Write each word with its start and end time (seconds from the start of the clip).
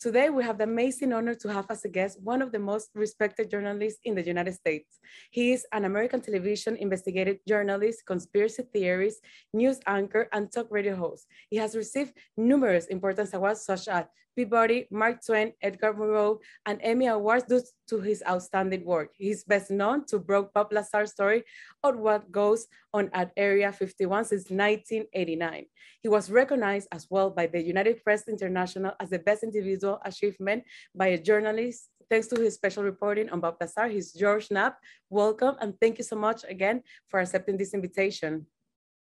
Today, 0.00 0.30
we 0.30 0.42
have 0.44 0.56
the 0.56 0.64
amazing 0.64 1.12
honor 1.12 1.34
to 1.34 1.52
have 1.52 1.66
as 1.68 1.84
a 1.84 1.88
guest 1.90 2.18
one 2.22 2.40
of 2.40 2.52
the 2.52 2.58
most 2.58 2.88
respected 2.94 3.50
journalists 3.50 4.00
in 4.04 4.14
the 4.14 4.24
United 4.24 4.54
States. 4.54 4.98
He 5.30 5.52
is 5.52 5.66
an 5.72 5.84
American 5.84 6.22
television 6.22 6.78
investigative 6.78 7.36
journalist, 7.46 8.06
conspiracy 8.06 8.62
theorist, 8.72 9.20
news 9.52 9.78
anchor, 9.86 10.26
and 10.32 10.50
talk 10.50 10.68
radio 10.70 10.96
host. 10.96 11.26
He 11.50 11.58
has 11.58 11.76
received 11.76 12.14
numerous 12.38 12.86
important 12.86 13.34
awards 13.34 13.66
such 13.66 13.88
as 13.88 14.06
Peabody, 14.40 14.86
Mark 14.90 15.20
Twain, 15.20 15.52
Edward 15.60 15.84
R. 15.84 15.94
Murrow, 15.94 16.38
and 16.64 16.80
Emmy 16.82 17.08
Awards 17.08 17.44
due 17.44 17.60
to 17.88 18.00
his 18.00 18.22
outstanding 18.26 18.86
work. 18.86 19.10
He's 19.12 19.44
best 19.44 19.70
known 19.70 20.06
to 20.06 20.18
broke 20.18 20.54
Bob 20.54 20.72
Lazar's 20.72 21.12
story 21.12 21.44
of 21.84 21.98
what 21.98 22.32
goes 22.32 22.66
on 22.94 23.10
at 23.12 23.32
Area 23.36 23.70
51 23.70 24.24
since 24.24 24.48
1989. 24.48 25.66
He 26.00 26.08
was 26.08 26.30
recognized 26.30 26.88
as 26.90 27.06
well 27.10 27.28
by 27.28 27.48
the 27.48 27.60
United 27.60 28.02
Press 28.02 28.28
International 28.28 28.94
as 28.98 29.10
the 29.10 29.18
best 29.18 29.42
individual 29.42 30.00
achievement 30.06 30.64
by 30.94 31.08
a 31.08 31.20
journalist 31.20 31.90
thanks 32.08 32.28
to 32.28 32.40
his 32.40 32.54
special 32.54 32.82
reporting 32.82 33.28
on 33.28 33.40
Bob 33.40 33.56
Lazar. 33.60 33.88
He's 33.88 34.14
George 34.14 34.50
Knapp. 34.50 34.78
Welcome 35.10 35.56
and 35.60 35.78
thank 35.78 35.98
you 35.98 36.04
so 36.04 36.16
much 36.16 36.44
again 36.48 36.82
for 37.08 37.20
accepting 37.20 37.58
this 37.58 37.74
invitation. 37.74 38.46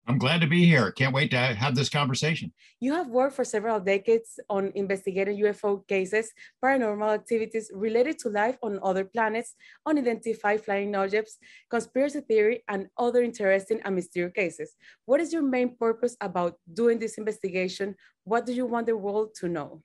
I'm 0.08 0.18
glad 0.18 0.40
to 0.40 0.48
be 0.48 0.64
here. 0.66 0.90
Can't 0.90 1.14
wait 1.14 1.30
to 1.30 1.36
have 1.36 1.76
this 1.76 1.88
conversation. 1.88 2.52
You 2.80 2.92
have 2.94 3.08
worked 3.08 3.36
for 3.36 3.44
several 3.44 3.78
decades 3.78 4.40
on 4.50 4.72
investigating 4.74 5.40
UFO 5.44 5.86
cases, 5.86 6.32
paranormal 6.62 7.14
activities 7.14 7.70
related 7.72 8.18
to 8.20 8.28
life 8.28 8.56
on 8.62 8.80
other 8.82 9.04
planets, 9.04 9.54
unidentified 9.86 10.64
flying 10.64 10.96
objects, 10.96 11.38
conspiracy 11.70 12.20
theory, 12.20 12.64
and 12.68 12.88
other 12.98 13.22
interesting 13.22 13.80
and 13.84 13.94
mysterious 13.94 14.32
cases. 14.34 14.74
What 15.04 15.20
is 15.20 15.32
your 15.32 15.42
main 15.42 15.76
purpose 15.76 16.16
about 16.20 16.56
doing 16.72 16.98
this 16.98 17.16
investigation? 17.16 17.94
What 18.24 18.44
do 18.44 18.52
you 18.52 18.66
want 18.66 18.86
the 18.86 18.96
world 18.96 19.36
to 19.36 19.48
know? 19.48 19.82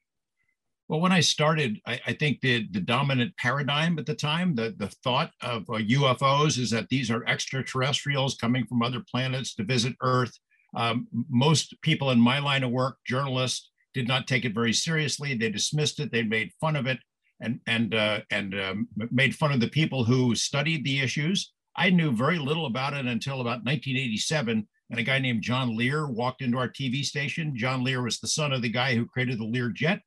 Well, 0.87 1.01
when 1.01 1.11
I 1.11 1.19
started, 1.19 1.79
I, 1.85 1.99
I, 2.07 2.13
think 2.13 2.39
the, 2.39 2.65
the 2.71 2.79
dominant 2.79 3.35
paradigm 3.35 3.99
at 3.99 4.05
the 4.05 4.15
time, 4.15 4.55
the, 4.55 4.73
the 4.77 4.87
thought 5.03 5.31
of 5.41 5.63
uh, 5.63 5.79
UFOs 5.79 6.57
is 6.57 6.69
that 6.71 6.87
these 6.87 7.11
are 7.11 7.27
extraterrestrials 7.27 8.35
coming 8.35 8.65
from 8.65 8.81
other 8.81 9.03
planets 9.11 9.53
to 9.55 9.63
visit 9.63 9.95
Earth. 10.01 10.31
Um, 10.75 11.07
most 11.29 11.75
people 11.81 12.11
in 12.11 12.19
my 12.19 12.39
line 12.39 12.63
of 12.63 12.71
work, 12.71 12.97
journalists, 13.05 13.69
did 13.93 14.07
not 14.07 14.27
take 14.27 14.45
it 14.45 14.53
very 14.53 14.73
seriously. 14.73 15.33
They 15.33 15.49
dismissed 15.49 15.99
it. 15.99 16.11
They 16.11 16.23
made 16.23 16.51
fun 16.61 16.77
of 16.77 16.87
it 16.87 16.99
and, 17.41 17.59
and, 17.67 17.93
uh, 17.93 18.21
and 18.31 18.59
um, 18.59 18.87
made 19.11 19.35
fun 19.35 19.51
of 19.51 19.59
the 19.59 19.69
people 19.69 20.05
who 20.05 20.35
studied 20.35 20.85
the 20.85 21.01
issues. 21.01 21.51
I 21.75 21.89
knew 21.89 22.11
very 22.11 22.39
little 22.39 22.65
about 22.65 22.93
it 22.93 23.05
until 23.05 23.41
about 23.41 23.65
1987 23.65 24.67
and 24.89 24.99
a 24.99 25.03
guy 25.03 25.19
named 25.19 25.41
John 25.41 25.75
Lear 25.75 26.07
walked 26.07 26.41
into 26.41 26.57
our 26.57 26.69
TV 26.69 27.03
station. 27.03 27.57
John 27.57 27.83
Lear 27.83 28.01
was 28.01 28.19
the 28.19 28.27
son 28.27 28.53
of 28.53 28.61
the 28.61 28.69
guy 28.69 28.95
who 28.95 29.05
created 29.05 29.39
the 29.39 29.45
Lear 29.45 29.69
jet. 29.69 29.99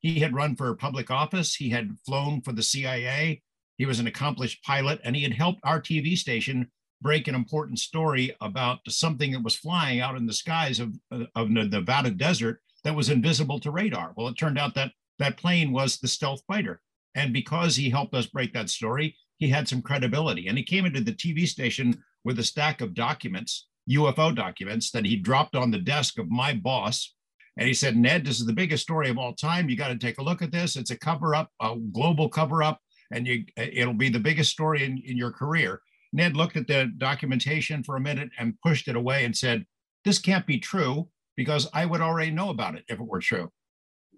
He 0.00 0.20
had 0.20 0.34
run 0.34 0.56
for 0.56 0.74
public 0.74 1.10
office. 1.10 1.54
He 1.54 1.70
had 1.70 1.96
flown 2.06 2.40
for 2.40 2.52
the 2.52 2.62
CIA. 2.62 3.42
He 3.76 3.86
was 3.86 4.00
an 4.00 4.06
accomplished 4.06 4.62
pilot, 4.64 5.00
and 5.04 5.14
he 5.14 5.22
had 5.22 5.34
helped 5.34 5.60
our 5.64 5.80
TV 5.80 6.16
station 6.16 6.70
break 7.00 7.28
an 7.28 7.34
important 7.34 7.78
story 7.78 8.34
about 8.40 8.78
something 8.88 9.32
that 9.32 9.42
was 9.42 9.54
flying 9.54 10.00
out 10.00 10.16
in 10.16 10.26
the 10.26 10.32
skies 10.32 10.80
of, 10.80 10.94
uh, 11.12 11.24
of 11.36 11.48
the 11.54 11.64
Nevada 11.64 12.10
desert 12.10 12.60
that 12.84 12.94
was 12.94 13.08
invisible 13.08 13.60
to 13.60 13.70
radar. 13.70 14.12
Well, 14.16 14.28
it 14.28 14.36
turned 14.36 14.58
out 14.58 14.74
that 14.74 14.92
that 15.18 15.36
plane 15.36 15.72
was 15.72 15.98
the 15.98 16.08
stealth 16.08 16.42
fighter. 16.46 16.80
And 17.14 17.32
because 17.32 17.76
he 17.76 17.90
helped 17.90 18.14
us 18.14 18.26
break 18.26 18.52
that 18.52 18.70
story, 18.70 19.16
he 19.38 19.48
had 19.48 19.68
some 19.68 19.82
credibility. 19.82 20.48
And 20.48 20.58
he 20.58 20.64
came 20.64 20.86
into 20.86 21.00
the 21.00 21.12
TV 21.12 21.46
station 21.46 22.02
with 22.24 22.38
a 22.38 22.44
stack 22.44 22.80
of 22.80 22.94
documents, 22.94 23.66
UFO 23.90 24.34
documents, 24.34 24.90
that 24.90 25.04
he 25.04 25.16
dropped 25.16 25.56
on 25.56 25.70
the 25.70 25.78
desk 25.78 26.18
of 26.18 26.28
my 26.28 26.52
boss, 26.52 27.14
and 27.58 27.66
he 27.66 27.74
said, 27.74 27.96
Ned, 27.96 28.24
this 28.24 28.38
is 28.38 28.46
the 28.46 28.52
biggest 28.52 28.84
story 28.84 29.10
of 29.10 29.18
all 29.18 29.34
time. 29.34 29.68
You 29.68 29.76
got 29.76 29.88
to 29.88 29.98
take 29.98 30.18
a 30.18 30.22
look 30.22 30.42
at 30.42 30.52
this. 30.52 30.76
It's 30.76 30.92
a 30.92 30.98
cover 30.98 31.34
up, 31.34 31.50
a 31.60 31.74
global 31.92 32.28
cover 32.28 32.62
up, 32.62 32.80
and 33.10 33.26
you, 33.26 33.44
it'll 33.56 33.94
be 33.94 34.08
the 34.08 34.20
biggest 34.20 34.52
story 34.52 34.84
in, 34.84 35.02
in 35.04 35.16
your 35.16 35.32
career. 35.32 35.80
Ned 36.12 36.36
looked 36.36 36.56
at 36.56 36.68
the 36.68 36.90
documentation 36.98 37.82
for 37.82 37.96
a 37.96 38.00
minute 38.00 38.30
and 38.38 38.58
pushed 38.64 38.86
it 38.86 38.94
away 38.94 39.24
and 39.24 39.36
said, 39.36 39.66
This 40.04 40.20
can't 40.20 40.46
be 40.46 40.60
true 40.60 41.08
because 41.36 41.68
I 41.74 41.84
would 41.84 42.00
already 42.00 42.30
know 42.30 42.50
about 42.50 42.76
it 42.76 42.84
if 42.88 43.00
it 43.00 43.06
were 43.06 43.18
true. 43.18 43.50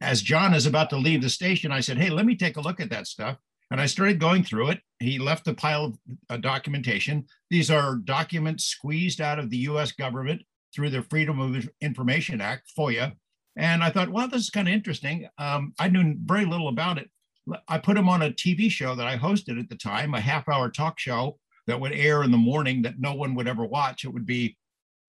As 0.02 0.22
John 0.22 0.52
is 0.52 0.66
about 0.66 0.90
to 0.90 0.96
leave 0.96 1.22
the 1.22 1.30
station, 1.30 1.72
I 1.72 1.80
said, 1.80 1.96
Hey, 1.96 2.10
let 2.10 2.26
me 2.26 2.36
take 2.36 2.58
a 2.58 2.62
look 2.62 2.78
at 2.78 2.90
that 2.90 3.06
stuff. 3.06 3.38
And 3.70 3.80
I 3.80 3.86
started 3.86 4.20
going 4.20 4.44
through 4.44 4.68
it. 4.70 4.80
He 4.98 5.18
left 5.18 5.48
a 5.48 5.54
pile 5.54 5.86
of 5.86 5.98
uh, 6.28 6.36
documentation. 6.36 7.24
These 7.48 7.70
are 7.70 7.96
documents 7.96 8.64
squeezed 8.64 9.22
out 9.22 9.38
of 9.38 9.48
the 9.48 9.58
US 9.58 9.92
government 9.92 10.42
through 10.74 10.90
the 10.90 11.02
Freedom 11.04 11.40
of 11.40 11.68
Information 11.80 12.40
Act, 12.40 12.70
FOIA, 12.78 13.14
and 13.60 13.84
I 13.84 13.90
thought, 13.90 14.08
well, 14.08 14.26
this 14.26 14.40
is 14.40 14.50
kind 14.50 14.66
of 14.66 14.72
interesting. 14.72 15.28
Um, 15.36 15.74
I 15.78 15.88
knew 15.88 16.16
very 16.24 16.46
little 16.46 16.68
about 16.68 16.96
it. 16.96 17.10
I 17.68 17.76
put 17.76 17.98
him 17.98 18.08
on 18.08 18.22
a 18.22 18.30
TV 18.30 18.70
show 18.70 18.94
that 18.94 19.06
I 19.06 19.18
hosted 19.18 19.60
at 19.60 19.68
the 19.68 19.76
time, 19.76 20.14
a 20.14 20.20
half 20.20 20.48
hour 20.48 20.70
talk 20.70 20.98
show 20.98 21.38
that 21.66 21.78
would 21.78 21.92
air 21.92 22.22
in 22.22 22.30
the 22.30 22.38
morning 22.38 22.80
that 22.82 22.98
no 22.98 23.12
one 23.14 23.34
would 23.34 23.46
ever 23.46 23.66
watch. 23.66 24.04
It 24.04 24.14
would 24.14 24.24
be 24.24 24.56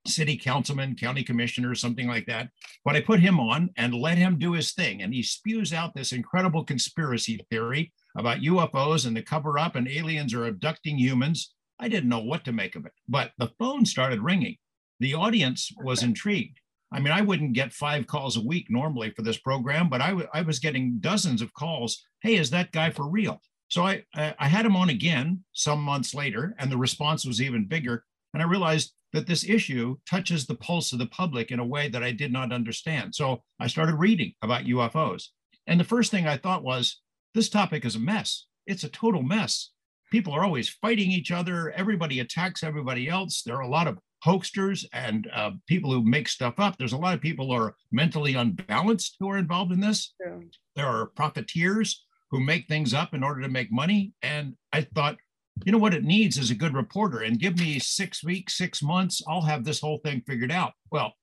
city 0.06 0.36
councilman, 0.36 0.96
county 0.96 1.24
commissioner, 1.24 1.76
something 1.76 2.08
like 2.08 2.26
that. 2.26 2.50
But 2.84 2.98
I 2.98 3.02
put 3.02 3.22
him 3.22 3.40
on 3.40 3.70
and 3.78 3.94
let 3.94 4.18
him 4.18 4.38
do 4.38 4.52
his 4.52 4.74
thing. 4.74 5.02
And 5.02 5.14
he 5.14 5.24
spews 5.24 5.72
out 5.72 5.94
this 5.94 6.12
incredible 6.12 6.66
conspiracy 6.66 7.40
theory 7.50 7.94
about 8.18 8.40
UFOs 8.40 9.06
and 9.06 9.16
the 9.16 9.22
cover 9.22 9.60
up 9.60 9.78
and 9.78 9.88
aliens 9.88 10.34
are 10.34 10.48
abducting 10.48 10.98
humans. 10.98 11.54
I 11.80 11.88
didn't 11.88 12.10
know 12.10 12.20
what 12.20 12.44
to 12.46 12.52
make 12.52 12.76
of 12.76 12.86
it, 12.86 12.92
but 13.08 13.32
the 13.38 13.52
phone 13.58 13.86
started 13.86 14.22
ringing. 14.22 14.58
The 15.00 15.14
audience 15.14 15.72
was 15.84 16.04
intrigued. 16.04 16.60
I 16.92 17.00
mean, 17.00 17.14
I 17.14 17.22
wouldn't 17.22 17.54
get 17.54 17.72
five 17.72 18.06
calls 18.06 18.38
a 18.38 18.46
week 18.46 18.68
normally 18.70 19.12
for 19.12 19.22
this 19.22 19.38
program, 19.38 19.90
but 19.90 20.02
I, 20.02 20.14
I 20.34 20.42
was 20.42 20.60
getting 20.60 20.98
dozens 21.00 21.42
of 21.42 21.54
calls. 21.54 22.04
Hey, 22.22 22.36
is 22.36 22.50
that 22.50 22.72
guy 22.72 22.90
for 22.90 23.08
real? 23.10 23.42
So 23.70 23.84
I, 23.84 24.04
I 24.14 24.48
had 24.48 24.66
him 24.66 24.76
on 24.76 24.90
again 24.90 25.46
some 25.54 25.82
months 25.82 26.14
later, 26.14 26.54
and 26.60 26.70
the 26.70 26.78
response 26.78 27.26
was 27.26 27.42
even 27.42 27.68
bigger. 27.68 28.04
And 28.34 28.44
I 28.44 28.46
realized 28.46 28.94
that 29.14 29.28
this 29.28 29.48
issue 29.48 29.98
touches 30.10 30.46
the 30.46 30.56
pulse 30.56 30.92
of 30.92 31.00
the 31.00 31.06
public 31.08 31.52
in 31.52 31.60
a 31.60 31.66
way 31.66 31.88
that 31.88 32.04
I 32.04 32.12
did 32.12 32.34
not 32.34 32.52
understand. 32.52 33.16
So 33.16 33.42
I 33.60 33.68
started 33.68 33.96
reading 33.96 34.34
about 34.42 34.66
UFOs. 34.66 35.28
And 35.68 35.80
the 35.80 35.86
first 35.86 36.12
thing 36.12 36.28
I 36.28 36.38
thought 36.38 36.64
was, 36.64 37.00
this 37.34 37.50
topic 37.50 37.86
is 37.86 37.96
a 37.96 38.00
mess. 38.00 38.46
It's 38.68 38.84
a 38.84 38.90
total 38.90 39.24
mess. 39.24 39.72
People 40.12 40.34
are 40.34 40.44
always 40.44 40.68
fighting 40.68 41.10
each 41.10 41.32
other. 41.32 41.72
Everybody 41.72 42.20
attacks 42.20 42.64
everybody 42.64 43.08
else. 43.08 43.42
There 43.42 43.56
are 43.56 43.62
a 43.62 43.70
lot 43.70 43.88
of 43.88 44.00
hoaxers 44.26 44.86
and 44.94 45.28
uh, 45.34 45.52
people 45.68 45.92
who 45.92 46.04
make 46.04 46.28
stuff 46.28 46.56
up. 46.60 46.78
There's 46.78 46.94
a 46.94 46.98
lot 46.98 47.16
of 47.16 47.22
people 47.22 47.48
who 47.48 47.54
are 47.54 47.76
mentally 47.92 48.36
unbalanced 48.36 49.18
who 49.20 49.30
are 49.30 49.38
involved 49.38 49.72
in 49.72 49.80
this. 49.80 50.14
Yeah. 50.20 50.40
There 50.76 50.88
are 50.88 51.08
profiteers 51.08 52.06
who 52.30 52.40
make 52.40 52.68
things 52.68 52.94
up 52.94 53.14
in 53.14 53.24
order 53.24 53.42
to 53.42 53.50
make 53.50 53.72
money. 53.72 54.14
And 54.22 54.56
I 54.72 54.82
thought, 54.96 55.18
you 55.66 55.72
know 55.72 55.78
what 55.78 55.94
it 55.94 56.04
needs 56.04 56.38
is 56.38 56.50
a 56.50 56.56
good 56.56 56.74
reporter 56.74 57.20
and 57.20 57.40
give 57.40 57.60
me 57.60 57.78
six 57.78 58.24
weeks, 58.24 58.58
six 58.58 58.82
months, 58.82 59.22
I'll 59.28 59.42
have 59.42 59.64
this 59.64 59.82
whole 59.82 60.00
thing 60.04 60.24
figured 60.26 60.52
out. 60.52 60.74
Well, 60.92 61.14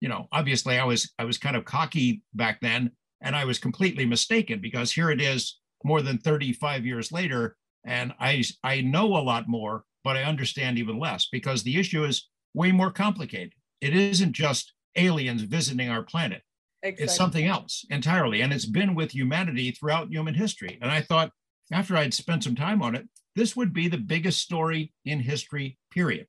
you 0.00 0.08
know, 0.08 0.28
obviously 0.32 0.78
I 0.78 0.84
was 0.84 1.12
I 1.18 1.24
was 1.24 1.38
kind 1.38 1.56
of 1.56 1.64
cocky 1.64 2.22
back 2.34 2.60
then 2.60 2.92
and 3.20 3.34
I 3.34 3.44
was 3.44 3.58
completely 3.58 4.06
mistaken 4.06 4.60
because 4.60 4.92
here 4.92 5.10
it 5.10 5.20
is 5.20 5.58
more 5.84 6.00
than 6.00 6.18
35 6.18 6.86
years 6.86 7.12
later 7.12 7.56
and 7.84 8.12
I 8.20 8.44
I 8.62 8.80
know 8.82 9.16
a 9.16 9.22
lot 9.22 9.48
more 9.48 9.84
but 10.04 10.16
I 10.16 10.24
understand 10.24 10.78
even 10.78 10.98
less 10.98 11.28
because 11.30 11.62
the 11.62 11.78
issue 11.78 12.04
is 12.04 12.28
way 12.54 12.72
more 12.72 12.90
complicated. 12.90 13.54
It 13.80 13.94
isn't 13.94 14.32
just 14.32 14.72
aliens 14.96 15.42
visiting 15.42 15.88
our 15.88 16.02
planet. 16.02 16.42
Exactly. 16.82 17.04
It's 17.04 17.16
something 17.16 17.46
else 17.46 17.84
entirely. 17.90 18.40
And 18.40 18.52
it's 18.52 18.66
been 18.66 18.94
with 18.94 19.12
humanity 19.12 19.70
throughout 19.70 20.10
human 20.10 20.34
history. 20.34 20.78
And 20.82 20.90
I 20.90 21.00
thought 21.00 21.30
after 21.72 21.96
I'd 21.96 22.14
spent 22.14 22.44
some 22.44 22.56
time 22.56 22.82
on 22.82 22.94
it, 22.94 23.08
this 23.34 23.56
would 23.56 23.72
be 23.72 23.88
the 23.88 23.98
biggest 23.98 24.42
story 24.42 24.92
in 25.04 25.20
history, 25.20 25.78
period. 25.90 26.26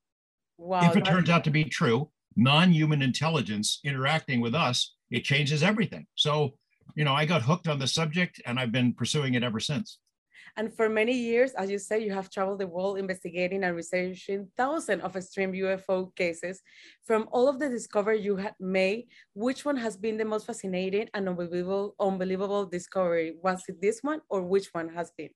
Wow, 0.56 0.88
if 0.88 0.96
it 0.96 1.04
turns 1.04 1.28
out 1.28 1.44
to 1.44 1.50
be 1.50 1.64
true, 1.64 2.10
non 2.36 2.72
human 2.72 3.02
intelligence 3.02 3.80
interacting 3.84 4.40
with 4.40 4.54
us, 4.54 4.94
it 5.10 5.24
changes 5.24 5.62
everything. 5.62 6.06
So, 6.14 6.54
you 6.94 7.04
know, 7.04 7.12
I 7.12 7.26
got 7.26 7.42
hooked 7.42 7.68
on 7.68 7.78
the 7.78 7.86
subject 7.86 8.40
and 8.46 8.58
I've 8.58 8.72
been 8.72 8.94
pursuing 8.94 9.34
it 9.34 9.42
ever 9.42 9.60
since. 9.60 9.98
And 10.56 10.72
for 10.72 10.88
many 10.88 11.12
years, 11.12 11.52
as 11.54 11.68
you 11.68 11.78
say, 11.78 11.98
you 11.98 12.12
have 12.12 12.30
traveled 12.30 12.60
the 12.60 12.66
world 12.66 12.98
investigating 12.98 13.64
and 13.64 13.74
researching 13.74 14.48
thousands 14.56 15.02
of 15.02 15.16
extreme 15.16 15.52
UFO 15.52 16.14
cases. 16.14 16.62
From 17.02 17.28
all 17.32 17.48
of 17.48 17.58
the 17.58 17.68
discovery 17.68 18.20
you 18.20 18.36
had 18.36 18.54
made, 18.60 19.08
which 19.32 19.64
one 19.64 19.76
has 19.76 19.96
been 19.96 20.16
the 20.16 20.24
most 20.24 20.46
fascinating 20.46 21.08
and 21.12 21.28
unbelievable, 21.28 21.96
unbelievable 21.98 22.66
discovery? 22.66 23.34
Was 23.42 23.64
it 23.68 23.82
this 23.82 24.00
one 24.02 24.20
or 24.28 24.42
which 24.42 24.68
one 24.72 24.88
has 24.90 25.10
been? 25.16 25.30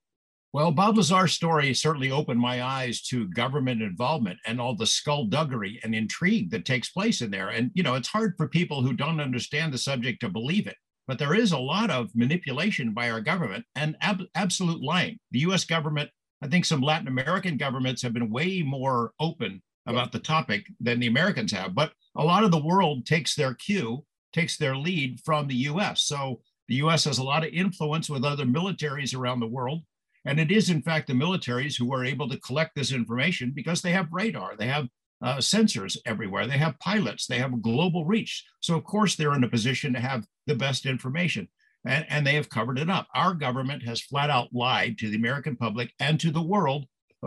Well, 0.53 0.71
Bob 0.71 0.97
Lazar's 0.97 1.33
story 1.33 1.75
certainly 1.75 2.11
opened 2.11 2.41
my 2.41 2.63
eyes 2.63 3.03
to 3.09 3.29
government 3.29 3.83
involvement 3.83 4.39
and 4.47 4.61
all 4.61 4.75
the 4.75 4.87
skullduggery 4.87 5.79
and 5.83 5.95
intrigue 5.95 6.51
that 6.53 6.65
takes 6.65 6.89
place 6.89 7.21
in 7.21 7.31
there. 7.31 7.49
And, 7.49 7.71
you 7.75 7.83
know, 7.83 7.97
it's 7.97 8.09
hard 8.09 8.35
for 8.37 8.49
people 8.49 8.83
who 8.83 8.95
don't 8.95 9.21
understand 9.21 9.75
the 9.75 9.79
subject 9.79 10.21
to 10.21 10.29
believe 10.31 10.67
it. 10.67 10.77
But 11.09 11.19
there 11.19 11.35
is 11.35 11.53
a 11.53 11.59
lot 11.59 11.91
of 11.91 12.15
manipulation 12.15 12.93
by 12.93 13.11
our 13.11 13.23
government 13.23 13.65
and 13.75 13.97
ab- 14.03 14.29
absolute 14.35 14.83
lying. 14.83 15.19
The 15.31 15.41
US 15.41 15.65
government, 15.65 16.11
I 16.43 16.49
think 16.49 16.67
some 16.67 16.83
Latin 16.83 17.09
American 17.09 17.57
governments 17.57 18.03
have 18.03 18.13
been 18.13 18.31
way 18.31 18.63
more 18.63 19.13
open 19.19 19.63
about 19.87 20.13
the 20.13 20.19
topic 20.19 20.67
than 20.79 21.01
the 21.01 21.07
Americans 21.07 21.51
have. 21.53 21.75
But 21.75 21.93
a 22.15 22.23
lot 22.23 22.45
of 22.45 22.51
the 22.51 22.63
world 22.63 23.07
takes 23.07 23.35
their 23.35 23.55
cue, 23.55 24.05
takes 24.35 24.59
their 24.59 24.77
lead 24.77 25.21
from 25.25 25.49
the 25.49 25.55
US. 25.71 26.03
So 26.03 26.43
The 26.69 26.77
US 26.77 27.05
has 27.05 27.17
a 27.17 27.25
lot 27.25 27.45
of 27.45 27.53
influence 27.53 28.11
with 28.11 28.25
other 28.25 28.45
militaries 28.45 29.17
around 29.17 29.41
the 29.41 29.47
world. 29.47 29.83
And 30.27 30.39
it 30.39 30.51
is, 30.51 30.69
in 30.69 30.83
fact, 30.83 31.07
the 31.07 31.15
militaries 31.15 31.79
who 31.79 31.93
are 31.95 32.05
able 32.05 32.29
to 32.29 32.41
collect 32.41 32.75
this 32.75 32.93
information 32.93 33.53
because 33.55 33.81
they 33.81 33.93
have 33.93 34.13
radar, 34.13 34.57
they 34.57 34.67
have 34.67 34.89
uh, 35.23 35.37
sensors 35.37 35.97
everywhere, 36.07 36.47
they 36.47 36.59
have 36.59 36.79
pilots, 36.79 37.27
they 37.27 37.39
have 37.39 37.63
global 37.63 38.05
reach. 38.05 38.45
So, 38.61 38.77
of 38.77 38.85
course, 38.85 39.17
they're 39.17 39.35
in 39.35 39.45
a 39.45 39.49
position 39.49 39.93
to 39.95 40.01
have 40.01 40.25
the 40.47 40.55
best 40.55 40.87
information. 40.87 41.49
And, 41.85 42.05
and 42.09 42.27
they 42.27 42.35
have 42.35 42.51
covered 42.51 42.79
it 42.79 42.91
up. 42.91 43.07
Our 43.15 43.35
government 43.35 43.83
has 43.85 44.01
flat 44.01 44.31
out 44.31 44.49
lied 44.53 44.99
to 44.99 45.09
the 45.09 45.17
American 45.17 45.57
public 45.57 45.93
and 46.01 46.19
to 46.21 46.31
the 46.31 46.43
world 46.43 46.87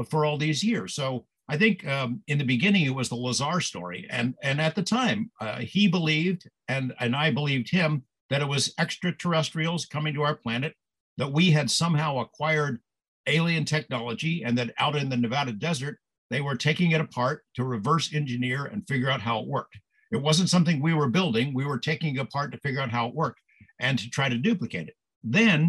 for 0.10 0.26
all 0.26 0.38
these 0.38 0.64
years. 0.64 0.94
So 0.94 1.26
I 1.48 1.58
think 1.58 1.86
um, 1.86 2.22
in 2.28 2.38
the 2.38 2.46
beginning 2.46 2.86
it 2.86 2.96
was 2.96 3.10
the 3.10 3.16
Lazar 3.16 3.60
story, 3.60 4.08
and 4.10 4.36
and 4.42 4.62
at 4.62 4.74
the 4.74 4.84
time 4.84 5.32
uh, 5.42 5.60
he 5.60 5.88
believed, 5.88 6.50
and 6.70 6.94
and 7.00 7.14
I 7.14 7.32
believed 7.32 7.70
him 7.70 8.04
that 8.30 8.42
it 8.42 8.48
was 8.48 8.74
extraterrestrials 8.80 9.86
coming 9.86 10.14
to 10.14 10.22
our 10.22 10.36
planet, 10.36 10.76
that 11.18 11.34
we 11.34 11.52
had 11.52 11.70
somehow 11.70 12.20
acquired 12.20 12.80
alien 13.28 13.66
technology, 13.66 14.44
and 14.46 14.58
that 14.58 14.74
out 14.78 14.96
in 14.96 15.10
the 15.10 15.18
Nevada 15.18 15.52
desert 15.52 16.00
they 16.32 16.42
were 16.42 16.56
taking 16.56 16.92
it 16.92 17.02
apart 17.02 17.44
to 17.56 17.64
reverse 17.64 18.14
engineer 18.14 18.66
and 18.66 18.88
figure 18.88 19.10
out 19.10 19.22
how 19.22 19.40
it 19.40 19.48
worked. 19.48 19.78
It 20.12 20.22
wasn't 20.22 20.50
something 20.50 20.82
we 20.82 20.94
were 20.94 21.10
building; 21.10 21.54
we 21.54 21.66
were 21.66 21.78
taking 21.78 22.16
it 22.16 22.20
apart 22.20 22.52
to 22.52 22.60
figure 22.60 22.82
out 22.82 22.90
how 22.90 23.08
it 23.08 23.16
worked 23.16 23.42
and 23.80 24.00
to 24.00 24.10
try 24.10 24.30
to 24.30 24.38
duplicate 24.38 24.88
it. 24.88 24.96
Then, 25.24 25.68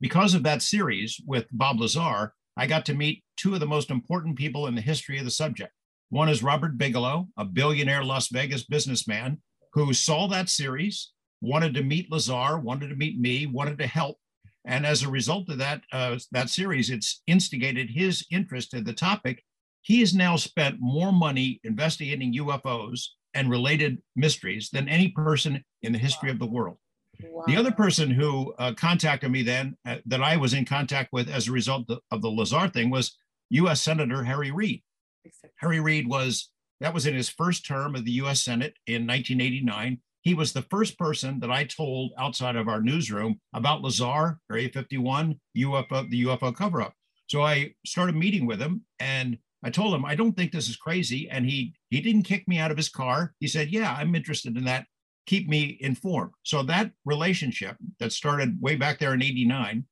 because 0.00 0.34
of 0.34 0.42
that 0.44 0.62
series 0.62 1.20
with 1.26 1.46
Bob 1.52 1.80
Lazar, 1.80 2.32
I 2.56 2.66
got 2.66 2.86
to 2.86 2.94
meet 2.94 3.22
two 3.36 3.52
of 3.54 3.60
the 3.60 3.66
most 3.66 3.90
important 3.90 4.36
people 4.36 4.66
in 4.66 4.74
the 4.74 4.80
history 4.80 5.18
of 5.18 5.24
the 5.24 5.30
subject. 5.30 5.72
One 6.08 6.28
is 6.28 6.42
Robert 6.42 6.78
Bigelow, 6.78 7.28
a 7.36 7.44
billionaire 7.44 8.04
Las 8.04 8.28
Vegas 8.28 8.64
businessman 8.64 9.38
who 9.72 9.92
saw 9.92 10.28
that 10.28 10.48
series, 10.48 11.10
wanted 11.40 11.74
to 11.74 11.82
meet 11.82 12.10
Lazar, 12.10 12.58
wanted 12.58 12.88
to 12.88 12.96
meet 12.96 13.18
me, 13.18 13.46
wanted 13.46 13.78
to 13.78 13.86
help. 13.86 14.16
And 14.64 14.86
as 14.86 15.02
a 15.02 15.10
result 15.10 15.48
of 15.48 15.58
that, 15.58 15.82
uh, 15.92 16.18
that 16.32 16.48
series, 16.48 16.90
it's 16.90 17.22
instigated 17.26 17.90
his 17.90 18.24
interest 18.30 18.74
in 18.74 18.84
the 18.84 18.92
topic. 18.92 19.42
He 19.86 20.00
has 20.00 20.12
now 20.12 20.34
spent 20.34 20.78
more 20.80 21.12
money 21.12 21.60
investigating 21.62 22.34
UFOs 22.34 23.06
and 23.34 23.48
related 23.48 24.02
mysteries 24.16 24.68
than 24.72 24.88
any 24.88 25.10
person 25.10 25.64
in 25.80 25.92
the 25.92 25.98
history 25.98 26.28
of 26.28 26.40
the 26.40 26.46
world. 26.46 26.78
Wow. 27.22 27.44
The 27.46 27.56
other 27.56 27.70
person 27.70 28.10
who 28.10 28.52
uh, 28.58 28.72
contacted 28.76 29.30
me 29.30 29.42
then, 29.42 29.76
uh, 29.86 29.98
that 30.06 30.24
I 30.24 30.38
was 30.38 30.54
in 30.54 30.64
contact 30.64 31.12
with 31.12 31.28
as 31.28 31.46
a 31.46 31.52
result 31.52 31.88
of 32.10 32.20
the 32.20 32.28
Lazar 32.28 32.66
thing, 32.66 32.90
was 32.90 33.16
U.S. 33.50 33.80
Senator 33.80 34.24
Harry 34.24 34.50
Reid. 34.50 34.82
Exactly. 35.24 35.50
Harry 35.58 35.78
Reid 35.78 36.08
was 36.08 36.50
that 36.80 36.92
was 36.92 37.06
in 37.06 37.14
his 37.14 37.28
first 37.28 37.64
term 37.64 37.94
of 37.94 38.04
the 38.04 38.18
U.S. 38.22 38.42
Senate 38.42 38.74
in 38.88 39.06
1989. 39.06 40.00
He 40.22 40.34
was 40.34 40.52
the 40.52 40.62
first 40.62 40.98
person 40.98 41.38
that 41.38 41.52
I 41.52 41.62
told 41.62 42.10
outside 42.18 42.56
of 42.56 42.66
our 42.66 42.80
newsroom 42.80 43.38
about 43.54 43.82
Lazar, 43.82 44.40
Area 44.50 44.68
51, 44.68 45.38
UFO, 45.58 46.10
the 46.10 46.24
UFO 46.24 46.52
cover-up. 46.52 46.92
So 47.28 47.42
I 47.42 47.74
started 47.84 48.16
meeting 48.16 48.46
with 48.46 48.60
him, 48.60 48.84
and 48.98 49.38
I 49.62 49.70
told 49.70 49.94
him 49.94 50.04
I 50.04 50.14
don't 50.14 50.36
think 50.36 50.52
this 50.52 50.68
is 50.68 50.76
crazy, 50.76 51.28
and 51.30 51.46
he 51.46 51.74
he 51.90 52.00
didn't 52.00 52.22
kick 52.22 52.46
me 52.46 52.58
out 52.58 52.70
of 52.70 52.76
his 52.76 52.88
car. 52.88 53.34
He 53.40 53.48
said, 53.48 53.70
"Yeah, 53.70 53.92
I'm 53.92 54.14
interested 54.14 54.56
in 54.56 54.64
that 54.64 54.86
keep 55.26 55.48
me 55.48 55.76
informed. 55.80 56.32
So 56.44 56.62
that 56.62 56.92
relationship 57.04 57.76
that 57.98 58.12
started 58.12 58.60
way 58.60 58.76
back 58.76 58.98
there 58.98 59.12
in 59.12 59.22
89 59.22 59.84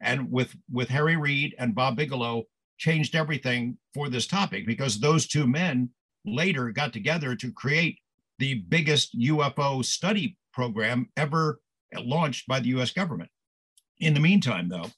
and 0.00 0.30
with 0.30 0.54
with 0.70 0.88
Harry 0.88 1.16
Reid 1.16 1.54
and 1.58 1.74
Bob 1.74 1.96
Bigelow 1.96 2.44
changed 2.78 3.14
everything 3.14 3.76
for 3.94 4.08
this 4.08 4.26
topic 4.26 4.66
because 4.66 5.00
those 5.00 5.26
two 5.26 5.46
men 5.46 5.90
later 6.24 6.70
got 6.70 6.92
together 6.92 7.34
to 7.36 7.52
create 7.52 7.98
the 8.38 8.54
biggest 8.68 9.18
UFO 9.18 9.84
study 9.84 10.36
program 10.52 11.08
ever 11.16 11.60
launched 11.98 12.46
by 12.46 12.60
the 12.60 12.68
US 12.78 12.90
government. 12.90 13.30
In 13.98 14.14
the 14.14 14.20
meantime, 14.20 14.68
though, 14.68 14.90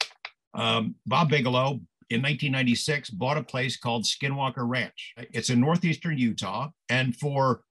um, 0.54 0.96
Bob 1.06 1.30
Bigelow 1.30 1.80
in 2.10 2.22
1996 2.22 3.10
bought 3.10 3.36
a 3.36 3.42
place 3.42 3.76
called 3.76 4.04
Skinwalker 4.04 4.68
Ranch. 4.68 5.14
It's 5.32 5.50
in 5.50 5.60
northeastern 5.60 6.18
Utah. 6.18 6.70
And 6.88 7.16
for 7.16 7.62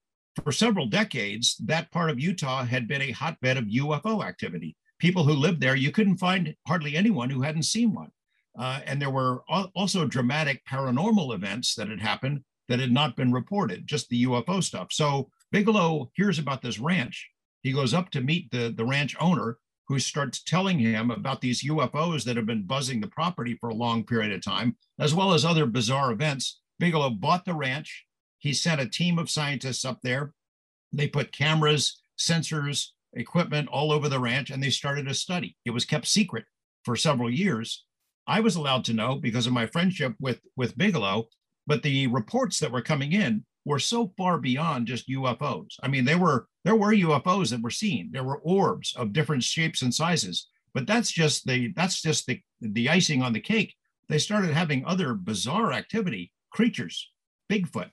for 0.44 0.52
several 0.52 0.86
decades, 0.86 1.56
that 1.66 1.90
part 1.90 2.10
of 2.10 2.20
Utah 2.20 2.64
had 2.64 2.86
been 2.86 3.02
a 3.02 3.10
hotbed 3.10 3.56
of 3.56 3.64
UFO 3.64 4.24
activity. 4.24 4.76
People 5.00 5.24
who 5.24 5.32
lived 5.32 5.60
there, 5.60 5.74
you 5.74 5.90
couldn't 5.90 6.18
find 6.18 6.54
hardly 6.66 6.96
anyone 6.96 7.30
who 7.30 7.42
hadn't 7.42 7.64
seen 7.64 7.92
one. 7.92 8.10
Uh, 8.58 8.80
and 8.86 9.00
there 9.00 9.10
were 9.10 9.42
also 9.48 10.06
dramatic 10.06 10.64
paranormal 10.64 11.34
events 11.34 11.74
that 11.74 11.88
had 11.88 12.00
happened 12.00 12.42
that 12.68 12.80
had 12.80 12.92
not 12.92 13.16
been 13.16 13.32
reported, 13.32 13.86
just 13.86 14.08
the 14.08 14.24
UFO 14.24 14.62
stuff. 14.62 14.88
So 14.90 15.30
Bigelow 15.52 16.10
hears 16.14 16.38
about 16.38 16.62
this 16.62 16.78
ranch. 16.78 17.30
He 17.62 17.72
goes 17.72 17.94
up 17.94 18.10
to 18.10 18.20
meet 18.20 18.50
the, 18.50 18.72
the 18.76 18.84
ranch 18.84 19.16
owner, 19.20 19.58
who 19.88 19.98
starts 19.98 20.42
telling 20.42 20.78
him 20.78 21.10
about 21.10 21.40
these 21.40 21.64
UFOs 21.64 22.24
that 22.24 22.36
have 22.36 22.46
been 22.46 22.66
buzzing 22.66 23.00
the 23.00 23.08
property 23.08 23.56
for 23.58 23.70
a 23.70 23.74
long 23.74 24.04
period 24.04 24.32
of 24.32 24.42
time, 24.42 24.76
as 24.98 25.14
well 25.14 25.32
as 25.32 25.44
other 25.44 25.64
bizarre 25.64 26.12
events. 26.12 26.60
Bigelow 26.78 27.10
bought 27.10 27.44
the 27.44 27.54
ranch. 27.54 28.04
He 28.38 28.52
sent 28.52 28.80
a 28.80 28.88
team 28.88 29.18
of 29.18 29.30
scientists 29.30 29.84
up 29.84 30.00
there. 30.02 30.32
They 30.92 31.08
put 31.08 31.32
cameras, 31.32 32.00
sensors, 32.18 32.88
equipment 33.14 33.68
all 33.68 33.90
over 33.90 34.08
the 34.08 34.20
ranch, 34.20 34.50
and 34.50 34.62
they 34.62 34.70
started 34.70 35.08
a 35.08 35.14
study. 35.14 35.56
It 35.64 35.70
was 35.70 35.86
kept 35.86 36.06
secret 36.06 36.44
for 36.84 36.94
several 36.94 37.30
years. 37.30 37.84
I 38.26 38.40
was 38.40 38.56
allowed 38.56 38.84
to 38.86 38.94
know 38.94 39.16
because 39.16 39.46
of 39.46 39.54
my 39.54 39.66
friendship 39.66 40.14
with, 40.20 40.40
with 40.54 40.76
Bigelow, 40.76 41.28
but 41.66 41.82
the 41.82 42.06
reports 42.08 42.60
that 42.60 42.72
were 42.72 42.82
coming 42.82 43.12
in 43.12 43.44
were 43.68 43.78
so 43.78 44.10
far 44.16 44.38
beyond 44.38 44.86
just 44.86 45.10
UFOs. 45.10 45.74
I 45.82 45.88
mean, 45.88 46.06
there 46.06 46.18
were 46.18 46.46
there 46.64 46.74
were 46.74 46.92
UFOs 46.94 47.50
that 47.50 47.62
were 47.62 47.70
seen. 47.70 48.10
There 48.10 48.24
were 48.24 48.38
orbs 48.38 48.94
of 48.96 49.12
different 49.12 49.44
shapes 49.44 49.82
and 49.82 49.94
sizes, 49.94 50.48
but 50.72 50.86
that's 50.86 51.10
just 51.12 51.46
the 51.46 51.72
that's 51.76 52.00
just 52.00 52.26
the 52.26 52.40
the 52.62 52.88
icing 52.88 53.22
on 53.22 53.34
the 53.34 53.40
cake. 53.40 53.74
They 54.08 54.18
started 54.18 54.52
having 54.52 54.84
other 54.86 55.12
bizarre 55.12 55.72
activity, 55.72 56.32
creatures, 56.50 57.10
Bigfoot, 57.52 57.90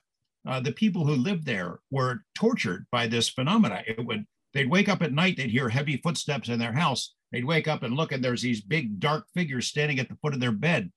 uh, 0.48 0.60
the 0.60 0.72
people 0.72 1.04
who 1.04 1.14
lived 1.14 1.44
there 1.44 1.80
were 1.90 2.22
tortured 2.34 2.86
by 2.90 3.06
this 3.06 3.28
phenomena. 3.28 3.82
It 3.86 4.04
would 4.04 4.24
they'd 4.54 4.70
wake 4.70 4.88
up 4.88 5.02
at 5.02 5.12
night, 5.12 5.36
they'd 5.36 5.50
hear 5.50 5.68
heavy 5.68 5.98
footsteps 5.98 6.48
in 6.48 6.58
their 6.58 6.72
house. 6.72 7.14
They'd 7.32 7.44
wake 7.44 7.68
up 7.68 7.82
and 7.82 7.94
look, 7.94 8.12
and 8.12 8.24
there's 8.24 8.42
these 8.42 8.62
big 8.62 8.98
dark 8.98 9.26
figures 9.34 9.66
standing 9.66 9.98
at 9.98 10.08
the 10.08 10.16
foot 10.22 10.32
of 10.32 10.40
their 10.40 10.52
bed. 10.52 10.90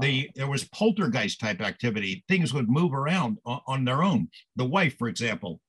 The 0.00 0.30
there 0.34 0.48
was 0.48 0.64
poltergeist 0.68 1.40
type 1.40 1.60
activity. 1.60 2.24
Things 2.28 2.52
would 2.52 2.68
move 2.68 2.92
around 2.92 3.38
on, 3.44 3.60
on 3.66 3.84
their 3.84 4.02
own. 4.02 4.28
The 4.56 4.64
wife, 4.64 4.96
for 4.98 5.08
example, 5.08 5.60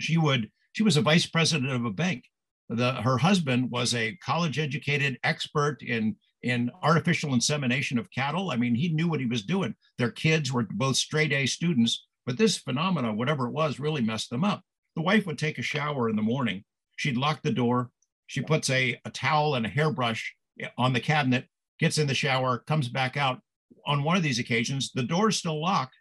she 0.00 0.18
would 0.18 0.50
she 0.72 0.82
was 0.82 0.96
a 0.96 1.02
vice 1.02 1.26
president 1.26 1.72
of 1.72 1.84
a 1.84 1.90
bank. 1.90 2.24
The, 2.68 2.94
her 2.94 3.18
husband 3.18 3.70
was 3.70 3.94
a 3.94 4.16
college 4.16 4.58
educated 4.58 5.18
expert 5.24 5.82
in 5.82 6.16
in 6.42 6.70
artificial 6.82 7.34
insemination 7.34 7.98
of 7.98 8.10
cattle. 8.10 8.50
I 8.50 8.56
mean, 8.56 8.74
he 8.74 8.88
knew 8.88 9.08
what 9.08 9.20
he 9.20 9.26
was 9.26 9.42
doing. 9.42 9.74
Their 9.98 10.10
kids 10.10 10.52
were 10.52 10.66
both 10.70 10.96
straight 10.96 11.32
A 11.32 11.46
students 11.46 12.06
but 12.24 12.38
this 12.38 12.58
phenomena, 12.58 13.12
whatever 13.12 13.46
it 13.46 13.52
was, 13.52 13.80
really 13.80 14.00
messed 14.00 14.30
them 14.30 14.44
up. 14.44 14.62
The 14.96 15.02
wife 15.02 15.26
would 15.26 15.38
take 15.38 15.58
a 15.58 15.62
shower 15.62 16.08
in 16.08 16.16
the 16.16 16.22
morning. 16.22 16.64
She'd 16.96 17.16
lock 17.16 17.42
the 17.42 17.52
door. 17.52 17.90
She 18.26 18.40
puts 18.40 18.70
a, 18.70 19.00
a 19.04 19.10
towel 19.10 19.54
and 19.54 19.66
a 19.66 19.68
hairbrush 19.68 20.34
eh, 20.60 20.68
on 20.78 20.92
the 20.92 21.00
cabinet, 21.00 21.46
gets 21.78 21.98
in 21.98 22.06
the 22.06 22.14
shower, 22.14 22.58
comes 22.58 22.88
back 22.88 23.16
out. 23.16 23.40
On 23.86 24.02
one 24.02 24.16
of 24.16 24.22
these 24.22 24.38
occasions, 24.38 24.90
the 24.94 25.02
door's 25.02 25.36
still 25.36 25.60
locked. 25.60 25.94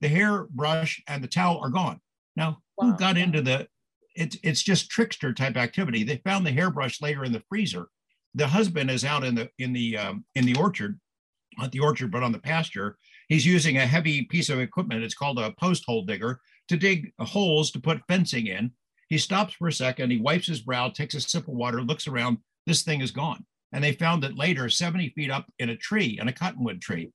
The 0.00 0.08
hairbrush 0.08 1.02
and 1.08 1.22
the 1.22 1.28
towel 1.28 1.60
are 1.62 1.70
gone. 1.70 2.00
Now, 2.36 2.58
wow. 2.76 2.90
who 2.90 2.96
got 2.96 3.16
into 3.16 3.42
the? 3.42 3.68
It's 4.16 4.36
it's 4.42 4.62
just 4.62 4.90
trickster 4.90 5.32
type 5.32 5.56
activity. 5.56 6.04
They 6.04 6.18
found 6.18 6.46
the 6.46 6.52
hairbrush 6.52 7.00
later 7.00 7.24
in 7.24 7.32
the 7.32 7.42
freezer. 7.48 7.88
The 8.34 8.46
husband 8.46 8.90
is 8.90 9.04
out 9.04 9.24
in 9.24 9.34
the 9.34 9.50
in 9.58 9.72
the 9.72 9.96
um, 9.96 10.24
in 10.34 10.46
the 10.46 10.56
orchard, 10.56 11.00
not 11.58 11.72
the 11.72 11.80
orchard, 11.80 12.10
but 12.12 12.22
on 12.22 12.32
the 12.32 12.38
pasture, 12.38 12.96
He's 13.28 13.46
using 13.46 13.78
a 13.78 13.86
heavy 13.86 14.22
piece 14.22 14.50
of 14.50 14.60
equipment. 14.60 15.02
It's 15.02 15.14
called 15.14 15.38
a 15.38 15.52
post 15.52 15.84
hole 15.86 16.04
digger 16.04 16.40
to 16.68 16.76
dig 16.76 17.12
holes 17.18 17.70
to 17.72 17.80
put 17.80 18.02
fencing 18.08 18.46
in. 18.46 18.72
He 19.08 19.18
stops 19.18 19.54
for 19.54 19.68
a 19.68 19.72
second. 19.72 20.10
He 20.10 20.18
wipes 20.18 20.46
his 20.46 20.60
brow, 20.60 20.88
takes 20.88 21.14
a 21.14 21.20
sip 21.20 21.48
of 21.48 21.54
water, 21.54 21.82
looks 21.82 22.06
around. 22.06 22.38
This 22.66 22.82
thing 22.82 23.00
is 23.00 23.10
gone. 23.10 23.44
And 23.74 23.84
they 23.84 23.92
found 23.92 24.24
it 24.24 24.38
later, 24.38 24.70
70 24.70 25.10
feet 25.10 25.30
up 25.30 25.46
in 25.58 25.68
a 25.68 25.76
tree, 25.76 26.18
in 26.20 26.28
a 26.28 26.32
cottonwood 26.32 26.80
tree. 26.80 27.10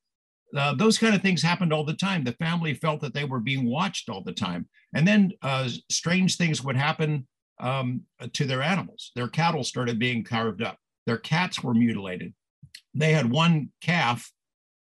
Uh, 0.55 0.75
those 0.75 0.97
kind 0.97 1.15
of 1.15 1.21
things 1.21 1.41
happened 1.41 1.71
all 1.71 1.85
the 1.85 1.93
time. 1.93 2.23
The 2.23 2.33
family 2.33 2.73
felt 2.73 3.01
that 3.01 3.13
they 3.13 3.23
were 3.23 3.39
being 3.39 3.65
watched 3.65 4.09
all 4.09 4.21
the 4.21 4.33
time. 4.33 4.67
And 4.93 5.07
then 5.07 5.31
uh, 5.41 5.69
strange 5.89 6.35
things 6.35 6.63
would 6.63 6.75
happen 6.75 7.27
um, 7.59 8.01
to 8.33 8.45
their 8.45 8.61
animals. 8.61 9.11
Their 9.15 9.29
cattle 9.29 9.63
started 9.63 9.99
being 9.99 10.23
carved 10.23 10.61
up, 10.61 10.77
their 11.05 11.17
cats 11.17 11.63
were 11.63 11.73
mutilated. 11.73 12.33
They 12.93 13.13
had 13.13 13.31
one 13.31 13.71
calf 13.81 14.31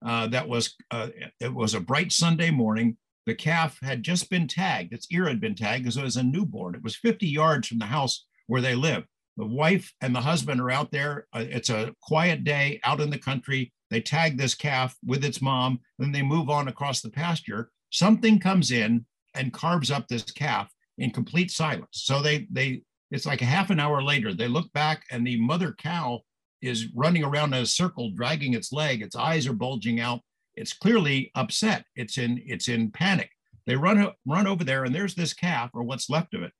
uh, 0.05 0.27
that 0.27 0.48
was 0.48 0.75
uh, 0.91 1.10
it 1.39 1.53
was 1.53 1.74
a 1.74 1.79
bright 1.79 2.12
Sunday 2.12 2.51
morning. 2.51 2.98
The 3.25 3.36
calf 3.36 3.79
had 3.82 4.03
just 4.03 4.29
been 4.29 4.48
tagged. 4.48 4.94
Its 4.94 5.08
ear 5.12 5.27
had 5.27 5.41
been 5.41 5.55
tagged 5.55 5.84
because 5.84 5.98
it 5.98 6.03
was 6.03 6.15
a 6.15 6.24
newborn. 6.24 6.75
It 6.75 6.84
was 6.84 6.96
50 6.96 7.27
yards 7.27 7.67
from 7.67 7.79
the 7.79 7.86
house 7.86 8.25
where 8.48 8.62
they 8.62 8.75
live. 8.75 9.03
The 9.38 9.46
wife 9.46 9.94
and 10.01 10.15
the 10.15 10.22
husband 10.22 10.62
are 10.62 10.72
out 10.72 10.92
there. 10.92 11.27
Uh, 11.34 11.46
it's 11.48 11.70
a 11.70 11.94
quiet 12.01 12.44
day 12.44 12.80
out 12.84 13.01
in 13.01 13.10
the 13.10 13.18
country. 13.18 13.74
They 13.89 14.01
tag 14.01 14.38
this 14.38 14.56
calf 14.56 14.96
with 15.06 15.24
its 15.25 15.42
mom. 15.42 15.80
Then 16.00 16.12
they 16.12 16.22
move 16.22 16.50
on 16.50 16.68
across 16.68 17.01
the 17.01 17.12
pasture. 17.12 17.70
Something 17.92 18.39
comes 18.39 18.72
in 18.72 19.06
and 19.34 19.54
carves 19.54 19.92
up 19.92 20.08
this 20.08 20.24
calf 20.24 20.72
in 20.98 21.12
complete 21.12 21.51
silence. 21.51 21.88
So 21.92 22.22
they 22.22 22.48
they 22.50 22.84
It's 23.12 23.25
like 23.25 23.42
a 23.42 23.46
half 23.46 23.70
an 23.70 23.80
hour 23.80 24.01
later. 24.01 24.34
They 24.34 24.48
look 24.48 24.72
back 24.74 25.04
and 25.12 25.25
the 25.25 25.39
mother 25.39 25.74
cow 25.77 26.22
is 26.62 26.88
running 26.96 27.24
around 27.24 27.54
in 27.54 27.62
a 27.62 27.65
circle, 27.65 28.12
dragging 28.12 28.54
its 28.54 28.72
leg. 28.72 29.01
Its 29.01 29.15
eyes 29.15 29.46
are 29.48 29.54
bulging 29.54 30.00
out. 30.00 30.22
It's 30.56 30.74
clearly 30.74 31.32
upset. 31.36 31.86
It's 31.96 32.18
in 32.18 32.42
it's 32.46 32.70
in 32.70 32.92
panic. 32.92 33.30
They 33.68 33.75
run 33.75 34.12
run 34.25 34.48
over 34.48 34.63
there, 34.63 34.86
and 34.86 34.96
there's 34.96 35.15
this 35.15 35.34
calf, 35.34 35.72
or 35.74 35.84
what's 35.84 36.10
left 36.10 36.34
of 36.34 36.42
it. 36.44 36.54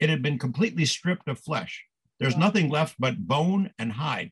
It 0.00 0.10
had 0.10 0.22
been 0.22 0.38
completely 0.38 0.84
stripped 0.84 1.28
of 1.28 1.38
flesh. 1.38 1.85
There's 2.18 2.36
nothing 2.36 2.70
left 2.70 2.96
but 2.98 3.26
bone 3.26 3.70
and 3.78 3.92
hide. 3.92 4.30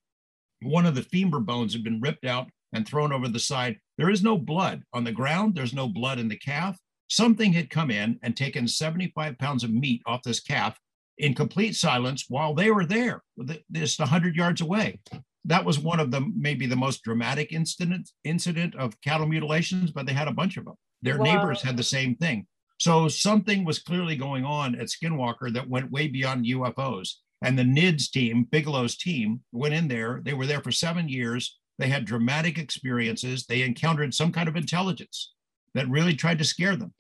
One 0.63 0.87
of 0.87 0.95
the 0.95 1.03
femur 1.03 1.41
bones 1.41 1.75
had 1.75 1.85
been 1.85 2.01
ripped 2.01 2.25
out 2.25 2.49
and 2.73 2.87
thrown 2.87 3.13
over 3.13 3.29
the 3.29 3.39
side. 3.39 3.79
There 3.99 4.11
is 4.11 4.23
no 4.23 4.39
blood 4.39 4.83
on 4.93 5.05
the 5.05 5.13
ground. 5.13 5.55
There's 5.55 5.75
no 5.75 5.89
blood 5.89 6.19
in 6.19 6.29
the 6.29 6.37
calf. 6.37 6.79
Something 7.09 7.53
had 7.53 7.71
come 7.71 7.91
in 7.91 8.19
and 8.23 8.37
taken 8.37 8.67
75 8.67 9.39
pounds 9.39 9.63
of 9.63 9.71
meat 9.71 10.03
off 10.07 10.23
this 10.23 10.41
calf 10.41 10.79
in 11.19 11.35
complete 11.35 11.77
silence 11.77 12.25
while 12.29 12.55
they 12.55 12.71
were 12.71 12.87
there, 12.87 13.23
just 13.71 14.01
100 14.01 14.35
yards 14.35 14.61
away. 14.61 15.01
That 15.45 15.65
was 15.65 15.79
one 15.79 16.01
of 16.01 16.11
the 16.11 16.23
maybe 16.35 16.67
the 16.67 16.75
most 16.75 17.03
dramatic 17.05 17.53
incident 17.53 18.11
incident 18.25 18.75
of 18.77 18.99
cattle 19.03 19.27
mutilations, 19.27 19.91
but 19.91 20.07
they 20.07 20.15
had 20.15 20.29
a 20.29 20.33
bunch 20.33 20.57
of 20.57 20.65
them. 20.65 20.75
Their 21.03 21.19
wow. 21.19 21.25
neighbors 21.25 21.61
had 21.61 21.77
the 21.77 21.83
same 21.83 22.17
thing. 22.17 22.47
So 22.81 23.09
something 23.09 23.65
was 23.65 23.79
clearly 23.79 24.17
going 24.17 24.45
on 24.45 24.75
at 24.75 24.89
Skinwalker 24.89 25.53
that 25.53 25.69
went 25.69 25.93
way 25.93 26.09
beyond 26.09 26.47
UFOs. 26.47 27.17
And 27.43 27.59
the 27.59 27.63
NIDS 27.63 28.11
team, 28.11 28.45
Bigelow's 28.51 28.97
team, 28.97 29.41
went 29.53 29.75
in 29.75 29.89
there. 29.89 30.21
They 30.25 30.33
were 30.33 30.47
there 30.47 30.63
for 30.63 30.73
seven 30.73 31.09
years. 31.09 31.59
They 31.79 31.89
had 31.89 32.05
dramatic 32.05 32.59
experiences. 32.59 33.47
They 33.47 33.63
encountered 33.63 34.15
some 34.15 34.33
kind 34.33 34.49
of 34.49 34.57
intelligence 34.57 35.33
that 35.75 35.89
really 35.89 36.15
tried 36.15 36.39
to 36.39 36.45
scare 36.45 36.77
them. 36.77 36.95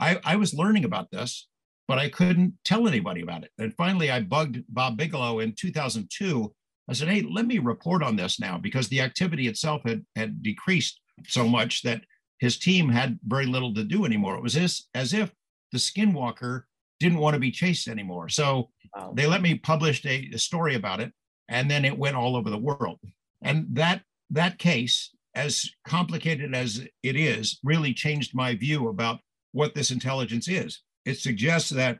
I, 0.00 0.18
I 0.24 0.36
was 0.36 0.54
learning 0.54 0.84
about 0.84 1.10
this 1.10 1.46
but 1.86 1.98
I 1.98 2.08
couldn't 2.08 2.54
tell 2.64 2.88
anybody 2.88 3.20
about 3.20 3.44
it. 3.44 3.50
And 3.58 3.74
finally, 3.74 4.10
I 4.10 4.20
bugged 4.20 4.62
Bob 4.68 4.96
Bigelow 4.96 5.40
in 5.40 5.52
2002. 5.52 6.52
I 6.88 6.92
said, 6.92 7.08
hey, 7.08 7.22
let 7.22 7.46
me 7.46 7.58
report 7.58 8.02
on 8.02 8.16
this 8.16 8.40
now 8.40 8.58
because 8.58 8.88
the 8.88 9.00
activity 9.00 9.48
itself 9.48 9.82
had, 9.84 10.04
had 10.16 10.42
decreased 10.42 11.00
so 11.26 11.46
much 11.46 11.82
that 11.82 12.02
his 12.38 12.58
team 12.58 12.88
had 12.88 13.18
very 13.26 13.46
little 13.46 13.72
to 13.74 13.84
do 13.84 14.04
anymore. 14.04 14.36
It 14.36 14.42
was 14.42 14.56
as, 14.56 14.84
as 14.94 15.12
if 15.12 15.32
the 15.72 15.78
skinwalker 15.78 16.62
didn't 17.04 17.18
want 17.18 17.34
to 17.34 17.40
be 17.40 17.50
chased 17.50 17.86
anymore. 17.86 18.28
So 18.28 18.70
wow. 18.96 19.12
they 19.14 19.26
let 19.26 19.42
me 19.42 19.56
publish 19.56 20.04
a, 20.06 20.30
a 20.32 20.38
story 20.38 20.74
about 20.74 21.00
it, 21.00 21.12
and 21.48 21.70
then 21.70 21.84
it 21.84 21.98
went 21.98 22.16
all 22.16 22.34
over 22.34 22.50
the 22.50 22.58
world. 22.58 22.98
And 23.42 23.66
that 23.72 24.02
that 24.30 24.58
case, 24.58 25.10
as 25.34 25.70
complicated 25.86 26.54
as 26.54 26.86
it 27.02 27.16
is, 27.16 27.60
really 27.62 27.92
changed 27.92 28.34
my 28.34 28.54
view 28.54 28.88
about 28.88 29.20
what 29.52 29.74
this 29.74 29.90
intelligence 29.90 30.48
is 30.48 30.82
it 31.04 31.18
suggests 31.18 31.70
that 31.70 31.98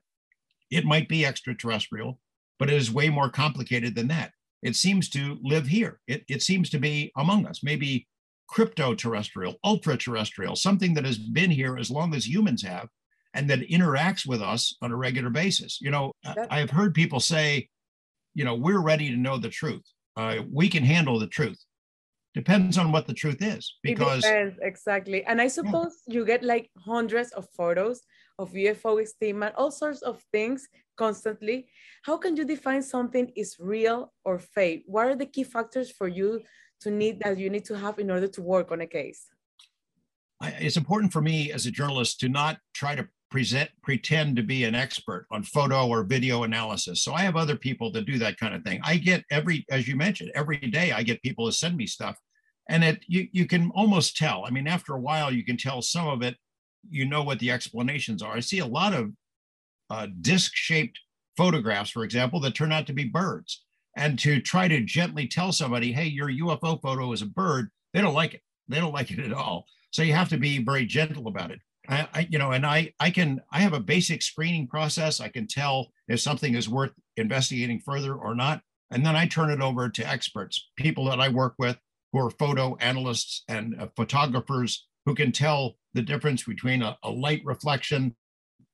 it 0.71 0.85
might 0.85 1.09
be 1.09 1.27
extraterrestrial, 1.27 2.19
but 2.59 2.71
it 2.71 2.77
is 2.77 2.91
way 2.91 3.11
more 3.11 3.29
complicated 3.29 3.95
than 3.95 4.09
that. 4.09 4.33
It 4.63 4.77
seems 4.77 5.11
to 5.11 5.39
live 5.43 5.67
here. 5.67 6.01
It, 6.07 6.25
it 6.29 6.43
seems 6.43 6.71
to 6.71 6.79
be 6.79 7.13
among 7.17 7.47
us, 7.47 7.61
maybe 7.63 8.09
crypto 8.49 8.95
terrestrial, 8.95 9.57
ultra 9.63 9.97
terrestrial, 9.97 10.57
something 10.57 10.95
that 10.95 11.05
has 11.05 11.19
been 11.19 11.51
here 11.51 11.77
as 11.77 11.91
long 11.91 12.15
as 12.15 12.27
humans 12.27 12.63
have 12.63 12.89
and 13.35 13.51
that 13.51 13.69
interacts 13.69 14.27
with 14.27 14.41
us 14.41 14.77
on 14.81 14.93
a 14.93 14.97
regular 14.97 15.31
basis. 15.31 15.81
You 15.81 15.91
know, 15.91 16.13
I 16.51 16.61
have 16.61 16.71
heard 16.71 16.95
people 16.95 17.21
say, 17.21 17.69
you 18.35 18.45
know, 18.45 18.55
we're 18.55 18.81
ready 18.81 19.11
to 19.11 19.17
know 19.17 19.39
the 19.39 19.49
truth. 19.49 19.83
Uh, 20.17 20.37
we 20.51 20.69
can 20.69 20.85
handle 20.85 21.19
the 21.19 21.27
truth. 21.27 21.59
Depends 22.35 22.79
on 22.79 22.91
what 22.91 23.07
the 23.07 23.15
truth 23.15 23.43
is, 23.43 23.77
because 23.83 24.25
exactly. 24.61 25.25
And 25.25 25.41
I 25.41 25.47
suppose 25.47 25.93
yeah. 26.07 26.15
you 26.15 26.25
get 26.25 26.43
like 26.43 26.69
hundreds 26.79 27.31
of 27.33 27.47
photos 27.57 28.03
of 28.41 28.53
UFO 28.53 29.01
estimate, 29.01 29.55
all 29.57 29.71
sorts 29.71 30.03
of 30.03 30.21
things 30.33 30.67
constantly. 30.97 31.69
How 32.03 32.17
can 32.17 32.37
you 32.37 32.45
define 32.45 32.83
something 32.83 33.31
is 33.37 33.57
real 33.61 34.13
or 34.25 34.41
fake? 34.41 34.83
What 34.87 35.07
are 35.07 35.15
the 35.15 35.27
key 35.27 35.45
factors 35.45 35.93
for 35.93 36.09
you 36.09 36.43
to 36.81 36.91
need 36.91 37.21
that 37.21 37.39
you 37.39 37.51
need 37.51 37.65
to 37.67 37.79
have 37.79 38.01
in 38.01 38.11
order 38.11 38.27
to 38.27 38.43
work 38.43 38.73
on 38.73 38.81
a 38.81 38.87
case? 38.87 39.27
It's 40.43 40.77
important 40.77 41.13
for 41.13 41.23
me 41.23 41.53
as 41.53 41.67
a 41.67 41.71
journalist 41.71 42.21
to 42.21 42.29
not 42.29 42.59
try 42.75 42.97
to 42.97 43.09
present 43.35 43.69
pretend 43.83 44.37
to 44.37 44.45
be 44.45 44.63
an 44.63 44.77
expert 44.77 45.27
on 45.33 45.43
photo 45.43 45.89
or 45.89 46.05
video 46.05 46.45
analysis. 46.45 47.03
So 47.03 47.15
I 47.15 47.23
have 47.23 47.35
other 47.35 47.57
people 47.57 47.91
that 47.91 48.07
do 48.07 48.17
that 48.19 48.39
kind 48.39 48.55
of 48.55 48.63
thing. 48.63 48.81
I 48.85 48.97
get 48.97 49.25
every, 49.29 49.67
as 49.73 49.89
you 49.89 49.97
mentioned, 49.97 50.31
every 50.37 50.59
day 50.59 50.93
I 50.93 51.03
get 51.03 51.21
people 51.21 51.47
to 51.47 51.53
send 51.53 51.77
me 51.77 51.85
stuff, 51.85 52.17
and 52.69 52.85
it 52.85 53.03
you 53.09 53.27
you 53.33 53.47
can 53.47 53.73
almost 53.75 54.17
tell. 54.17 54.45
I 54.47 54.51
mean, 54.51 54.69
after 54.69 54.95
a 54.95 55.01
while, 55.01 55.33
you 55.33 55.45
can 55.45 55.57
tell 55.57 55.83
some 55.83 56.07
of 56.07 56.23
it 56.23 56.37
you 56.89 57.07
know 57.07 57.25
what 57.25 57.41
the 57.41 57.51
explanations 57.51 58.23
are. 58.23 58.37
I 58.37 58.41
see 58.41 58.61
a 58.61 58.67
lot 58.67 58.95
of 58.95 59.11
uh, 59.91 60.07
disc-shaped 60.21 61.01
photographs, 61.37 61.91
for 61.91 62.05
example, 62.05 62.39
that 62.41 62.55
turn 62.55 62.71
out 62.71 62.87
to 62.87 62.93
be 62.93 63.05
birds. 63.05 63.65
And 63.97 64.17
to 64.21 64.41
try 64.41 64.69
to 64.69 64.85
gently 64.85 65.27
tell 65.27 65.51
somebody, 65.51 65.93
hey, 65.93 66.07
your 66.07 66.29
UFO 66.29 66.81
photo 66.81 67.13
is 67.13 67.23
a 67.23 67.27
bird, 67.27 67.71
they 67.93 68.01
don't 68.01 68.15
like 68.15 68.35
it. 68.35 68.43
They 68.69 68.79
don't 68.79 68.95
like 68.95 69.11
it 69.11 69.19
at 69.19 69.33
all. 69.33 69.67
So 69.91 70.03
you 70.03 70.13
have 70.13 70.29
to 70.29 70.39
be 70.39 70.63
very 70.63 70.85
gentle 70.85 71.27
about 71.27 71.51
it. 71.51 71.61
I, 71.89 72.09
I, 72.15 72.27
you 72.31 72.39
know, 72.39 72.53
and 72.53 72.65
I, 72.65 72.93
I 72.99 73.11
can, 73.11 73.41
I 73.51 73.61
have 73.61 73.73
a 73.73 73.81
basic 73.81 74.23
screening 74.23 74.67
process. 74.67 75.21
I 75.21 75.29
can 75.29 75.47
tell 75.47 75.93
if 76.09 76.21
something 76.21 76.55
is 76.55 76.69
worth 76.69 76.93
investigating 77.17 77.81
further 77.81 78.15
or 78.15 78.35
not. 78.35 78.63
And 78.91 79.05
then 79.05 79.17
I 79.17 79.27
turn 79.27 79.51
it 79.51 79.61
over 79.61 79.89
to 79.89 80.09
experts, 80.09 80.71
people 80.77 81.07
that 81.07 81.21
I 81.21 81.29
work 81.29 81.55
with 81.59 81.79
who 82.13 82.21
are 82.21 82.31
photo 82.31 82.77
analysts 82.77 83.43
and 83.49 83.75
uh, 83.81 83.89
photographers 83.97 84.87
who 85.05 85.15
can 85.15 85.33
tell 85.33 85.75
the 85.95 86.03
difference 86.03 86.45
between 86.45 86.83
a, 86.83 86.97
a 87.03 87.11
light 87.11 87.43
reflection 87.45 88.15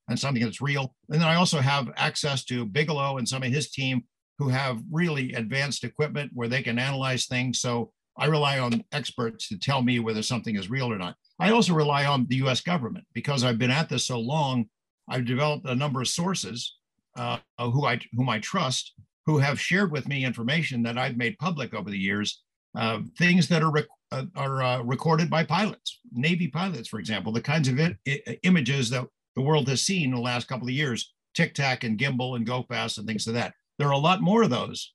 and 0.09 0.19
something 0.19 0.43
that's 0.43 0.61
real. 0.61 0.95
And 1.09 1.21
then 1.21 1.29
I 1.29 1.37
also 1.37 1.61
have 1.61 1.91
access 1.97 2.45
to 2.47 2.67
Bigelow 2.67 3.19
and 3.19 3.29
some 3.29 3.43
of 3.43 3.53
his 3.53 3.71
team 3.71 4.05
who 4.39 4.49
have 4.49 4.83
really 4.91 5.33
advanced 5.33 5.85
equipment 5.85 6.33
where 6.35 6.49
they 6.49 6.63
can 6.63 6.79
analyze 6.79 7.27
things. 7.27 7.61
So 7.61 7.93
I 8.21 8.27
rely 8.27 8.59
on 8.59 8.85
experts 8.93 9.49
to 9.49 9.59
tell 9.59 9.83
me 9.83 9.99
whether 9.99 10.23
something 10.23 10.55
is 10.57 10.71
real 10.71 10.93
or 10.93 10.99
not. 10.99 11.17
I 11.41 11.51
also 11.51 11.73
rely 11.75 12.05
on 12.05 12.27
the 12.29 12.37
US 12.37 12.61
government 12.61 13.07
because 13.15 13.43
I've 13.43 13.59
been 13.59 13.71
at 13.71 13.89
this 13.89 14.07
so 14.07 14.21
long. 14.21 14.67
I've 15.09 15.25
developed 15.25 15.67
a 15.67 15.75
number 15.75 16.01
of 16.01 16.09
sources 16.09 16.77
uh, 17.17 17.39
who 17.59 17.87
I 17.87 17.99
whom 18.13 18.29
I 18.29 18.39
trust 18.39 18.93
who 19.27 19.39
have 19.39 19.61
shared 19.61 19.93
with 19.93 20.09
me 20.09 20.25
information 20.25 20.83
that 20.83 20.99
I've 20.99 21.17
made 21.17 21.39
public 21.39 21.75
over 21.75 21.91
the 21.91 21.99
years, 21.99 22.43
uh, 22.77 23.01
things 23.19 23.49
that 23.49 23.63
are 23.63 23.73
uh, 24.13 24.25
are 24.37 24.63
uh, 24.63 24.83
recorded 24.83 25.31
by 25.31 25.45
pilots, 25.45 26.01
Navy 26.13 26.49
pilots, 26.49 26.89
for 26.89 26.99
example, 26.99 27.33
the 27.33 27.41
kinds 27.41 27.69
of 27.69 27.79
it, 27.79 27.97
images 28.43 28.91
that 28.91 29.07
the 29.37 29.43
world 29.43 29.69
has 29.69 29.83
seen 29.83 30.11
in 30.11 30.15
the 30.15 30.21
last 30.21 30.49
couple 30.49 30.67
of 30.67 30.75
years, 30.75 31.13
Tic 31.35 31.55
Tac 31.55 31.85
and 31.85 31.99
Gimbal 31.99 32.37
and 32.37 32.45
Go 32.47 32.65
Fast 32.65 32.99
and 32.99 33.07
things 33.07 33.27
like 33.27 33.35
that. 33.35 33.55
There 33.79 33.89
are 33.89 33.93
a 33.93 33.99
lot 33.99 34.21
more 34.21 34.43
of 34.43 34.51
those, 34.51 34.93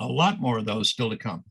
a 0.00 0.06
lot 0.06 0.40
more 0.40 0.58
of 0.58 0.64
those 0.64 0.90
still 0.90 1.10
to 1.10 1.16
come. 1.16 1.44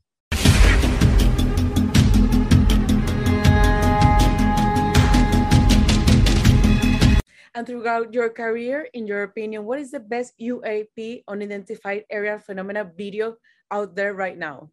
And 7.54 7.66
throughout 7.66 8.14
your 8.14 8.30
career, 8.30 8.88
in 8.94 9.06
your 9.06 9.24
opinion, 9.24 9.64
what 9.64 9.78
is 9.78 9.90
the 9.90 10.00
best 10.00 10.32
UAP 10.40 11.24
unidentified 11.28 12.04
aerial 12.10 12.38
phenomena 12.38 12.90
video 12.96 13.36
out 13.70 13.94
there 13.94 14.14
right 14.14 14.38
now? 14.38 14.70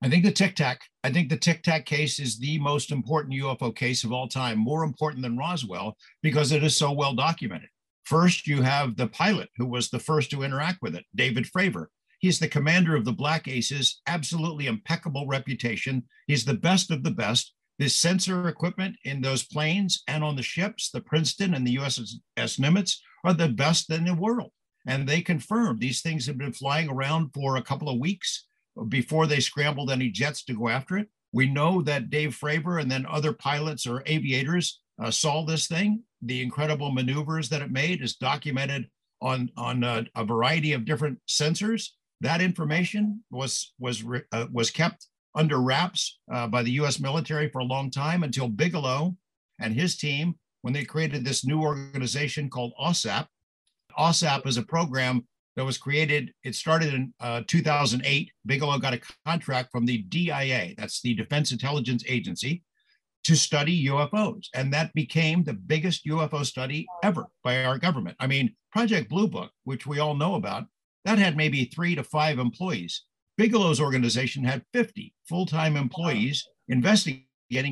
I 0.00 0.08
think 0.08 0.24
the 0.24 0.30
Tic 0.30 0.54
Tac. 0.54 0.82
I 1.02 1.10
think 1.10 1.28
the 1.28 1.36
Tic 1.36 1.64
Tac 1.64 1.84
case 1.84 2.20
is 2.20 2.38
the 2.38 2.58
most 2.60 2.92
important 2.92 3.34
UFO 3.34 3.74
case 3.74 4.04
of 4.04 4.12
all 4.12 4.28
time, 4.28 4.58
more 4.58 4.84
important 4.84 5.22
than 5.22 5.36
Roswell 5.36 5.96
because 6.22 6.52
it 6.52 6.62
is 6.62 6.76
so 6.76 6.92
well 6.92 7.14
documented. 7.14 7.68
First, 8.04 8.46
you 8.46 8.62
have 8.62 8.96
the 8.96 9.08
pilot 9.08 9.50
who 9.56 9.66
was 9.66 9.90
the 9.90 9.98
first 9.98 10.30
to 10.30 10.44
interact 10.44 10.78
with 10.82 10.94
it, 10.94 11.04
David 11.16 11.46
Fravor. 11.46 11.86
He's 12.20 12.38
the 12.38 12.48
commander 12.48 12.94
of 12.94 13.04
the 13.04 13.12
Black 13.12 13.48
Aces, 13.48 14.00
absolutely 14.06 14.66
impeccable 14.66 15.26
reputation. 15.26 16.04
He's 16.26 16.44
the 16.44 16.54
best 16.54 16.90
of 16.92 17.02
the 17.02 17.10
best. 17.10 17.54
This 17.78 17.94
sensor 17.94 18.48
equipment 18.48 18.96
in 19.04 19.20
those 19.20 19.44
planes 19.44 20.02
and 20.08 20.24
on 20.24 20.34
the 20.34 20.42
ships, 20.42 20.90
the 20.90 21.00
Princeton 21.00 21.54
and 21.54 21.66
the 21.66 21.76
USS 21.76 22.18
Nimitz, 22.58 22.96
are 23.24 23.34
the 23.34 23.48
best 23.48 23.90
in 23.90 24.04
the 24.04 24.14
world. 24.14 24.50
And 24.86 25.08
they 25.08 25.20
confirmed 25.20 25.80
these 25.80 26.00
things 26.00 26.26
have 26.26 26.38
been 26.38 26.52
flying 26.52 26.88
around 26.88 27.30
for 27.34 27.56
a 27.56 27.62
couple 27.62 27.88
of 27.88 27.98
weeks 27.98 28.46
before 28.88 29.26
they 29.26 29.40
scrambled 29.40 29.90
any 29.90 30.10
jets 30.10 30.44
to 30.44 30.54
go 30.54 30.68
after 30.68 30.98
it. 30.98 31.08
We 31.32 31.46
know 31.46 31.82
that 31.82 32.10
Dave 32.10 32.36
Fravor 32.36 32.80
and 32.80 32.90
then 32.90 33.06
other 33.06 33.32
pilots 33.32 33.86
or 33.86 34.02
aviators 34.06 34.80
uh, 35.00 35.10
saw 35.10 35.44
this 35.44 35.66
thing. 35.66 36.02
The 36.22 36.42
incredible 36.42 36.90
maneuvers 36.90 37.48
that 37.50 37.62
it 37.62 37.70
made 37.70 38.02
is 38.02 38.16
documented 38.16 38.88
on 39.20 39.50
on 39.56 39.84
uh, 39.84 40.04
a 40.16 40.24
variety 40.24 40.72
of 40.72 40.84
different 40.84 41.18
sensors. 41.28 41.90
That 42.20 42.40
information 42.40 43.22
was 43.30 43.72
was 43.78 44.02
uh, 44.32 44.46
was 44.50 44.70
kept 44.70 45.06
under 45.38 45.60
wraps 45.60 46.18
uh, 46.30 46.48
by 46.48 46.62
the 46.62 46.72
U.S. 46.72 46.98
military 46.98 47.48
for 47.48 47.60
a 47.60 47.64
long 47.64 47.90
time 47.90 48.24
until 48.24 48.48
Bigelow 48.48 49.16
and 49.60 49.72
his 49.72 49.96
team, 49.96 50.34
when 50.62 50.74
they 50.74 50.84
created 50.84 51.24
this 51.24 51.46
new 51.46 51.62
organization 51.62 52.50
called 52.50 52.72
AAWSAP. 52.80 53.26
AAWSAP 53.96 54.46
is 54.46 54.56
a 54.56 54.62
program 54.62 55.26
that 55.56 55.64
was 55.64 55.78
created. 55.78 56.32
It 56.42 56.56
started 56.56 56.92
in 56.92 57.14
uh, 57.20 57.42
2008. 57.46 58.32
Bigelow 58.46 58.78
got 58.78 58.94
a 58.94 59.00
contract 59.24 59.70
from 59.70 59.86
the 59.86 59.98
DIA, 59.98 60.74
that's 60.76 61.00
the 61.00 61.14
Defense 61.14 61.52
Intelligence 61.52 62.02
Agency, 62.08 62.64
to 63.24 63.36
study 63.36 63.86
UFOs. 63.86 64.46
And 64.54 64.72
that 64.72 64.92
became 64.94 65.44
the 65.44 65.54
biggest 65.54 66.04
UFO 66.06 66.44
study 66.44 66.86
ever 67.04 67.26
by 67.44 67.64
our 67.64 67.78
government. 67.78 68.16
I 68.18 68.26
mean, 68.26 68.54
Project 68.72 69.08
Blue 69.08 69.28
Book, 69.28 69.52
which 69.64 69.86
we 69.86 70.00
all 70.00 70.14
know 70.14 70.34
about, 70.34 70.66
that 71.04 71.18
had 71.18 71.36
maybe 71.36 71.64
three 71.64 71.94
to 71.94 72.02
five 72.02 72.38
employees. 72.38 73.04
Bigelow's 73.38 73.80
organization 73.80 74.42
had 74.42 74.64
50 74.72 75.14
full 75.28 75.46
time 75.46 75.76
employees 75.76 76.44
investigating 76.66 77.24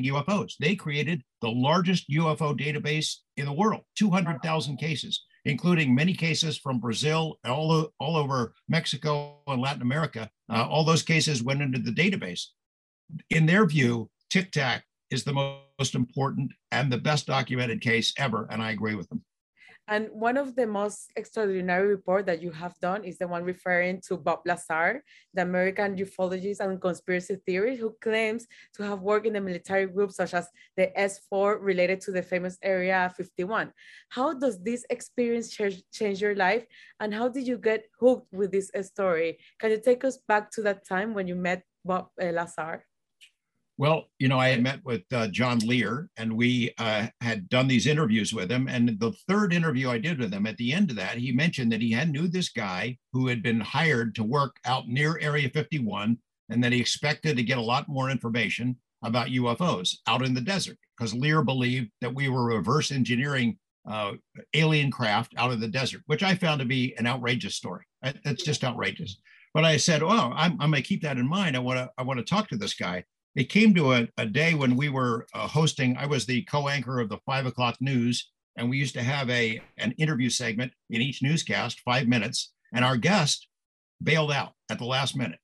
UFOs. 0.05 0.53
They 0.59 0.75
created 0.75 1.21
the 1.41 1.49
largest 1.49 2.09
UFO 2.09 2.57
database 2.57 3.15
in 3.35 3.45
the 3.45 3.53
world 3.53 3.81
200,000 3.97 4.77
cases, 4.77 5.25
including 5.43 5.93
many 5.93 6.13
cases 6.13 6.57
from 6.57 6.79
Brazil, 6.79 7.37
all, 7.43 7.89
all 7.99 8.15
over 8.15 8.53
Mexico 8.69 9.39
and 9.45 9.61
Latin 9.61 9.81
America. 9.81 10.29
Uh, 10.49 10.65
all 10.69 10.85
those 10.85 11.03
cases 11.03 11.43
went 11.43 11.61
into 11.61 11.79
the 11.79 11.91
database. 11.91 12.45
In 13.29 13.45
their 13.45 13.65
view, 13.65 14.09
Tic 14.29 14.51
Tac 14.51 14.85
is 15.11 15.25
the 15.25 15.33
most 15.33 15.95
important 15.95 16.53
and 16.71 16.91
the 16.91 16.97
best 16.97 17.27
documented 17.27 17.81
case 17.81 18.13
ever. 18.17 18.47
And 18.49 18.61
I 18.61 18.71
agree 18.71 18.95
with 18.95 19.09
them. 19.09 19.21
And 19.87 20.09
one 20.11 20.35
of 20.35 20.55
the 20.55 20.67
most 20.67 21.11
extraordinary 21.15 21.87
report 21.87 22.25
that 22.25 22.41
you 22.41 22.51
have 22.51 22.77
done 22.81 23.05
is 23.05 23.17
the 23.17 23.27
one 23.27 23.43
referring 23.43 24.01
to 24.07 24.17
Bob 24.17 24.41
Lazar, 24.45 25.01
the 25.33 25.43
American 25.43 25.95
ufologist 25.95 26.59
and 26.59 26.81
conspiracy 26.81 27.37
theorist 27.45 27.79
who 27.79 27.95
claims 28.01 28.45
to 28.75 28.83
have 28.83 29.01
worked 29.01 29.25
in 29.27 29.33
the 29.33 29.41
military 29.41 29.87
groups 29.87 30.17
such 30.17 30.33
as 30.33 30.49
the 30.75 30.91
S4 30.97 31.57
related 31.61 32.01
to 32.01 32.11
the 32.11 32.21
famous 32.21 32.57
Area 32.61 33.13
51. 33.15 33.71
How 34.09 34.33
does 34.33 34.61
this 34.61 34.85
experience 34.89 35.51
change, 35.51 35.81
change 35.93 36.21
your 36.21 36.35
life? 36.35 36.65
And 36.99 37.13
how 37.13 37.29
did 37.29 37.47
you 37.47 37.57
get 37.57 37.85
hooked 37.99 38.33
with 38.33 38.51
this 38.51 38.71
story? 38.81 39.37
Can 39.59 39.71
you 39.71 39.79
take 39.79 40.03
us 40.03 40.17
back 40.27 40.51
to 40.51 40.61
that 40.63 40.85
time 40.85 41.13
when 41.13 41.27
you 41.27 41.35
met 41.35 41.63
Bob 41.85 42.09
uh, 42.21 42.25
Lazar? 42.25 42.86
Well, 43.79 44.05
you 44.17 44.27
know, 44.27 44.39
I 44.39 44.49
had 44.49 44.63
met 44.63 44.83
with 44.83 45.03
uh, 45.13 45.27
John 45.27 45.59
Lear 45.59 46.09
and 46.17 46.35
we 46.35 46.73
uh, 46.79 47.07
had 47.21 47.47
done 47.47 47.67
these 47.67 47.85
interviews 47.85 48.33
with 48.33 48.51
him. 48.51 48.67
And 48.67 48.99
the 48.99 49.11
third 49.27 49.53
interview 49.53 49.89
I 49.89 49.99
did 49.99 50.17
with 50.17 50.33
him, 50.33 50.47
at 50.47 50.57
the 50.57 50.73
end 50.73 50.89
of 50.89 50.95
that, 50.95 51.17
he 51.17 51.31
mentioned 51.31 51.71
that 51.71 51.81
he 51.81 51.91
had 51.91 52.09
knew 52.09 52.27
this 52.27 52.49
guy 52.49 52.97
who 53.13 53.27
had 53.27 53.43
been 53.43 53.59
hired 53.59 54.15
to 54.15 54.23
work 54.23 54.55
out 54.65 54.87
near 54.87 55.19
Area 55.19 55.49
51 55.49 56.17
and 56.49 56.63
that 56.63 56.71
he 56.71 56.79
expected 56.79 57.37
to 57.37 57.43
get 57.43 57.59
a 57.59 57.61
lot 57.61 57.87
more 57.87 58.09
information 58.09 58.75
about 59.03 59.27
UFOs 59.27 59.97
out 60.07 60.25
in 60.25 60.33
the 60.33 60.41
desert 60.41 60.77
because 60.97 61.13
Lear 61.13 61.43
believed 61.43 61.91
that 62.01 62.13
we 62.13 62.29
were 62.29 62.45
reverse 62.45 62.91
engineering 62.91 63.57
uh, 63.87 64.13
alien 64.55 64.89
craft 64.89 65.33
out 65.37 65.51
of 65.51 65.59
the 65.59 65.67
desert, 65.67 66.01
which 66.07 66.23
I 66.23 66.35
found 66.35 66.59
to 66.59 66.65
be 66.65 66.95
an 66.97 67.05
outrageous 67.05 67.55
story. 67.55 67.85
That's 68.01 68.43
just 68.43 68.63
outrageous. 68.63 69.17
But 69.53 69.65
I 69.65 69.77
said, 69.77 70.03
"Oh, 70.03 70.33
I'm, 70.35 70.53
I'm 70.59 70.71
going 70.71 70.83
to 70.83 70.87
keep 70.87 71.03
that 71.03 71.17
in 71.17 71.27
mind. 71.27 71.55
I 71.55 71.59
want 71.59 71.77
to 71.77 71.89
I 71.97 72.03
want 72.03 72.19
to 72.19 72.25
talk 72.25 72.49
to 72.49 72.57
this 72.57 72.73
guy." 72.73 73.05
It 73.35 73.49
came 73.49 73.73
to 73.75 73.93
a, 73.93 74.07
a 74.17 74.25
day 74.25 74.53
when 74.53 74.75
we 74.75 74.89
were 74.89 75.27
uh, 75.33 75.47
hosting, 75.47 75.95
I 75.97 76.05
was 76.05 76.25
the 76.25 76.43
co-anchor 76.43 76.99
of 76.99 77.09
the 77.09 77.19
five 77.25 77.45
o'clock 77.45 77.77
news, 77.79 78.31
and 78.55 78.69
we 78.69 78.77
used 78.77 78.95
to 78.95 79.03
have 79.03 79.29
a 79.29 79.61
an 79.77 79.93
interview 79.93 80.29
segment 80.29 80.73
in 80.89 81.01
each 81.01 81.21
newscast, 81.21 81.81
five 81.81 82.07
minutes, 82.07 82.53
and 82.73 82.83
our 82.83 82.97
guest 82.97 83.47
bailed 84.01 84.31
out 84.31 84.53
at 84.69 84.79
the 84.79 84.85
last 84.85 85.15
minute. 85.15 85.39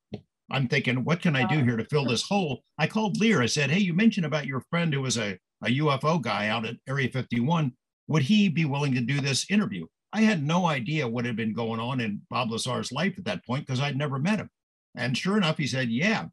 I'm 0.52 0.68
thinking, 0.68 1.04
what 1.04 1.22
can 1.22 1.36
I 1.36 1.48
do 1.48 1.64
here 1.64 1.78
to 1.78 1.86
fill 1.86 2.06
this 2.06 2.24
hole? 2.24 2.64
I 2.78 2.88
called 2.88 3.20
Lear. 3.20 3.42
I 3.42 3.48
said, 3.48 3.72
hey, 3.72 3.80
you 3.80 3.94
mentioned 3.94 4.26
about 4.26 4.46
your 4.46 4.64
friend 4.70 4.94
who 4.94 5.02
was 5.02 5.18
a, 5.18 5.38
a 5.64 5.78
UFO 5.80 6.22
guy 6.22 6.48
out 6.48 6.66
at 6.66 6.76
Area 6.88 7.10
51. 7.10 7.72
Would 8.08 8.24
he 8.24 8.50
be 8.50 8.66
willing 8.66 8.94
to 8.94 9.02
do 9.02 9.22
this 9.22 9.50
interview? 9.50 9.88
I 10.12 10.22
had 10.22 10.44
no 10.44 10.68
idea 10.68 11.08
what 11.08 11.26
had 11.26 11.36
been 11.36 11.54
going 11.54 11.80
on 11.80 12.00
in 12.00 12.22
Bob 12.30 12.52
Lazar's 12.52 12.92
life 12.92 13.16
at 13.18 13.26
that 13.26 13.46
point 13.46 13.66
because 13.66 13.82
I'd 13.82 13.98
never 13.98 14.20
met 14.20 14.40
him. 14.40 14.50
And 14.96 15.18
sure 15.18 15.38
enough, 15.38 15.58
he 15.58 15.66
said, 15.66 15.90
yeah, 15.90 16.26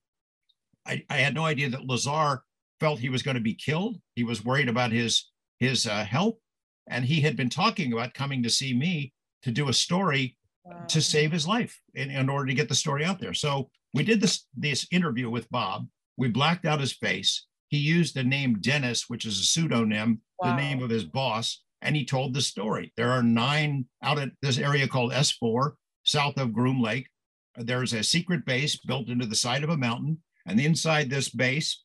I, 0.91 1.05
I 1.09 1.19
had 1.19 1.35
no 1.35 1.45
idea 1.45 1.71
that 1.71 1.87
Lazar 1.87 2.43
felt 2.81 2.99
he 2.99 3.11
was 3.11 3.23
going 3.23 3.37
to 3.37 3.41
be 3.41 3.55
killed. 3.55 3.99
He 4.17 4.25
was 4.25 4.45
worried 4.45 4.69
about 4.69 4.91
his 4.91 5.31
his 5.61 5.87
uh, 5.87 6.05
health, 6.05 6.37
and 6.89 7.05
he 7.05 7.21
had 7.21 7.37
been 7.37 7.51
talking 7.51 7.93
about 7.93 8.15
coming 8.15 8.43
to 8.43 8.51
see 8.51 8.75
me 8.75 9.13
to 9.43 9.51
do 9.51 9.69
a 9.69 9.73
story 9.73 10.37
wow. 10.65 10.85
to 10.89 11.01
save 11.01 11.31
his 11.31 11.47
life 11.47 11.79
in, 11.95 12.11
in 12.11 12.29
order 12.29 12.47
to 12.47 12.55
get 12.55 12.69
the 12.69 12.75
story 12.75 13.05
out 13.05 13.21
there. 13.21 13.35
So 13.35 13.71
we 13.95 14.03
did 14.03 14.21
this 14.21 14.47
this 14.57 14.87
interview 14.91 15.31
with 15.31 15.51
Bob. 15.51 15.87
We 16.17 16.29
blacked 16.29 16.67
out 16.67 16.81
his 16.81 16.93
face. 16.93 17.47
He 17.69 17.79
used 17.79 18.15
the 18.15 18.25
name 18.25 18.61
Dennis, 18.61 19.09
which 19.09 19.25
is 19.25 19.39
a 19.39 19.45
pseudonym, 19.45 20.23
wow. 20.39 20.51
the 20.51 20.57
name 20.61 20.83
of 20.83 20.91
his 20.91 21.05
boss, 21.05 21.63
and 21.83 21.95
he 21.95 22.05
told 22.05 22.35
the 22.35 22.41
story. 22.41 22.93
There 22.97 23.13
are 23.13 23.23
nine 23.23 23.87
out 24.03 24.19
at 24.19 24.31
this 24.43 24.59
area 24.59 24.89
called 24.89 25.13
S4, 25.13 25.73
south 26.03 26.37
of 26.39 26.53
Groom 26.53 26.83
Lake. 26.83 27.07
There's 27.57 27.93
a 27.93 28.03
secret 28.03 28.45
base 28.45 28.77
built 28.77 29.09
into 29.09 29.27
the 29.27 29.37
side 29.37 29.63
of 29.63 29.71
a 29.71 29.77
mountain. 29.77 30.19
And 30.51 30.59
inside 30.59 31.09
this 31.09 31.29
base, 31.29 31.85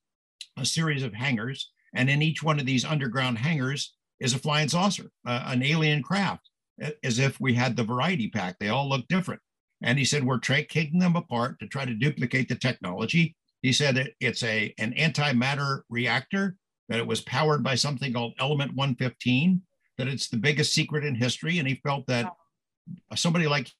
a 0.58 0.66
series 0.66 1.04
of 1.04 1.14
hangars. 1.14 1.70
And 1.94 2.10
in 2.10 2.24
each 2.24 2.42
one 2.42 2.60
of 2.60 2.66
these 2.66 2.84
underground 2.84 3.38
hangars 3.38 3.94
is 4.20 4.34
a 4.34 4.40
flying 4.40 4.70
saucer, 4.70 5.12
uh, 5.28 5.44
an 5.46 5.62
alien 5.62 6.02
craft, 6.02 6.50
as 7.04 7.20
if 7.20 7.40
we 7.40 7.54
had 7.54 7.76
the 7.76 7.84
variety 7.84 8.30
pack. 8.30 8.58
They 8.60 8.70
all 8.70 8.90
look 8.90 9.08
different. 9.08 9.42
And 9.84 10.00
he 10.00 10.06
said, 10.06 10.24
we're 10.24 10.40
taking 10.40 10.98
them 10.98 11.16
apart 11.16 11.60
to 11.60 11.68
try 11.68 11.86
to 11.86 11.94
duplicate 11.94 12.50
the 12.50 12.56
technology. 12.56 13.36
He 13.62 13.72
said 13.72 13.98
it, 13.98 14.16
it's 14.20 14.42
a, 14.42 14.74
an 14.80 14.94
antimatter 14.94 15.82
reactor, 15.90 16.56
that 16.90 17.00
it 17.00 17.08
was 17.08 17.22
powered 17.22 17.64
by 17.64 17.76
something 17.76 18.14
called 18.14 18.34
Element 18.40 18.76
115, 18.76 19.62
that 19.98 20.08
it's 20.08 20.28
the 20.28 20.38
biggest 20.38 20.74
secret 20.74 21.06
in 21.06 21.14
history. 21.14 21.60
And 21.60 21.68
he 21.68 21.82
felt 21.84 22.08
that 22.08 22.34
somebody 23.16 23.48
like 23.48 23.72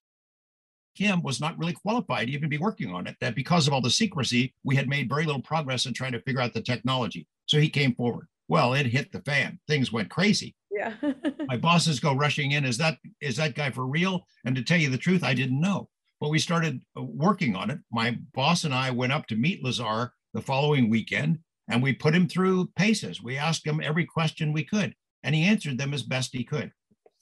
him 0.98 1.22
was 1.22 1.40
not 1.40 1.58
really 1.58 1.74
qualified 1.74 2.28
to 2.28 2.34
even 2.34 2.50
be 2.50 2.58
working 2.58 2.94
on 2.94 3.08
it, 3.08 3.16
that 3.22 3.36
because 3.36 3.68
of 3.68 3.74
all 3.74 3.82
the 3.82 3.90
secrecy, 3.90 4.54
we 4.64 4.76
had 4.76 4.90
made 4.90 5.10
very 5.10 5.26
little 5.26 5.42
progress 5.42 5.86
in 5.86 5.94
trying 5.94 6.12
to 6.14 6.22
figure 6.22 6.42
out 6.42 6.54
the 6.54 6.62
technology. 6.62 7.28
So 7.46 7.60
he 7.60 7.70
came 7.70 7.96
forward. 7.96 8.28
Well, 8.48 8.74
it 8.74 8.86
hit 8.86 9.12
the 9.12 9.22
fan. 9.22 9.60
Things 9.68 9.92
went 9.92 10.10
crazy. 10.10 10.56
Yeah. 10.72 10.94
My 11.48 11.58
bosses 11.58 12.00
go 12.00 12.14
rushing 12.14 12.52
in. 12.52 12.66
Is 12.66 12.78
that 12.78 12.98
is 13.22 13.38
that 13.38 13.56
guy 13.56 13.72
for 13.72 13.88
real? 13.88 14.26
And 14.46 14.56
to 14.56 14.64
tell 14.64 14.78
you 14.78 14.90
the 14.90 14.98
truth, 14.98 15.24
I 15.24 15.34
didn't 15.34 15.60
know. 15.60 15.90
But 16.20 16.30
we 16.30 16.40
started 16.40 16.82
uh, 16.98 17.04
working 17.04 17.56
on 17.56 17.70
it. 17.70 17.80
My 17.92 18.18
boss 18.34 18.64
and 18.64 18.74
I 18.74 18.92
went 18.92 19.14
up 19.14 19.28
to 19.28 19.36
meet 19.36 19.64
Lazar 19.64 20.12
the 20.34 20.42
following 20.42 20.90
weekend, 20.90 21.40
and 21.68 21.82
we 21.82 21.94
put 21.94 22.16
him 22.16 22.28
through 22.28 22.70
paces. 22.76 23.22
We 23.22 23.38
asked 23.38 23.66
him 23.66 23.82
every 23.82 24.06
question 24.06 24.54
we 24.54 24.64
could, 24.64 24.94
and 25.24 25.34
he 25.34 25.44
answered 25.44 25.78
them 25.78 25.94
as 25.94 26.04
best 26.04 26.32
he 26.34 26.44
could. 26.44 26.72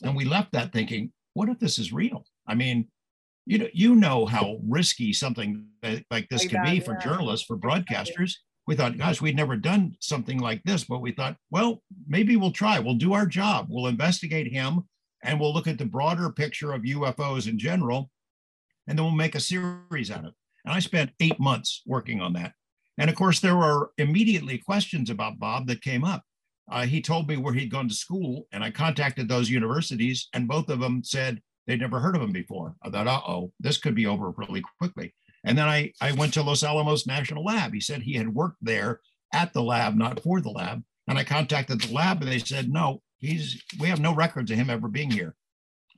And 0.03 0.15
we 0.15 0.25
left 0.25 0.51
that 0.51 0.73
thinking, 0.73 1.11
what 1.33 1.49
if 1.49 1.59
this 1.59 1.79
is 1.79 1.93
real? 1.93 2.25
I 2.47 2.55
mean, 2.55 2.89
you 3.45 3.57
know, 3.57 3.67
you 3.73 3.95
know 3.95 4.25
how 4.25 4.57
risky 4.67 5.13
something 5.13 5.65
like 6.09 6.29
this 6.29 6.45
can 6.47 6.63
be 6.63 6.79
for 6.79 6.95
journalists, 6.95 7.45
for 7.45 7.57
broadcasters. 7.57 8.33
We 8.67 8.75
thought, 8.75 8.97
gosh, 8.97 9.21
we'd 9.21 9.35
never 9.35 9.57
done 9.57 9.95
something 9.99 10.39
like 10.39 10.63
this, 10.63 10.85
but 10.85 11.01
we 11.01 11.11
thought, 11.11 11.35
well, 11.51 11.83
maybe 12.07 12.37
we'll 12.37 12.51
try. 12.51 12.79
We'll 12.79 12.95
do 12.95 13.13
our 13.13 13.25
job. 13.25 13.67
We'll 13.69 13.87
investigate 13.87 14.51
him 14.51 14.83
and 15.23 15.39
we'll 15.39 15.53
look 15.53 15.67
at 15.67 15.77
the 15.77 15.85
broader 15.85 16.29
picture 16.29 16.73
of 16.73 16.81
UFOs 16.81 17.47
in 17.47 17.57
general, 17.57 18.09
and 18.87 18.97
then 18.97 19.05
we'll 19.05 19.15
make 19.15 19.35
a 19.35 19.39
series 19.39 20.11
out 20.11 20.19
of 20.19 20.25
it. 20.25 20.33
And 20.65 20.73
I 20.73 20.79
spent 20.79 21.11
eight 21.19 21.39
months 21.39 21.81
working 21.85 22.21
on 22.21 22.33
that. 22.33 22.53
And 22.97 23.09
of 23.09 23.15
course, 23.15 23.39
there 23.39 23.55
were 23.55 23.91
immediately 23.97 24.57
questions 24.59 25.09
about 25.09 25.39
Bob 25.39 25.67
that 25.67 25.81
came 25.81 26.03
up. 26.03 26.23
Uh, 26.69 26.85
he 26.85 27.01
told 27.01 27.27
me 27.27 27.37
where 27.37 27.53
he'd 27.53 27.71
gone 27.71 27.89
to 27.89 27.95
school, 27.95 28.47
and 28.51 28.63
I 28.63 28.71
contacted 28.71 29.27
those 29.27 29.49
universities, 29.49 30.29
and 30.33 30.47
both 30.47 30.69
of 30.69 30.79
them 30.79 31.03
said, 31.03 31.41
They'd 31.65 31.79
never 31.79 31.99
heard 31.99 32.15
of 32.15 32.21
him 32.21 32.31
before. 32.31 32.75
I 32.83 32.89
thought, 32.89 33.07
uh 33.07 33.21
oh, 33.27 33.51
this 33.59 33.77
could 33.77 33.95
be 33.95 34.05
over 34.05 34.31
really 34.31 34.63
quickly. 34.79 35.13
And 35.45 35.57
then 35.57 35.67
I, 35.67 35.91
I 36.01 36.13
went 36.13 36.33
to 36.35 36.43
Los 36.43 36.63
Alamos 36.63 37.05
National 37.05 37.43
Lab. 37.43 37.73
He 37.73 37.79
said 37.79 38.01
he 38.01 38.15
had 38.15 38.33
worked 38.33 38.57
there 38.61 39.01
at 39.33 39.53
the 39.53 39.63
lab, 39.63 39.95
not 39.95 40.21
for 40.21 40.39
the 40.41 40.49
lab. 40.49 40.83
And 41.07 41.17
I 41.17 41.23
contacted 41.23 41.81
the 41.81 41.93
lab 41.93 42.21
and 42.21 42.31
they 42.31 42.39
said, 42.39 42.69
no, 42.69 43.01
he's 43.17 43.61
we 43.79 43.87
have 43.87 43.99
no 43.99 44.13
records 44.13 44.51
of 44.51 44.57
him 44.57 44.69
ever 44.69 44.87
being 44.87 45.11
here. 45.11 45.35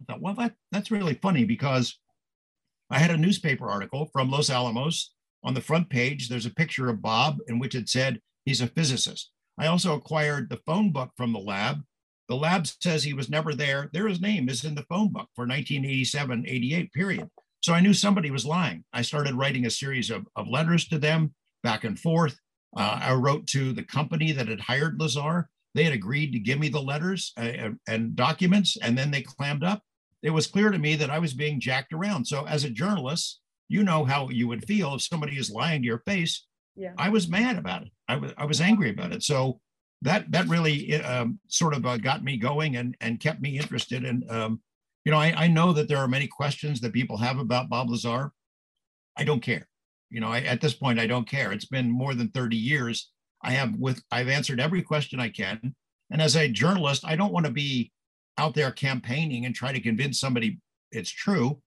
I 0.01 0.13
thought, 0.13 0.21
well, 0.21 0.33
that, 0.35 0.53
that's 0.71 0.91
really 0.91 1.13
funny 1.15 1.45
because 1.45 1.99
I 2.89 2.99
had 2.99 3.11
a 3.11 3.17
newspaper 3.17 3.67
article 3.67 4.09
from 4.11 4.29
Los 4.29 4.49
Alamos. 4.49 5.11
On 5.43 5.53
the 5.53 5.61
front 5.61 5.89
page, 5.89 6.27
there's 6.27 6.47
a 6.47 6.53
picture 6.53 6.89
of 6.89 7.03
Bob 7.03 7.37
in 7.47 7.59
which 7.59 7.75
it 7.75 7.87
said 7.87 8.19
he's 8.45 8.61
a 8.61 8.67
physicist. 8.67 9.31
I 9.59 9.67
also 9.67 9.93
acquired 9.93 10.49
the 10.49 10.59
phone 10.65 10.91
book 10.91 11.11
from 11.15 11.33
the 11.33 11.39
lab 11.39 11.83
the 12.27 12.35
lab 12.35 12.67
says 12.67 13.03
he 13.03 13.13
was 13.13 13.29
never 13.29 13.53
there. 13.53 13.89
There 13.93 14.07
his 14.07 14.21
name 14.21 14.49
is 14.49 14.65
in 14.65 14.75
the 14.75 14.85
phone 14.89 15.11
book 15.11 15.29
for 15.35 15.43
1987, 15.43 16.45
88 16.47 16.93
period. 16.93 17.29
So 17.61 17.73
I 17.73 17.81
knew 17.81 17.93
somebody 17.93 18.31
was 18.31 18.45
lying. 18.45 18.83
I 18.93 19.01
started 19.01 19.35
writing 19.35 19.65
a 19.65 19.71
series 19.71 20.09
of, 20.09 20.25
of 20.35 20.47
letters 20.47 20.87
to 20.89 20.99
them 20.99 21.33
back 21.63 21.83
and 21.83 21.99
forth. 21.99 22.37
Uh, 22.75 22.99
I 23.01 23.13
wrote 23.13 23.47
to 23.47 23.73
the 23.73 23.83
company 23.83 24.31
that 24.31 24.47
had 24.47 24.59
hired 24.59 24.99
Lazar. 24.99 25.49
They 25.73 25.83
had 25.83 25.93
agreed 25.93 26.31
to 26.33 26.39
give 26.39 26.59
me 26.59 26.69
the 26.69 26.81
letters 26.81 27.33
uh, 27.37 27.69
and 27.87 28.15
documents, 28.15 28.77
and 28.81 28.97
then 28.97 29.11
they 29.11 29.21
clammed 29.21 29.63
up. 29.63 29.81
It 30.21 30.29
was 30.29 30.47
clear 30.47 30.71
to 30.71 30.77
me 30.77 30.95
that 30.95 31.09
I 31.09 31.19
was 31.19 31.33
being 31.33 31.59
jacked 31.59 31.93
around. 31.93 32.25
So, 32.25 32.45
as 32.47 32.63
a 32.63 32.69
journalist, 32.69 33.41
you 33.67 33.83
know 33.83 34.05
how 34.05 34.29
you 34.29 34.47
would 34.47 34.65
feel 34.65 34.95
if 34.95 35.01
somebody 35.01 35.37
is 35.37 35.51
lying 35.51 35.81
to 35.81 35.85
your 35.85 36.03
face. 36.05 36.45
Yeah. 36.75 36.93
I 36.97 37.09
was 37.09 37.27
mad 37.27 37.57
about 37.57 37.83
it. 37.83 37.89
I 38.07 38.17
was 38.17 38.33
I 38.37 38.45
was 38.45 38.61
angry 38.61 38.89
about 38.89 39.13
it. 39.13 39.23
So 39.23 39.59
that 40.05 40.31
that 40.31 40.47
really 40.47 40.95
um, 41.01 41.39
sort 41.47 41.73
of 41.73 41.85
uh, 41.85 41.97
got 41.97 42.23
me 42.23 42.37
going 42.37 42.77
and 42.77 42.95
and 43.01 43.19
kept 43.19 43.41
me 43.41 43.57
interested. 43.57 44.05
And 44.05 44.29
um, 44.29 44.61
you 45.03 45.11
know, 45.11 45.17
I, 45.17 45.33
I 45.35 45.47
know 45.47 45.73
that 45.73 45.87
there 45.87 45.97
are 45.97 46.07
many 46.07 46.27
questions 46.27 46.79
that 46.81 46.93
people 46.93 47.17
have 47.17 47.39
about 47.39 47.69
Bob 47.69 47.89
Lazar. 47.89 48.31
I 49.17 49.23
don't 49.23 49.41
care. 49.41 49.67
You 50.09 50.19
know, 50.21 50.29
I, 50.29 50.41
at 50.41 50.61
this 50.61 50.73
point, 50.73 50.99
I 50.99 51.07
don't 51.07 51.27
care. 51.27 51.51
It's 51.51 51.65
been 51.65 51.89
more 51.89 52.13
than 52.13 52.29
30 52.29 52.55
years. 52.55 53.11
I 53.43 53.51
have 53.51 53.75
with 53.77 54.01
I've 54.11 54.29
answered 54.29 54.59
every 54.59 54.81
question 54.81 55.19
I 55.19 55.29
can. 55.29 55.75
And 56.11 56.21
as 56.21 56.35
a 56.35 56.47
journalist, 56.47 57.03
I 57.05 57.15
don't 57.15 57.33
want 57.33 57.45
to 57.47 57.51
be 57.51 57.91
out 58.37 58.53
there 58.53 58.71
campaigning 58.71 59.45
and 59.45 59.55
try 59.55 59.71
to 59.71 59.79
convince 59.81 60.19
somebody 60.19 60.59
it's 60.91 61.09
true. 61.09 61.61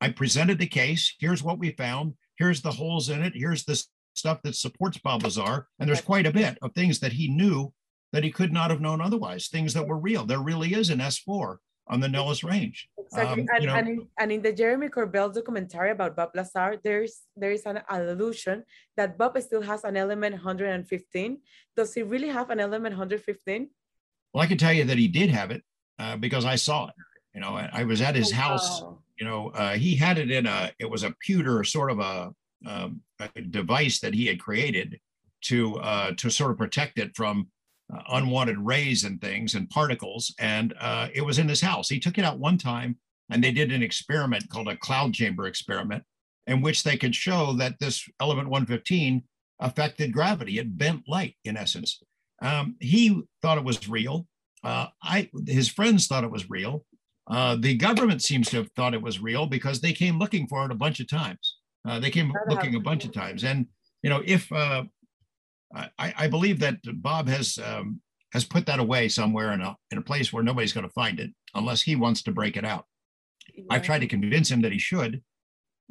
I 0.00 0.10
presented 0.10 0.58
the 0.58 0.66
case. 0.66 1.14
Here's 1.18 1.42
what 1.42 1.58
we 1.58 1.72
found. 1.72 2.14
Here's 2.36 2.60
the 2.60 2.70
holes 2.70 3.08
in 3.08 3.22
it. 3.22 3.32
Here's 3.34 3.64
the 3.64 3.82
stuff 4.14 4.42
that 4.42 4.56
supports 4.56 4.98
Bob 4.98 5.22
Lazar. 5.22 5.66
And 5.78 5.88
there's 5.88 6.00
quite 6.00 6.26
a 6.26 6.32
bit 6.32 6.58
of 6.62 6.72
things 6.74 7.00
that 7.00 7.12
he 7.12 7.28
knew 7.28 7.72
that 8.12 8.24
he 8.24 8.30
could 8.30 8.52
not 8.52 8.70
have 8.70 8.80
known 8.80 9.00
otherwise, 9.00 9.48
things 9.48 9.74
that 9.74 9.86
were 9.86 9.98
real. 9.98 10.24
There 10.24 10.40
really 10.40 10.74
is 10.74 10.90
an 10.90 10.98
S4 10.98 11.58
on 11.88 12.00
the 12.00 12.08
Nellis 12.08 12.44
Range. 12.44 12.88
Exactly. 12.98 13.42
Um, 13.42 13.48
and, 13.54 13.66
know, 13.66 13.74
and, 13.74 13.88
in, 13.88 14.08
and, 14.18 14.32
in, 14.32 14.42
the 14.42 14.52
Jeremy 14.52 14.88
Corbell 14.88 15.32
documentary 15.32 15.90
about 15.90 16.16
Bob 16.16 16.30
Lazar, 16.34 16.78
there's 16.84 17.22
there 17.36 17.50
is 17.50 17.64
an 17.64 17.80
allusion 17.88 18.64
that 18.96 19.16
Bob 19.16 19.40
still 19.40 19.62
has 19.62 19.84
an 19.84 19.96
element 19.96 20.34
115. 20.34 21.38
Does 21.76 21.94
he 21.94 22.02
really 22.02 22.28
have 22.28 22.50
an 22.50 22.60
element 22.60 22.92
115? 22.92 23.68
Well, 24.32 24.44
I 24.44 24.46
can 24.46 24.58
tell 24.58 24.72
you 24.72 24.84
that 24.84 24.98
he 24.98 25.08
did 25.08 25.30
have 25.30 25.50
it 25.50 25.62
uh, 25.98 26.16
because 26.16 26.44
I 26.44 26.56
saw 26.56 26.88
it. 26.88 26.94
You 27.34 27.40
know, 27.40 27.56
I, 27.56 27.70
I 27.72 27.84
was 27.84 28.00
at 28.00 28.14
his 28.14 28.32
oh, 28.32 28.36
house. 28.36 28.82
Wow. 28.82 28.98
You 29.18 29.26
know, 29.26 29.48
uh, 29.50 29.74
he 29.74 29.96
had 29.96 30.18
it 30.18 30.30
in 30.30 30.46
a. 30.46 30.70
It 30.78 30.90
was 30.90 31.02
a 31.02 31.14
pewter 31.20 31.64
sort 31.64 31.90
of 31.90 31.98
a, 31.98 32.32
um, 32.66 33.00
a 33.20 33.40
device 33.40 34.00
that 34.00 34.14
he 34.14 34.26
had 34.26 34.38
created 34.38 35.00
to 35.42 35.76
uh, 35.76 36.12
to 36.18 36.30
sort 36.30 36.50
of 36.50 36.58
protect 36.58 36.98
it 36.98 37.16
from 37.16 37.48
uh, 37.94 38.02
unwanted 38.10 38.58
rays 38.58 39.04
and 39.04 39.20
things 39.20 39.54
and 39.54 39.70
particles. 39.70 40.34
And 40.38 40.74
uh, 40.80 41.08
it 41.14 41.22
was 41.22 41.38
in 41.38 41.48
his 41.48 41.60
house. 41.60 41.88
He 41.88 42.00
took 42.00 42.18
it 42.18 42.24
out 42.24 42.38
one 42.38 42.58
time 42.58 42.98
and 43.30 43.42
they 43.42 43.52
did 43.52 43.72
an 43.72 43.82
experiment 43.82 44.48
called 44.48 44.68
a 44.68 44.76
cloud 44.76 45.14
chamber 45.14 45.46
experiment 45.46 46.04
in 46.46 46.62
which 46.62 46.82
they 46.82 46.96
could 46.96 47.14
show 47.14 47.52
that 47.54 47.78
this 47.78 48.08
element 48.20 48.48
115 48.48 49.22
affected 49.60 50.12
gravity. 50.12 50.58
It 50.58 50.78
bent 50.78 51.02
light 51.08 51.36
in 51.44 51.56
essence. 51.56 52.00
Um, 52.40 52.76
he 52.80 53.22
thought 53.42 53.58
it 53.58 53.64
was 53.64 53.88
real. 53.88 54.26
Uh, 54.64 54.86
I, 55.02 55.30
his 55.46 55.68
friends 55.68 56.06
thought 56.06 56.24
it 56.24 56.30
was 56.30 56.48
real. 56.48 56.84
Uh, 57.30 57.56
the 57.58 57.74
government 57.74 58.22
seems 58.22 58.48
to 58.50 58.56
have 58.56 58.70
thought 58.72 58.94
it 58.94 59.02
was 59.02 59.20
real 59.20 59.46
because 59.46 59.80
they 59.80 59.92
came 59.92 60.18
looking 60.18 60.46
for 60.46 60.64
it 60.64 60.72
a 60.72 60.76
bunch 60.76 61.00
of 61.00 61.08
times. 61.08 61.56
Uh, 61.86 62.00
they 62.00 62.10
came 62.10 62.32
looking 62.48 62.74
a 62.74 62.80
bunch 62.80 63.04
of 63.04 63.12
times. 63.12 63.44
And, 63.44 63.66
you 64.02 64.10
know, 64.10 64.22
if 64.24 64.50
uh, 64.50 64.84
I, 65.74 66.14
I 66.16 66.28
believe 66.28 66.60
that 66.60 66.76
Bob 67.02 67.28
has 67.28 67.58
um, 67.58 68.00
has 68.32 68.44
put 68.44 68.66
that 68.66 68.78
away 68.78 69.08
somewhere 69.08 69.52
in 69.52 69.60
a 69.60 69.76
in 69.90 69.98
a 69.98 70.02
place 70.02 70.32
where 70.32 70.42
nobody's 70.42 70.72
going 70.72 70.86
to 70.86 70.92
find 70.92 71.20
it 71.20 71.30
unless 71.54 71.82
he 71.82 71.96
wants 71.96 72.22
to 72.22 72.32
break 72.32 72.56
it 72.56 72.64
out. 72.64 72.86
Yeah. 73.54 73.64
I've 73.70 73.82
tried 73.82 74.00
to 74.00 74.06
convince 74.06 74.50
him 74.50 74.62
that 74.62 74.72
he 74.72 74.78
should, 74.78 75.22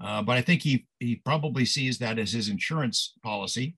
uh, 0.04 0.22
but 0.24 0.38
I 0.38 0.42
think 0.42 0.62
he 0.62 0.88
he 1.00 1.18
probably 1.18 1.66
sees 1.66 1.98
that 2.00 2.20
as 2.20 2.32
his 2.32 2.50
insurance 2.50 3.13
policy 3.24 3.76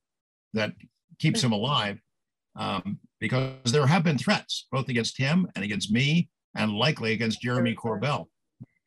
that 0.54 0.74
keeps 1.20 1.44
him 1.44 1.52
alive. 1.52 2.00
Um, 2.56 3.00
because 3.20 3.72
there 3.72 3.86
have 3.86 4.04
been 4.04 4.18
threats 4.18 4.68
both 4.72 4.90
against 4.90 5.18
him 5.18 5.48
and 5.56 5.64
against 5.64 5.92
me, 5.92 6.30
and 6.56 6.72
likely 6.74 7.14
against 7.14 7.42
Jeremy 7.42 7.76
Corbell. 7.76 8.28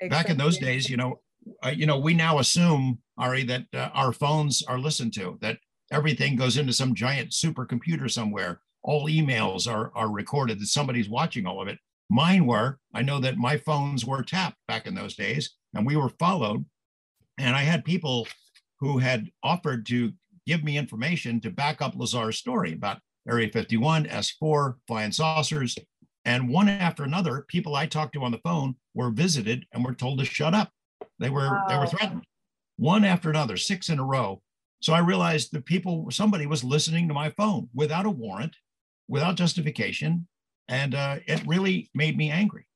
Exactly. 0.01 0.09
Back 0.09 0.31
in 0.31 0.37
those 0.37 0.59
days, 0.59 0.90
you 0.90 0.96
know, 0.96 1.20
uh, 1.64 1.68
you 1.68 1.87
know, 1.87 1.98
we 1.98 2.14
now 2.14 2.38
assume 2.38 2.98
Ari 3.18 3.44
that 3.44 3.66
uh, 3.75 3.90
our 3.94 4.12
phones 4.12 4.62
are 4.62 4.79
listened 4.79 5.14
to, 5.14 5.38
that 5.42 5.59
everything 5.92 6.35
goes 6.35 6.57
into 6.57 6.72
some 6.72 6.94
giant 6.94 7.31
supercomputer 7.31 8.11
somewhere. 8.11 8.61
All 8.83 9.07
emails 9.07 9.70
are, 9.70 9.92
are 9.94 10.11
recorded 10.11 10.59
that 10.59 10.66
somebody's 10.66 11.09
watching 11.09 11.46
all 11.46 11.61
of 11.62 11.68
it. 11.68 11.78
Mine 12.11 12.46
were, 12.46 12.78
I 12.94 13.02
know 13.02 13.20
that 13.20 13.37
my 13.37 13.57
phones 13.57 14.05
were 14.05 14.22
tapped 14.22 14.57
back 14.66 14.87
in 14.87 14.94
those 14.94 15.14
days 15.14 15.55
and 15.74 15.87
we 15.87 15.96
were 15.96 16.11
followed. 16.18 16.64
And 17.38 17.55
I 17.55 17.61
had 17.61 17.85
people 17.85 18.26
who 18.81 18.98
had 18.98 19.28
offered 19.42 19.87
to 19.87 20.12
give 20.46 20.64
me 20.64 20.76
information 20.76 21.40
to 21.40 21.50
back 21.50 21.81
up 21.81 21.94
Lazar's 21.94 22.38
story 22.38 22.72
about 22.72 22.98
Area 23.28 23.48
51, 23.50 24.07
S4, 24.07 24.74
flying 24.88 25.12
saucers. 25.12 25.76
And 26.24 26.48
one 26.48 26.68
after 26.68 27.05
another, 27.05 27.44
people 27.48 27.76
I 27.76 27.87
talked 27.87 28.14
to 28.14 28.24
on 28.24 28.33
the 28.33 28.40
phone 28.44 28.74
were 28.94 29.11
visited 29.11 29.64
and 29.72 29.85
were 29.85 29.94
told 29.94 30.18
to 30.18 30.24
shut 30.24 30.55
up. 30.55 30.70
They 31.18 31.31
were 31.31 31.46
wow. 31.46 31.64
they 31.68 31.78
were 31.78 31.87
threatened. 31.87 32.24
One 32.76 33.05
after 33.05 33.31
another, 33.31 33.57
six 33.57 33.88
in 33.88 33.98
a 33.98 34.05
row. 34.05 34.42
So 34.83 34.92
I 34.92 34.99
realized 34.99 35.53
that 35.53 35.64
people, 35.64 36.11
somebody 36.11 36.47
was 36.47 36.64
listening 36.64 37.07
to 37.09 37.14
my 37.14 37.31
phone 37.31 37.68
without 37.73 38.05
a 38.05 38.11
warrant, 38.11 38.57
without 39.09 39.37
justification. 39.37 40.27
And 40.68 40.95
uh, 40.95 41.18
it 41.27 41.47
really 41.47 41.88
made 41.95 42.16
me 42.16 42.31
angry. 42.31 42.66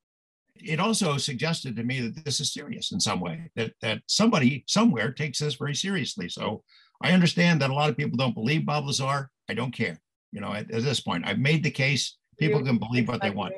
It 0.55 0.79
also 0.79 1.17
suggested 1.19 1.75
to 1.77 1.83
me 1.83 2.01
that 2.01 2.25
this 2.25 2.41
is 2.41 2.53
serious 2.53 2.93
in 2.93 3.01
some 3.01 3.21
way, 3.21 3.51
that, 3.57 3.73
that 3.83 4.03
somebody 4.07 4.65
somewhere 4.69 5.13
takes 5.13 5.41
this 5.41 5.57
very 5.57 5.75
seriously. 5.75 6.29
So 6.29 6.63
I 7.03 7.11
understand 7.11 7.61
that 7.61 7.71
a 7.71 7.75
lot 7.75 7.91
of 7.91 7.97
people 7.97 8.17
don't 8.17 8.35
believe 8.35 8.65
Bob 8.65 8.87
Lazar. 8.87 9.29
I 9.49 9.55
don't 9.55 9.73
care. 9.73 10.01
You 10.31 10.41
know, 10.41 10.53
at, 10.53 10.71
at 10.71 10.85
this 10.85 11.01
point, 11.01 11.27
I've 11.27 11.41
made 11.41 11.65
the 11.65 11.71
case. 11.71 12.17
People 12.39 12.63
can 12.63 12.79
believe 12.79 13.09
what 13.09 13.21
they 13.21 13.31
want. 13.31 13.55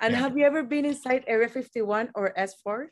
And 0.00 0.12
yeah. 0.12 0.20
have 0.20 0.38
you 0.38 0.44
ever 0.44 0.62
been 0.62 0.84
inside 0.84 1.24
Area 1.26 1.48
51 1.48 2.10
or 2.14 2.32
S4? 2.38 2.86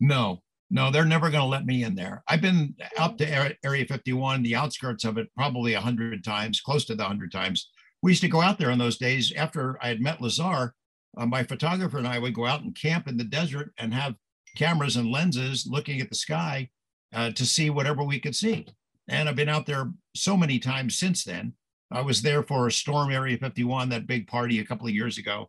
No, 0.00 0.42
no, 0.70 0.90
they're 0.90 1.04
never 1.04 1.30
going 1.30 1.42
to 1.42 1.48
let 1.48 1.64
me 1.64 1.84
in 1.84 1.94
there. 1.94 2.22
I've 2.28 2.42
been 2.42 2.74
up 2.98 3.16
to 3.18 3.56
Area 3.64 3.86
51, 3.86 4.42
the 4.42 4.54
outskirts 4.54 5.04
of 5.04 5.16
it, 5.16 5.28
probably 5.34 5.74
a 5.74 5.80
hundred 5.80 6.22
times, 6.22 6.60
close 6.60 6.84
to 6.86 6.94
the 6.94 7.04
hundred 7.04 7.32
times. 7.32 7.70
We 8.02 8.12
used 8.12 8.22
to 8.22 8.28
go 8.28 8.42
out 8.42 8.58
there 8.58 8.70
in 8.70 8.78
those 8.78 8.98
days 8.98 9.32
after 9.32 9.78
I 9.82 9.88
had 9.88 10.00
met 10.00 10.20
Lazar. 10.20 10.74
Uh, 11.16 11.26
my 11.26 11.42
photographer 11.42 11.98
and 11.98 12.06
I 12.06 12.18
would 12.18 12.34
go 12.34 12.46
out 12.46 12.62
and 12.62 12.74
camp 12.74 13.08
in 13.08 13.16
the 13.16 13.24
desert 13.24 13.72
and 13.78 13.94
have 13.94 14.14
cameras 14.56 14.96
and 14.96 15.10
lenses 15.10 15.66
looking 15.68 16.00
at 16.00 16.10
the 16.10 16.14
sky 16.14 16.68
uh, 17.14 17.30
to 17.30 17.46
see 17.46 17.70
whatever 17.70 18.04
we 18.04 18.20
could 18.20 18.36
see. 18.36 18.66
And 19.08 19.28
I've 19.28 19.36
been 19.36 19.48
out 19.48 19.64
there 19.64 19.90
so 20.14 20.36
many 20.36 20.58
times 20.58 20.98
since 20.98 21.24
then. 21.24 21.54
I 21.90 22.02
was 22.02 22.20
there 22.20 22.42
for 22.42 22.66
a 22.66 22.72
Storm 22.72 23.10
Area 23.10 23.38
51, 23.38 23.88
that 23.88 24.06
big 24.06 24.26
party 24.26 24.58
a 24.58 24.64
couple 24.64 24.86
of 24.86 24.94
years 24.94 25.16
ago, 25.16 25.48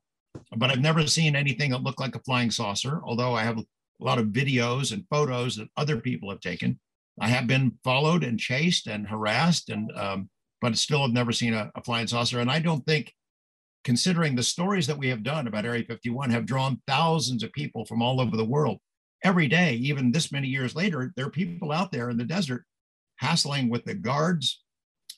but 0.55 0.71
I've 0.71 0.79
never 0.79 1.05
seen 1.05 1.35
anything 1.35 1.71
that 1.71 1.83
looked 1.83 1.99
like 1.99 2.15
a 2.15 2.21
flying 2.21 2.49
saucer, 2.49 3.01
although 3.03 3.33
I 3.33 3.43
have 3.43 3.59
a 3.99 4.05
lot 4.05 4.19
of 4.19 4.27
videos 4.27 4.93
and 4.93 5.05
photos 5.09 5.55
that 5.57 5.69
other 5.77 5.97
people 5.97 6.29
have 6.29 6.39
taken. 6.39 6.79
I 7.19 7.27
have 7.27 7.47
been 7.47 7.77
followed 7.83 8.23
and 8.23 8.39
chased 8.39 8.87
and 8.87 9.07
harassed, 9.07 9.69
and 9.69 9.91
um, 9.95 10.29
but 10.61 10.77
still 10.77 11.01
have 11.01 11.11
never 11.11 11.31
seen 11.31 11.53
a, 11.53 11.71
a, 11.75 11.83
flying 11.83 12.07
saucer. 12.07 12.39
And 12.39 12.49
I 12.49 12.59
don't 12.59 12.85
think, 12.85 13.13
considering 13.83 14.35
the 14.35 14.43
stories 14.43 14.87
that 14.87 14.97
we 14.97 15.09
have 15.09 15.23
done 15.23 15.47
about 15.47 15.65
Area 15.65 15.83
51, 15.83 16.29
have 16.29 16.45
drawn 16.45 16.81
thousands 16.87 17.43
of 17.43 17.51
people 17.51 17.85
from 17.85 18.01
all 18.01 18.21
over 18.21 18.37
the 18.37 18.45
world 18.45 18.79
every 19.23 19.47
day. 19.47 19.73
Even 19.75 20.11
this 20.11 20.31
many 20.31 20.47
years 20.47 20.75
later, 20.75 21.13
there 21.15 21.25
are 21.25 21.31
people 21.31 21.71
out 21.71 21.91
there 21.91 22.09
in 22.09 22.17
the 22.17 22.23
desert 22.23 22.63
hassling 23.17 23.69
with 23.69 23.83
the 23.83 23.93
guards, 23.93 24.61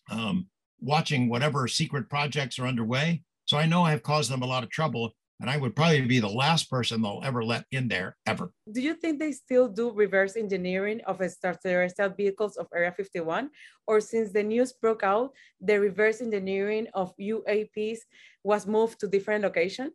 um, 0.09 0.47
watching 0.79 1.29
whatever 1.29 1.67
secret 1.67 2.09
projects 2.09 2.57
are 2.57 2.65
underway. 2.65 3.21
So 3.45 3.57
I 3.57 3.67
know 3.67 3.83
I 3.83 3.91
have 3.91 4.03
caused 4.03 4.31
them 4.31 4.41
a 4.41 4.47
lot 4.47 4.63
of 4.63 4.69
trouble 4.69 5.11
and 5.41 5.49
I 5.49 5.58
would 5.58 5.75
probably 5.75 6.01
be 6.01 6.19
the 6.19 6.30
last 6.30 6.69
person 6.69 7.01
they'll 7.01 7.21
ever 7.25 7.43
let 7.43 7.65
in 7.71 7.88
there 7.88 8.15
ever. 8.27 8.54
Do 8.71 8.80
you 8.80 8.93
think 8.93 9.19
they 9.19 9.32
still 9.32 9.67
do 9.67 9.91
reverse 9.91 10.38
engineering 10.38 11.01
of 11.08 11.19
extraterrestrial 11.19 12.12
vehicles 12.12 12.58
of 12.58 12.67
Area 12.73 12.91
51? 12.91 13.49
Or 13.88 13.99
since 13.99 14.32
the 14.32 14.43
news 14.43 14.71
broke 14.71 15.01
out, 15.01 15.32
the 15.60 15.80
reverse 15.80 16.21
engineering 16.21 16.88
of 16.93 17.17
UAPs 17.17 17.99
was 18.43 18.67
moved 18.67 18.99
to 18.99 19.08
different 19.08 19.43
location? 19.43 19.91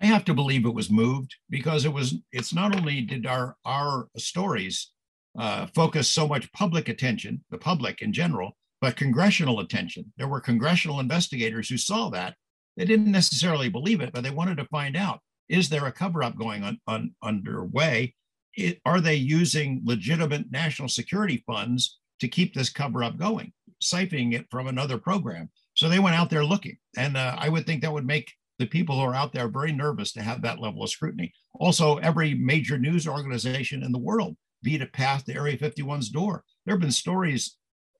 I 0.00 0.06
have 0.06 0.24
to 0.24 0.34
believe 0.34 0.66
it 0.66 0.74
was 0.74 0.90
moved 0.90 1.36
because 1.48 1.84
it 1.84 1.92
was. 1.92 2.16
It's 2.32 2.52
not 2.52 2.74
only 2.74 3.02
did 3.02 3.24
our 3.24 3.54
our 3.64 4.08
stories 4.16 4.90
uh, 5.38 5.66
focus 5.76 6.08
so 6.08 6.26
much 6.26 6.50
public 6.52 6.88
attention, 6.88 7.44
the 7.50 7.58
public 7.58 8.02
in 8.02 8.12
general, 8.12 8.56
but 8.80 8.96
congressional 8.96 9.60
attention. 9.60 10.12
There 10.16 10.26
were 10.26 10.40
congressional 10.40 10.98
investigators 10.98 11.68
who 11.68 11.76
saw 11.76 12.10
that 12.10 12.34
they 12.76 12.84
didn't 12.84 13.10
necessarily 13.10 13.68
believe 13.68 14.00
it, 14.00 14.12
but 14.12 14.22
they 14.22 14.30
wanted 14.30 14.56
to 14.58 14.66
find 14.66 14.96
out 14.96 15.20
is 15.48 15.68
there 15.68 15.86
a 15.86 15.92
cover 15.92 16.22
up 16.22 16.36
going 16.36 16.62
on, 16.62 16.80
on 16.86 17.14
underway? 17.22 18.14
It, 18.54 18.80
are 18.86 19.00
they 19.00 19.16
using 19.16 19.82
legitimate 19.84 20.50
national 20.50 20.88
security 20.88 21.42
funds 21.46 21.98
to 22.20 22.28
keep 22.28 22.54
this 22.54 22.70
cover 22.70 23.02
up 23.02 23.18
going, 23.18 23.52
siphoning 23.82 24.34
it 24.34 24.46
from 24.50 24.66
another 24.66 24.98
program? 24.98 25.50
So 25.74 25.88
they 25.88 25.98
went 25.98 26.16
out 26.16 26.30
there 26.30 26.44
looking. 26.44 26.76
And 26.96 27.16
uh, 27.16 27.36
I 27.38 27.48
would 27.48 27.66
think 27.66 27.82
that 27.82 27.92
would 27.92 28.06
make 28.06 28.32
the 28.58 28.66
people 28.66 28.96
who 28.96 29.02
are 29.02 29.14
out 29.14 29.32
there 29.32 29.48
very 29.48 29.72
nervous 29.72 30.12
to 30.12 30.22
have 30.22 30.42
that 30.42 30.58
level 30.58 30.82
of 30.82 30.90
scrutiny. 30.90 31.32
Also, 31.54 31.96
every 31.98 32.34
major 32.34 32.78
news 32.78 33.06
organization 33.06 33.82
in 33.82 33.92
the 33.92 33.98
world 33.98 34.36
beat 34.62 34.82
a 34.82 34.86
path 34.86 35.24
to 35.24 35.34
Area 35.34 35.56
51's 35.56 36.10
door. 36.10 36.44
There 36.64 36.74
have 36.74 36.80
been 36.80 36.92
stories, 36.92 37.56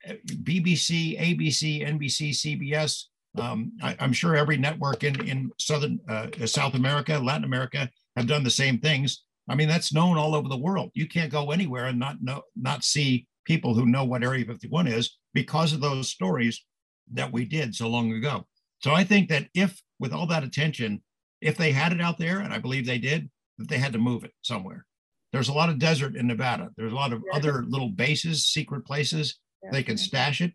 uh, 0.08 0.14
BBC, 0.26 1.18
ABC, 1.18 1.86
NBC, 1.86 2.30
CBS, 2.30 3.04
um, 3.38 3.72
I, 3.82 3.96
am 3.98 4.12
sure 4.12 4.36
every 4.36 4.56
network 4.56 5.04
in, 5.04 5.26
in 5.26 5.50
Southern 5.58 6.00
uh, 6.08 6.28
South 6.46 6.74
America, 6.74 7.18
Latin 7.18 7.44
America 7.44 7.90
have 8.16 8.26
done 8.26 8.44
the 8.44 8.50
same 8.50 8.78
things. 8.78 9.24
I 9.48 9.54
mean, 9.54 9.68
that's 9.68 9.92
known 9.92 10.18
all 10.18 10.34
over 10.34 10.48
the 10.48 10.56
world. 10.56 10.90
You 10.94 11.08
can't 11.08 11.32
go 11.32 11.50
anywhere 11.50 11.86
and 11.86 11.98
not 11.98 12.22
know, 12.22 12.42
not 12.54 12.84
see 12.84 13.26
people 13.44 13.74
who 13.74 13.86
know 13.86 14.04
what 14.04 14.22
Area 14.22 14.44
51 14.44 14.86
is 14.86 15.18
because 15.34 15.72
of 15.72 15.80
those 15.80 16.08
stories 16.08 16.64
that 17.12 17.32
we 17.32 17.44
did 17.44 17.74
so 17.74 17.88
long 17.88 18.12
ago. 18.12 18.46
So 18.80 18.92
I 18.92 19.04
think 19.04 19.28
that 19.30 19.48
if, 19.54 19.80
with 19.98 20.12
all 20.12 20.26
that 20.26 20.44
attention, 20.44 21.02
if 21.40 21.56
they 21.56 21.72
had 21.72 21.92
it 21.92 22.00
out 22.00 22.18
there, 22.18 22.40
and 22.40 22.52
I 22.52 22.58
believe 22.58 22.86
they 22.86 22.98
did, 22.98 23.30
that 23.58 23.68
they 23.68 23.78
had 23.78 23.92
to 23.92 23.98
move 23.98 24.24
it 24.24 24.32
somewhere. 24.42 24.86
There's 25.32 25.48
a 25.48 25.52
lot 25.52 25.70
of 25.70 25.78
desert 25.78 26.14
in 26.16 26.26
Nevada. 26.26 26.70
There's 26.76 26.92
a 26.92 26.96
lot 26.96 27.12
of 27.12 27.22
yeah. 27.26 27.36
other 27.36 27.64
little 27.66 27.88
bases, 27.88 28.46
secret 28.46 28.84
places. 28.84 29.38
Yeah. 29.62 29.70
They 29.72 29.82
can 29.82 29.96
stash 29.96 30.40
it. 30.40 30.52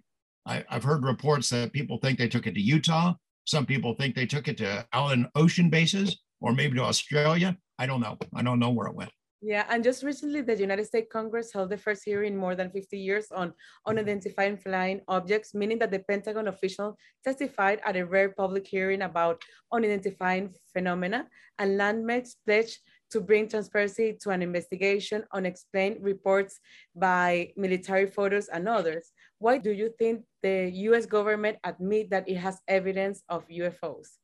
I, 0.48 0.64
have 0.70 0.84
heard 0.84 1.04
reports 1.04 1.50
that 1.50 1.74
people 1.74 1.98
think 1.98 2.18
they 2.18 2.30
took 2.30 2.48
it 2.48 2.56
to 2.56 2.62
Utah. 2.62 3.14
Some 3.46 3.66
people 3.66 3.94
think 3.94 4.16
they 4.16 4.26
took 4.26 4.48
it 4.48 4.58
to 4.58 4.88
Allen 4.94 5.30
Ocean 5.36 5.70
bases 5.70 6.20
or 6.40 6.54
maybe 6.54 6.78
to 6.78 6.84
Australia. 6.84 7.58
I 7.78 7.86
don't 7.86 8.02
know. 8.02 8.18
I 8.34 8.42
don't 8.42 8.60
know 8.60 8.72
where 8.72 8.88
it 8.88 8.96
went. 8.96 9.12
Yeah, 9.42 9.66
and 9.70 9.84
just 9.84 10.02
recently, 10.02 10.42
the 10.42 10.58
United 10.58 10.88
States 10.88 11.10
Congress 11.12 11.54
held 11.54 11.70
the 11.70 11.78
first 11.78 12.02
hearing 12.04 12.34
in 12.34 12.40
more 12.40 12.56
than 12.56 12.72
50 12.72 12.98
years 12.98 13.28
on 13.32 13.54
unidentified 13.86 14.60
flying 14.64 15.02
objects, 15.08 15.54
meaning 15.54 15.78
that 15.80 15.92
the 15.92 16.00
Pentagon 16.00 16.48
official 16.48 16.98
testified 17.24 17.80
at 17.86 17.96
a 17.96 18.06
rare 18.06 18.30
public 18.30 18.66
hearing 18.66 19.04
about 19.04 19.40
unidentified 19.72 20.50
phenomena, 20.74 21.28
and 21.60 21.80
landmass 21.80 22.34
pledged 22.48 22.80
to 23.12 23.22
bring 23.22 23.48
transparency 23.48 24.18
to 24.22 24.32
an 24.32 24.42
investigation 24.42 25.24
on 25.32 25.46
explained 25.46 25.98
reports 26.02 26.60
by 26.96 27.54
military 27.56 28.08
photos 28.08 28.48
and 28.48 28.68
others. 28.68 29.12
Why 29.40 29.58
do 29.58 29.72
you 29.72 29.94
think 30.00 30.24
the 30.42 30.70
US 30.90 31.06
government 31.06 31.58
admit 31.64 32.10
that 32.10 32.28
it 32.28 32.38
has 32.38 32.60
evidence 32.68 33.24
of 33.30 33.48
UFOs? 33.48 34.18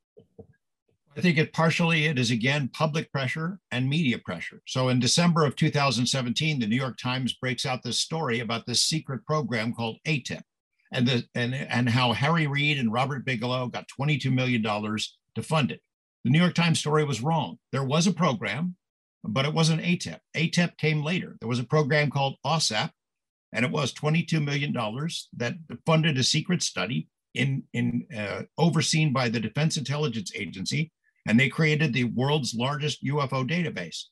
I 1.15 1.21
think 1.21 1.37
it 1.37 1.53
partially 1.53 2.05
it 2.05 2.17
is 2.17 2.31
again 2.31 2.69
public 2.73 3.11
pressure 3.11 3.59
and 3.69 3.87
media 3.87 4.17
pressure. 4.17 4.61
So 4.65 4.89
in 4.89 4.99
December 4.99 5.45
of 5.45 5.55
2017, 5.55 6.59
the 6.59 6.65
New 6.65 6.75
York 6.75 6.97
Times 6.97 7.33
breaks 7.33 7.65
out 7.67 7.83
this 7.83 7.99
story 7.99 8.39
about 8.39 8.65
this 8.65 8.81
secret 8.81 9.23
program 9.25 9.73
called 9.73 9.99
AATIP 10.07 10.41
and 10.91 11.07
the 11.07 11.23
and, 11.35 11.53
and 11.53 11.89
how 11.89 12.13
Harry 12.13 12.47
Reid 12.47 12.79
and 12.79 12.91
Robert 12.91 13.25
Bigelow 13.25 13.67
got 13.67 13.87
$22 13.99 14.33
million 14.33 14.63
to 14.63 15.43
fund 15.43 15.71
it. 15.71 15.81
The 16.23 16.31
New 16.31 16.39
York 16.39 16.55
Times 16.55 16.79
story 16.79 17.03
was 17.03 17.21
wrong. 17.21 17.59
There 17.71 17.83
was 17.83 18.07
a 18.07 18.13
program, 18.13 18.75
but 19.23 19.45
it 19.45 19.53
wasn't 19.53 19.81
AATIP. 19.81 20.19
AATIP 20.35 20.77
came 20.77 21.03
later. 21.03 21.35
There 21.41 21.49
was 21.49 21.59
a 21.59 21.63
program 21.63 22.09
called 22.09 22.37
AAWSAP, 22.45 22.89
and 23.53 23.63
it 23.63 23.71
was 23.71 23.93
$22 23.93 24.43
million 24.43 24.73
that 25.37 25.53
funded 25.85 26.17
a 26.17 26.23
secret 26.23 26.61
study 26.61 27.07
in, 27.33 27.63
in 27.73 28.05
uh, 28.15 28.41
overseen 28.57 29.13
by 29.13 29.29
the 29.29 29.39
Defense 29.39 29.77
Intelligence 29.77 30.31
Agency 30.35 30.91
and 31.25 31.39
they 31.39 31.49
created 31.49 31.93
the 31.93 32.05
world's 32.05 32.53
largest 32.53 33.03
UFO 33.03 33.47
database. 33.47 34.03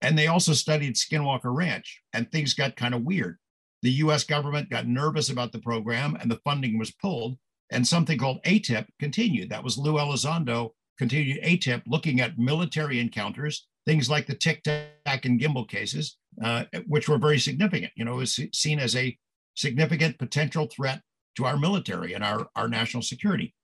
And 0.00 0.18
they 0.18 0.26
also 0.26 0.52
studied 0.52 0.94
Skinwalker 0.94 1.54
Ranch, 1.54 2.02
and 2.12 2.30
things 2.30 2.54
got 2.54 2.76
kind 2.76 2.94
of 2.94 3.02
weird. 3.02 3.38
The 3.82 3.90
US 3.90 4.24
government 4.24 4.70
got 4.70 4.86
nervous 4.86 5.30
about 5.30 5.52
the 5.52 5.60
program, 5.60 6.16
and 6.20 6.30
the 6.30 6.40
funding 6.44 6.78
was 6.78 6.90
pulled, 6.90 7.36
and 7.70 7.86
something 7.86 8.18
called 8.18 8.42
AATIP 8.44 8.86
continued. 8.98 9.50
That 9.50 9.64
was 9.64 9.78
Lou 9.78 9.94
Elizondo 9.94 10.70
continued 10.98 11.42
AATIP 11.42 11.82
looking 11.86 12.20
at 12.20 12.38
military 12.38 13.00
encounters, 13.00 13.66
things 13.86 14.08
like 14.08 14.26
the 14.26 14.34
Tic 14.34 14.62
Tac 14.62 15.24
and 15.24 15.40
Gimbal 15.40 15.68
cases, 15.68 16.16
uh, 16.42 16.64
which 16.86 17.08
were 17.08 17.18
very 17.18 17.38
significant. 17.38 17.92
You 17.96 18.04
know, 18.04 18.14
it 18.14 18.18
was 18.18 18.40
seen 18.52 18.78
as 18.78 18.96
a 18.96 19.16
significant 19.54 20.18
potential 20.18 20.66
threat 20.66 21.00
to 21.36 21.44
our 21.44 21.56
military 21.56 22.12
and 22.12 22.22
our, 22.22 22.46
our 22.56 22.68
national 22.68 23.02
security. 23.02 23.54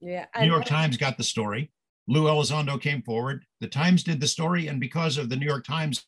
Yeah. 0.00 0.26
New 0.40 0.46
York 0.46 0.64
Times 0.64 0.96
got 0.96 1.16
the 1.16 1.24
story. 1.24 1.70
Lou 2.08 2.24
Elizondo 2.24 2.80
came 2.80 3.02
forward. 3.02 3.44
The 3.60 3.68
Times 3.68 4.02
did 4.02 4.20
the 4.20 4.26
story, 4.26 4.66
and 4.66 4.80
because 4.80 5.16
of 5.18 5.28
the 5.28 5.36
New 5.36 5.46
York 5.46 5.64
Times 5.64 6.04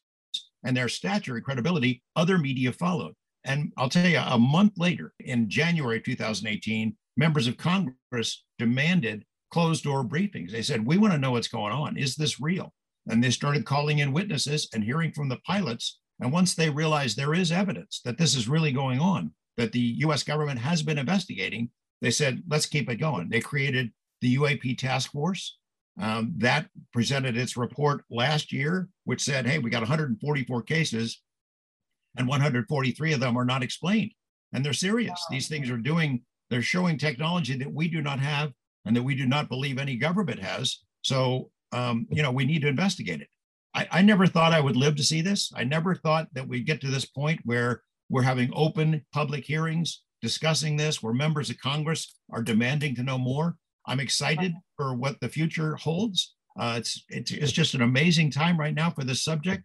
and 0.65 0.77
their 0.77 0.89
stature 0.89 1.37
and 1.37 1.45
credibility, 1.45 2.03
other 2.17 2.39
media 2.39 2.73
followed. 2.73 3.15
And 3.45 3.73
I'll 3.77 3.91
tell 3.91 4.09
you, 4.09 4.19
a 4.19 4.39
month 4.39 4.73
later, 4.77 5.13
in 5.21 5.49
January 5.49 6.01
2018, 6.01 6.97
members 7.17 7.47
of 7.47 7.57
Congress 7.57 8.43
demanded 8.59 9.25
closed 9.51 9.85
door 9.85 10.03
briefings. 10.03 10.51
They 10.51 10.63
said, 10.63 10.85
We 10.85 10.99
want 10.99 11.13
to 11.13 11.19
know 11.19 11.33
what's 11.33 11.49
going 11.49 11.73
on. 11.73 11.97
Is 11.97 12.17
this 12.17 12.41
real? 12.41 12.73
And 13.09 13.23
they 13.23 13.31
started 13.31 13.67
calling 13.67 13.99
in 13.99 14.13
witnesses 14.13 14.69
and 14.73 14.83
hearing 14.83 15.13
from 15.13 15.29
the 15.29 15.41
pilots. 15.47 16.01
And 16.21 16.33
once 16.33 16.55
they 16.55 16.71
realized 16.71 17.17
there 17.17 17.35
is 17.35 17.53
evidence 17.53 18.01
that 18.05 18.19
this 18.19 18.35
is 18.35 18.49
really 18.49 18.73
going 18.73 19.01
on, 19.01 19.33
that 19.57 19.73
the 19.73 19.97
US 19.99 20.23
government 20.23 20.59
has 20.61 20.83
been 20.83 20.99
investigating, 20.99 21.71
they 22.01 22.11
said, 22.11 22.43
Let's 22.49 22.67
keep 22.67 22.89
it 22.89 22.97
going. 22.97 23.29
They 23.29 23.41
created 23.41 23.93
the 24.21 24.37
UAP 24.37 24.79
task 24.79 25.13
force. 25.13 25.59
Um, 26.01 26.33
that 26.39 26.67
presented 26.93 27.37
its 27.37 27.57
report 27.57 28.05
last 28.11 28.53
year, 28.53 28.89
which 29.05 29.23
said, 29.23 29.47
hey, 29.47 29.61
we 29.61 29.71
got 29.71 29.83
144 29.83 30.63
cases 30.63 31.23
and 32.17 32.27
143 32.27 33.13
of 33.13 33.21
them 33.21 33.37
are 33.37 33.45
not 33.45 33.63
explained. 33.63 34.13
And 34.53 34.65
they're 34.65 34.73
serious. 34.73 35.11
Wow. 35.11 35.27
These 35.31 35.49
things 35.49 35.71
are 35.71 35.79
doing, 35.79 36.23
they're 36.51 36.63
showing 36.63 36.99
technology 36.99 37.57
that 37.59 37.73
we 37.73 37.89
do 37.89 38.03
not 38.03 38.19
have 38.19 38.53
and 38.85 38.97
that 38.97 39.03
we 39.03 39.15
do 39.15 39.27
not 39.27 39.49
believe 39.49 39.79
any 39.79 39.97
government 39.97 40.41
has. 40.41 40.81
So, 41.03 41.51
um, 41.75 42.07
you 42.11 42.23
know, 42.23 42.31
we 42.31 42.45
need 42.45 42.63
to 42.63 42.69
investigate 42.69 43.21
it. 43.21 43.29
I, 43.75 43.89
I 43.91 44.03
never 44.03 44.27
thought 44.27 44.53
I 44.53 44.61
would 44.61 44.77
live 44.77 44.97
to 44.97 45.03
see 45.03 45.21
this. 45.21 45.53
I 45.55 45.65
never 45.65 45.95
thought 45.95 46.29
that 46.33 46.47
we'd 46.47 46.67
get 46.67 46.81
to 46.83 46.91
this 46.91 47.05
point 47.05 47.41
where 47.45 47.83
we're 48.09 48.23
having 48.23 48.51
open 48.55 49.05
public 49.13 49.45
hearings 49.45 50.03
discussing 50.23 50.77
this, 50.77 51.03
where 51.03 51.13
members 51.13 51.51
of 51.51 51.59
Congress 51.59 52.15
are 52.33 52.43
demanding 52.43 52.95
to 52.95 53.03
know 53.03 53.19
more. 53.19 53.57
I'm 53.87 54.01
excited 54.01 54.55
for 54.77 54.95
what 54.95 55.21
the 55.21 55.29
future 55.29 55.75
holds. 55.75 56.35
Uh, 56.59 56.77
it's, 56.79 57.05
it's, 57.09 57.33
it's 57.33 57.53
just 57.53 57.75
an 57.75 57.83
amazing 57.83 58.31
time 58.31 58.59
right 58.59 58.75
now 58.75 58.91
for 58.91 59.05
this 59.05 59.25
subject. 59.25 59.65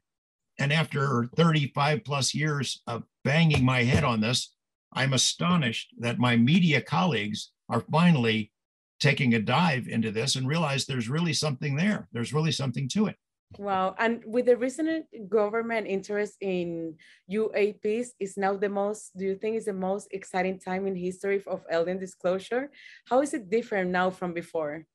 And 0.59 0.73
after 0.73 1.29
35 1.37 2.03
plus 2.03 2.33
years 2.33 2.81
of 2.87 3.03
banging 3.23 3.63
my 3.63 3.83
head 3.83 4.03
on 4.03 4.19
this, 4.19 4.53
I'm 4.93 5.13
astonished 5.13 5.93
that 5.99 6.17
my 6.17 6.35
media 6.35 6.81
colleagues 6.81 7.51
are 7.69 7.85
finally 7.91 8.51
taking 8.99 9.33
a 9.33 9.39
dive 9.39 9.87
into 9.87 10.11
this 10.11 10.35
and 10.35 10.47
realize 10.47 10.85
there's 10.85 11.09
really 11.09 11.33
something 11.33 11.75
there. 11.75 12.07
There's 12.11 12.33
really 12.33 12.51
something 12.51 12.87
to 12.89 13.07
it. 13.07 13.15
Wow. 13.57 13.95
And 13.97 14.21
with 14.25 14.45
the 14.45 14.57
recent 14.57 15.07
government 15.27 15.87
interest 15.87 16.35
in 16.41 16.95
UAPs 17.31 18.09
is 18.19 18.37
now 18.37 18.55
the 18.55 18.69
most, 18.69 19.17
do 19.17 19.25
you 19.25 19.35
think 19.35 19.55
is 19.55 19.65
the 19.65 19.73
most 19.73 20.09
exciting 20.11 20.59
time 20.59 20.85
in 20.85 20.95
history 20.95 21.41
of 21.47 21.65
alien 21.71 21.97
disclosure? 21.97 22.69
How 23.09 23.21
is 23.21 23.33
it 23.33 23.49
different 23.49 23.89
now 23.89 24.11
from 24.11 24.33
before? 24.33 24.85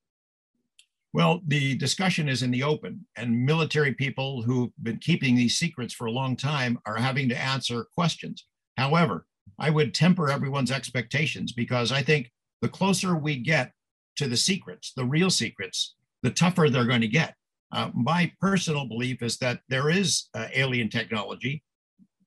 Well, 1.13 1.41
the 1.47 1.77
discussion 1.77 2.29
is 2.29 2.43
in 2.43 2.51
the 2.51 2.65
open, 2.65 3.07
and 3.17 3.47
military 3.47 3.95
people 3.95 4.43
who've 4.43 4.73
been 4.83 4.99
keeping 4.99 5.37
these 5.37 5.57
secrets 5.57 5.95
for 5.95 6.07
a 6.07 6.13
long 6.13 6.37
time 6.37 6.79
are 6.87 6.97
having 6.97 7.29
to 7.29 7.41
answer 7.41 7.87
questions. 7.95 8.47
However, 8.77 9.27
I 9.59 9.71
would 9.71 9.95
temper 9.95 10.29
everyone's 10.29 10.73
expectations 10.73 11.53
because 11.53 11.93
I 11.93 12.03
think 12.03 12.33
the 12.63 12.69
closer 12.69 13.15
we 13.17 13.37
get 13.37 13.71
to 14.17 14.29
the 14.29 14.37
secrets, 14.37 14.93
the 14.97 15.05
real 15.05 15.31
secrets, 15.31 15.95
the 16.23 16.31
tougher 16.31 16.69
they're 16.69 16.87
going 16.87 17.01
to 17.01 17.09
get. 17.09 17.35
Uh, 17.73 17.91
my 17.95 18.31
personal 18.41 18.87
belief 18.87 19.23
is 19.23 19.37
that 19.39 19.61
there 19.69 19.91
is 19.91 20.29
uh, 20.35 20.47
alien 20.55 20.89
technology, 20.89 21.63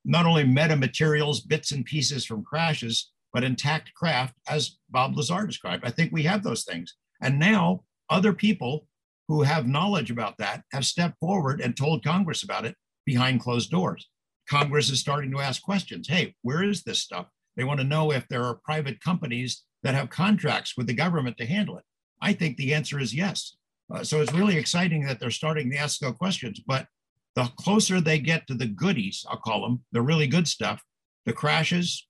not 0.04 0.26
only 0.26 0.44
metamaterials, 0.44 1.48
bits 1.48 1.72
and 1.72 1.86
pieces 1.86 2.26
from 2.26 2.44
crashes, 2.44 3.12
but 3.34 3.44
intact 3.44 3.94
craft, 3.94 4.34
as 4.48 4.78
Bob 4.90 5.16
Lazar 5.16 5.46
described. 5.46 5.86
I 5.86 5.92
think 5.92 6.12
we 6.12 6.24
have 6.24 6.44
those 6.44 6.64
things. 6.64 6.96
And 7.22 7.40
now 7.40 7.84
other 8.10 8.34
people 8.34 8.88
who 9.28 9.42
have 9.42 9.68
knowledge 9.68 10.12
about 10.12 10.38
that 10.38 10.64
have 10.72 10.86
stepped 10.86 11.20
forward 11.20 11.62
and 11.62 11.76
told 11.76 12.04
Congress 12.04 12.44
about 12.44 12.66
it 12.66 12.76
behind 13.06 13.42
closed 13.42 13.70
doors. 13.70 14.10
Congress 14.50 14.90
is 14.90 15.00
starting 15.00 15.32
to 15.32 15.40
ask 15.40 15.62
questions. 15.62 16.08
Hey, 16.08 16.34
where 16.42 16.64
is 16.64 16.84
this 16.84 17.02
stuff? 17.02 17.28
They 17.58 17.64
want 17.64 17.80
to 17.80 17.86
know 17.86 18.12
if 18.12 18.28
there 18.28 18.44
are 18.44 18.60
private 18.64 19.02
companies 19.02 19.64
that 19.84 19.96
have 19.96 20.10
contracts 20.10 20.76
with 20.76 20.88
the 20.88 20.94
government 20.94 21.38
to 21.38 21.46
handle 21.46 21.78
it. 21.78 21.84
I 22.22 22.34
think 22.34 22.58
the 22.58 22.74
answer 22.74 23.00
is 23.00 23.14
yes. 23.14 23.56
Uh, 23.94 24.04
so 24.04 24.22
it's 24.22 24.34
really 24.34 24.58
exciting 24.58 25.06
that 25.06 25.20
they're 25.20 25.32
starting 25.32 25.70
to 25.72 25.78
ask 25.78 26.00
those 26.00 26.18
questions. 26.18 26.60
But 26.66 26.88
the 27.36 27.46
closer 27.58 28.02
they 28.02 28.20
get 28.20 28.48
to 28.48 28.56
the 28.56 28.66
goodies, 28.66 29.26
I'll 29.30 29.38
call 29.38 29.62
them, 29.62 29.84
the 29.92 30.02
really 30.02 30.28
good 30.28 30.48
stuff, 30.48 30.84
the 31.26 31.34
crashes, 31.34 32.08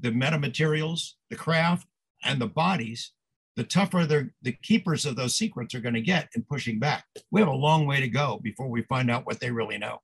the 0.00 0.10
metamaterials, 0.10 1.14
the 1.30 1.36
craft, 1.36 1.86
and 2.22 2.40
the 2.40 2.46
bodies, 2.46 3.12
the 3.56 3.64
tougher 3.64 4.06
the 4.06 4.52
keepers 4.62 5.04
of 5.04 5.16
those 5.16 5.34
secrets 5.34 5.74
are 5.74 5.80
going 5.80 5.94
to 5.94 6.00
get 6.00 6.28
in 6.34 6.44
pushing 6.44 6.78
back. 6.78 7.04
We 7.32 7.40
have 7.40 7.48
a 7.48 7.52
long 7.52 7.86
way 7.86 8.00
to 8.00 8.08
go 8.08 8.38
before 8.42 8.68
we 8.68 8.82
find 8.82 9.10
out 9.10 9.26
what 9.26 9.40
they 9.40 9.50
really 9.50 9.78
know. 9.78 10.00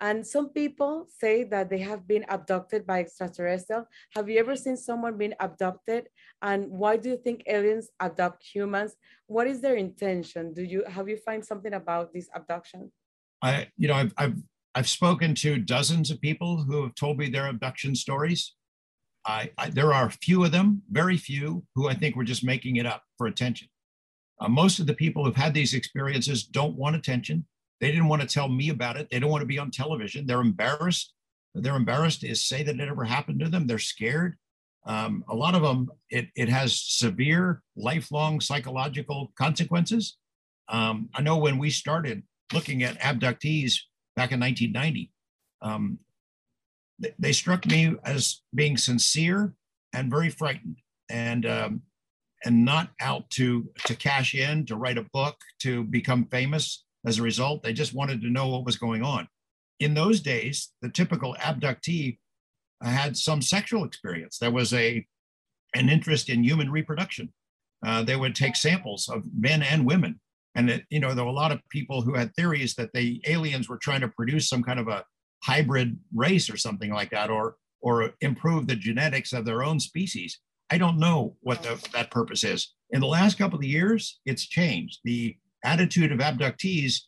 And 0.00 0.24
some 0.24 0.50
people 0.50 1.06
say 1.08 1.42
that 1.44 1.70
they 1.70 1.78
have 1.78 2.06
been 2.06 2.24
abducted 2.28 2.86
by 2.86 3.00
extraterrestrial. 3.00 3.86
Have 4.14 4.28
you 4.28 4.38
ever 4.38 4.54
seen 4.54 4.76
someone 4.76 5.18
being 5.18 5.34
abducted? 5.40 6.08
And 6.40 6.68
why 6.68 6.96
do 6.96 7.08
you 7.08 7.16
think 7.16 7.42
aliens 7.48 7.88
abduct 7.98 8.44
humans? 8.44 8.94
What 9.26 9.48
is 9.48 9.60
their 9.60 9.74
intention? 9.74 10.54
Do 10.54 10.62
you 10.62 10.84
have 10.86 11.08
you 11.08 11.16
find 11.16 11.44
something 11.44 11.74
about 11.74 12.12
this 12.12 12.28
abduction? 12.34 12.92
I, 13.42 13.68
you 13.76 13.88
know, 13.88 13.94
I've, 13.94 14.14
I've 14.16 14.36
I've 14.74 14.88
spoken 14.88 15.34
to 15.36 15.58
dozens 15.58 16.10
of 16.10 16.20
people 16.20 16.62
who 16.62 16.82
have 16.82 16.94
told 16.94 17.18
me 17.18 17.28
their 17.28 17.48
abduction 17.48 17.96
stories. 17.96 18.54
I, 19.26 19.50
I 19.58 19.70
there 19.70 19.92
are 19.92 20.06
a 20.06 20.10
few 20.10 20.44
of 20.44 20.52
them, 20.52 20.82
very 20.90 21.16
few, 21.16 21.64
who 21.74 21.88
I 21.88 21.94
think 21.94 22.14
were 22.14 22.24
just 22.24 22.44
making 22.44 22.76
it 22.76 22.86
up 22.86 23.02
for 23.16 23.26
attention. 23.26 23.68
Uh, 24.40 24.48
most 24.48 24.78
of 24.78 24.86
the 24.86 24.94
people 24.94 25.24
who've 25.24 25.34
had 25.34 25.54
these 25.54 25.74
experiences 25.74 26.44
don't 26.44 26.76
want 26.76 26.94
attention. 26.94 27.44
They 27.80 27.90
didn't 27.90 28.08
want 28.08 28.22
to 28.22 28.28
tell 28.28 28.48
me 28.48 28.70
about 28.70 28.96
it. 28.96 29.08
They 29.10 29.18
don't 29.18 29.30
want 29.30 29.42
to 29.42 29.46
be 29.46 29.58
on 29.58 29.70
television. 29.70 30.26
They're 30.26 30.40
embarrassed. 30.40 31.12
They're 31.54 31.76
embarrassed 31.76 32.20
to 32.22 32.34
say 32.34 32.62
that 32.62 32.78
it 32.78 32.88
ever 32.88 33.04
happened 33.04 33.40
to 33.40 33.48
them. 33.48 33.66
They're 33.66 33.78
scared. 33.78 34.36
Um, 34.86 35.24
a 35.28 35.34
lot 35.34 35.54
of 35.54 35.62
them, 35.62 35.90
it, 36.10 36.28
it 36.34 36.48
has 36.48 36.80
severe, 36.80 37.62
lifelong 37.76 38.40
psychological 38.40 39.32
consequences. 39.36 40.16
Um, 40.68 41.08
I 41.14 41.22
know 41.22 41.36
when 41.36 41.58
we 41.58 41.70
started 41.70 42.22
looking 42.52 42.82
at 42.82 42.98
abductees 43.00 43.74
back 44.16 44.32
in 44.32 44.40
1990, 44.40 45.12
um, 45.62 45.98
they, 46.98 47.14
they 47.18 47.32
struck 47.32 47.66
me 47.66 47.96
as 48.04 48.42
being 48.54 48.76
sincere 48.76 49.54
and 49.92 50.10
very 50.10 50.30
frightened. 50.30 50.78
and 51.10 51.46
um, 51.46 51.82
and 52.44 52.64
not 52.64 52.90
out 53.00 53.28
to 53.30 53.68
to 53.84 53.94
cash 53.96 54.34
in, 54.34 54.64
to 54.66 54.76
write 54.76 54.98
a 54.98 55.06
book, 55.12 55.36
to 55.60 55.84
become 55.84 56.26
famous 56.26 56.84
as 57.08 57.18
a 57.18 57.22
result. 57.22 57.62
They 57.62 57.72
just 57.72 57.94
wanted 57.94 58.20
to 58.22 58.30
know 58.30 58.48
what 58.48 58.64
was 58.64 58.76
going 58.76 59.02
on. 59.02 59.28
In 59.80 59.94
those 59.94 60.20
days, 60.20 60.72
the 60.82 60.90
typical 60.90 61.34
abductee 61.40 62.18
had 62.82 63.16
some 63.16 63.42
sexual 63.42 63.84
experience. 63.84 64.38
There 64.38 64.50
was 64.50 64.72
a 64.72 65.04
an 65.74 65.88
interest 65.88 66.30
in 66.30 66.42
human 66.42 66.70
reproduction. 66.70 67.32
Uh, 67.84 68.02
they 68.02 68.16
would 68.16 68.34
take 68.34 68.56
samples 68.56 69.08
of 69.08 69.22
men 69.36 69.62
and 69.62 69.86
women, 69.86 70.18
and 70.54 70.70
it, 70.70 70.84
you 70.90 71.00
know 71.00 71.14
there 71.14 71.24
were 71.24 71.30
a 71.30 71.34
lot 71.34 71.52
of 71.52 71.60
people 71.68 72.02
who 72.02 72.14
had 72.14 72.34
theories 72.34 72.74
that 72.74 72.92
the 72.92 73.20
aliens 73.26 73.68
were 73.68 73.78
trying 73.78 74.00
to 74.00 74.08
produce 74.08 74.48
some 74.48 74.62
kind 74.62 74.80
of 74.80 74.88
a 74.88 75.04
hybrid 75.44 75.98
race 76.14 76.50
or 76.50 76.56
something 76.56 76.92
like 76.92 77.10
that, 77.10 77.30
or 77.30 77.56
or 77.80 78.10
improve 78.20 78.66
the 78.66 78.76
genetics 78.76 79.32
of 79.32 79.44
their 79.44 79.62
own 79.62 79.78
species. 79.78 80.40
I 80.70 80.78
don't 80.78 80.98
know 80.98 81.36
what 81.40 81.62
the, 81.62 81.82
that 81.92 82.10
purpose 82.10 82.44
is. 82.44 82.74
In 82.90 83.00
the 83.00 83.06
last 83.06 83.38
couple 83.38 83.58
of 83.58 83.64
years, 83.64 84.20
it's 84.26 84.46
changed. 84.46 85.00
The 85.04 85.36
attitude 85.64 86.12
of 86.12 86.18
abductees 86.18 87.00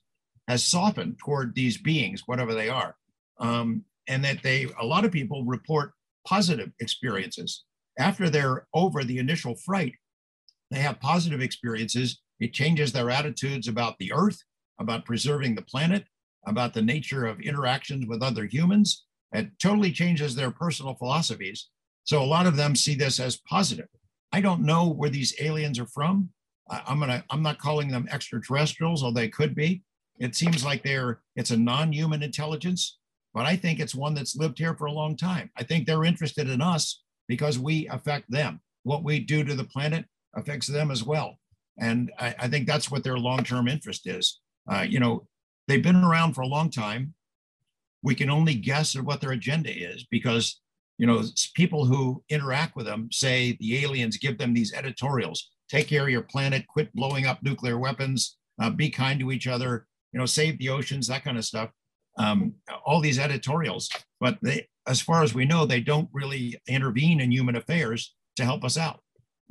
has 0.49 0.65
softened 0.65 1.19
toward 1.19 1.55
these 1.55 1.79
beings, 1.79 2.23
whatever 2.27 2.55
they 2.55 2.69
are, 2.69 2.97
um, 3.39 3.85
and 4.09 4.25
that 4.25 4.43
they 4.43 4.67
a 4.81 4.85
lot 4.85 5.05
of 5.05 5.13
people 5.13 5.45
report 5.45 5.93
positive 6.27 6.71
experiences 6.81 7.65
after 7.99 8.29
they're 8.29 8.67
over 8.75 9.05
the 9.05 9.19
initial 9.19 9.55
fright. 9.55 9.95
They 10.71 10.81
have 10.81 11.01
positive 11.01 11.41
experiences. 11.41 12.21
It 12.39 12.53
changes 12.53 12.93
their 12.93 13.11
attitudes 13.11 13.69
about 13.69 13.99
the 13.99 14.13
earth, 14.13 14.43
about 14.79 15.05
preserving 15.05 15.55
the 15.55 15.63
planet, 15.63 16.05
about 16.47 16.75
the 16.75 16.83
nature 16.83 17.27
of 17.27 17.41
interactions 17.41 18.07
with 18.07 18.23
other 18.23 18.47
humans. 18.47 19.05
It 19.33 19.51
totally 19.61 19.93
changes 19.93 20.35
their 20.35 20.51
personal 20.51 20.95
philosophies. 20.95 21.69
So 22.05 22.23
a 22.23 22.25
lot 22.25 22.47
of 22.47 22.57
them 22.57 22.75
see 22.75 22.95
this 22.95 23.21
as 23.21 23.37
positive. 23.49 23.89
I 24.33 24.41
don't 24.41 24.63
know 24.63 24.89
where 24.89 25.11
these 25.11 25.35
aliens 25.41 25.79
are 25.79 25.87
from. 25.87 26.31
I'm 26.71 27.01
gonna. 27.01 27.25
I'm 27.31 27.43
not 27.43 27.59
calling 27.59 27.89
them 27.89 28.09
extraterrestrials, 28.11 29.03
although 29.03 29.21
they 29.21 29.29
could 29.29 29.55
be. 29.55 29.83
It 30.19 30.35
seems 30.35 30.65
like 30.65 30.83
they're. 30.83 31.21
It's 31.37 31.51
a 31.51 31.57
non-human 31.57 32.23
intelligence, 32.23 32.99
but 33.35 33.47
I 33.47 33.57
think 33.57 33.81
it's 33.81 33.95
one 33.95 34.15
that's 34.15 34.37
lived 34.37 34.59
here 34.59 34.75
for 34.75 34.87
a 34.87 34.93
long 34.93 35.17
time. 35.17 35.51
I 35.57 35.65
think 35.65 35.87
they're 35.87 36.05
interested 36.05 36.49
in 36.49 36.61
us 36.61 37.03
because 37.29 37.59
we 37.59 37.89
affect 37.89 38.31
them. 38.31 38.61
What 38.85 39.05
we 39.05 39.19
do 39.19 39.45
to 39.45 39.55
the 39.55 39.65
planet 39.65 40.05
affects 40.37 40.67
them 40.67 40.91
as 40.91 41.03
well, 41.05 41.39
and 41.79 42.13
I, 42.19 42.35
I 42.39 42.49
think 42.49 42.67
that's 42.67 42.91
what 42.91 43.03
their 43.03 43.19
long-term 43.19 43.67
interest 43.67 44.07
is. 44.07 44.41
Uh, 44.71 44.87
you 44.89 45.01
know, 45.01 45.27
they've 45.67 45.83
been 45.83 45.97
around 45.97 46.35
for 46.35 46.43
a 46.43 46.47
long 46.47 46.71
time. 46.71 47.15
We 48.03 48.15
can 48.15 48.31
only 48.31 48.55
guess 48.55 48.97
at 48.97 49.05
what 49.05 49.21
their 49.21 49.33
agenda 49.33 49.71
is 49.71 50.07
because 50.11 50.61
you 50.99 51.07
know 51.07 51.23
people 51.55 51.85
who 51.85 52.23
interact 52.29 52.77
with 52.77 52.87
them 52.87 53.09
say 53.11 53.57
the 53.59 53.83
aliens 53.83 54.19
give 54.19 54.39
them 54.39 54.55
these 54.55 54.73
editorials 54.73 55.51
take 55.71 55.87
care 55.87 56.03
of 56.03 56.11
your 56.11 56.23
planet 56.23 56.67
quit 56.67 56.93
blowing 56.95 57.27
up 57.27 57.43
nuclear 57.43 57.79
weapons 57.79 58.37
uh, 58.61 58.71
be 58.71 58.91
kind 58.91 59.21
to 59.21 59.31
each 59.31 59.47
other 59.47 59.87
you 60.13 60.19
know 60.19 60.27
save 60.27 60.59
the 60.59 60.69
oceans 60.69 61.07
that 61.07 61.25
kind 61.25 61.39
of 61.39 61.45
stuff. 61.45 61.71
Um, 62.19 62.55
all 62.85 63.01
these 63.01 63.19
editorials 63.19 63.89
but 64.21 64.39
they 64.43 64.67
as 64.87 65.01
far 65.01 65.23
as 65.23 65.35
we 65.35 65.45
know 65.45 65.65
they 65.65 65.81
don't 65.81 66.09
really 66.13 66.61
intervene 66.67 67.21
in 67.21 67.31
human 67.31 67.57
affairs 67.57 68.15
to 68.37 68.45
help 68.45 68.65
us 68.65 68.77
out. 68.77 69.01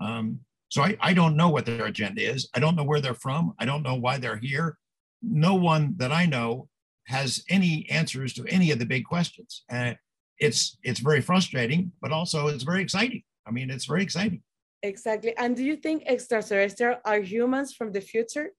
Um, 0.01 0.39
so 0.69 0.84
I, 0.84 0.97
I 0.99 1.13
don't 1.13 1.38
know 1.38 1.49
what 1.49 1.65
their 1.65 1.86
agenda 1.86 2.21
is. 2.21 2.49
I 2.53 2.60
don't 2.60 2.75
know 2.75 2.84
where 2.84 3.01
they're 3.01 3.13
from. 3.13 3.53
I 3.60 3.65
don't 3.65 3.84
know 3.84 3.95
why 3.95 4.17
they're 4.17 4.38
here. 4.38 4.77
No 5.21 5.55
one 5.55 5.95
that 5.97 6.12
i 6.12 6.25
know 6.25 6.67
has 7.05 7.43
any 7.49 7.89
answers 7.89 8.34
to 8.34 8.45
any 8.47 8.71
of 8.71 8.79
the 8.79 8.86
big 8.86 9.05
questions. 9.05 9.63
Uh, 9.71 9.93
it's 10.38 10.77
it's 10.84 10.99
very 10.99 11.21
frustrating, 11.21 11.91
but 12.01 12.12
also 12.12 12.47
it's 12.47 12.63
very 12.63 12.82
exciting. 12.82 13.23
I 13.47 13.51
mean, 13.51 13.69
it's 13.69 13.86
very 13.86 14.03
exciting. 14.03 14.43
Exactly. 14.82 15.36
And 15.38 15.56
do 15.56 15.63
you 15.63 15.76
think 15.76 16.04
extraterrestrial 16.06 16.98
are 17.04 17.20
humans 17.20 17.74
from 17.74 17.92
the 17.92 18.02
future? 18.02 18.52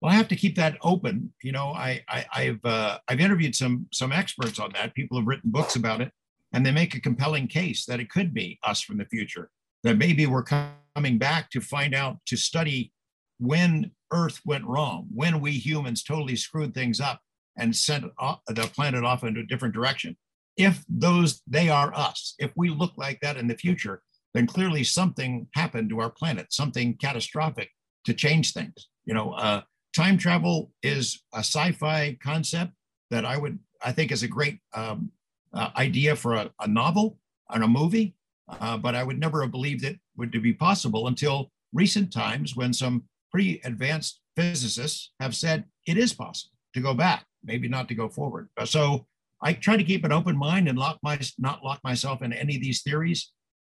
Well, 0.00 0.12
I 0.12 0.16
have 0.16 0.28
to 0.28 0.36
keep 0.36 0.56
that 0.56 0.76
open. 0.82 1.32
You 1.42 1.52
know, 1.52 1.68
I, 1.68 2.04
I 2.08 2.44
have 2.44 2.64
uh, 2.64 2.98
I've 3.08 3.20
interviewed 3.20 3.54
some 3.54 3.86
some 3.92 4.12
experts 4.12 4.58
on 4.58 4.72
that. 4.74 4.94
People 4.94 5.18
have 5.18 5.26
written 5.26 5.50
books 5.50 5.76
about 5.76 6.00
it, 6.00 6.12
and 6.52 6.64
they 6.64 6.70
make 6.70 6.94
a 6.94 7.00
compelling 7.00 7.48
case 7.48 7.86
that 7.86 8.00
it 8.00 8.10
could 8.10 8.34
be 8.34 8.58
us 8.62 8.80
from 8.80 8.98
the 8.98 9.06
future. 9.06 9.50
That 9.84 9.98
maybe 9.98 10.26
we're 10.26 10.44
coming 10.44 11.18
back 11.18 11.50
to 11.50 11.60
find 11.60 11.94
out 11.94 12.18
to 12.26 12.36
study 12.36 12.92
when 13.38 13.90
Earth 14.12 14.40
went 14.44 14.64
wrong, 14.64 15.06
when 15.14 15.40
we 15.40 15.52
humans 15.52 16.02
totally 16.02 16.36
screwed 16.36 16.74
things 16.74 17.00
up 17.00 17.20
and 17.56 17.74
sent 17.74 18.04
the 18.04 18.70
planet 18.74 19.04
off 19.04 19.24
into 19.24 19.40
a 19.40 19.46
different 19.46 19.74
direction 19.74 20.16
if 20.56 20.84
those 20.88 21.42
they 21.46 21.68
are 21.68 21.92
us 21.94 22.34
if 22.38 22.50
we 22.56 22.70
look 22.70 22.92
like 22.96 23.20
that 23.20 23.36
in 23.36 23.46
the 23.46 23.56
future 23.56 24.02
then 24.36 24.46
clearly 24.46 24.84
something 24.84 25.46
happened 25.54 25.88
to 25.90 26.00
our 26.00 26.10
planet 26.10 26.52
something 26.52 26.96
catastrophic 26.96 27.70
to 28.04 28.14
change 28.14 28.52
things. 28.52 28.88
You 29.04 29.14
know 29.14 29.32
uh, 29.32 29.62
time 29.94 30.18
travel 30.18 30.72
is 30.82 31.22
a 31.34 31.38
sci-fi 31.38 32.18
concept 32.22 32.72
that 33.10 33.24
i 33.24 33.36
would 33.36 33.58
i 33.82 33.92
think 33.92 34.12
is 34.12 34.22
a 34.22 34.28
great 34.28 34.58
um, 34.74 35.10
uh, 35.54 35.70
idea 35.76 36.14
for 36.14 36.34
a, 36.34 36.50
a, 36.60 36.68
novel 36.68 37.18
and 37.50 37.64
a 37.64 37.68
movie 37.68 38.14
uh, 38.60 38.76
but 38.76 38.94
i 38.94 39.02
would 39.02 39.18
never 39.18 39.40
have 39.42 39.50
believed 39.50 39.84
it 39.84 39.98
would 40.16 40.30
be 40.30 40.52
possible 40.52 41.06
until 41.06 41.50
recent 41.72 42.12
times 42.12 42.56
when 42.56 42.72
some 42.72 43.04
pretty 43.30 43.60
advanced 43.64 44.20
physicists 44.36 45.12
have 45.20 45.34
said 45.34 45.64
it 45.86 45.96
is 45.96 46.12
possible 46.12 46.52
to 46.74 46.80
go 46.80 46.92
back 46.92 47.24
maybe 47.46 47.68
not 47.68 47.88
to 47.88 47.94
go 47.94 48.08
forward. 48.08 48.48
So 48.64 49.06
I 49.42 49.52
try 49.52 49.76
to 49.76 49.84
keep 49.84 50.04
an 50.04 50.12
open 50.12 50.36
mind 50.36 50.68
and 50.68 50.78
lock 50.78 50.98
my 51.02 51.18
not 51.38 51.64
lock 51.64 51.80
myself 51.84 52.22
into 52.22 52.38
any 52.38 52.56
of 52.56 52.62
these 52.62 52.82
theories, 52.82 53.32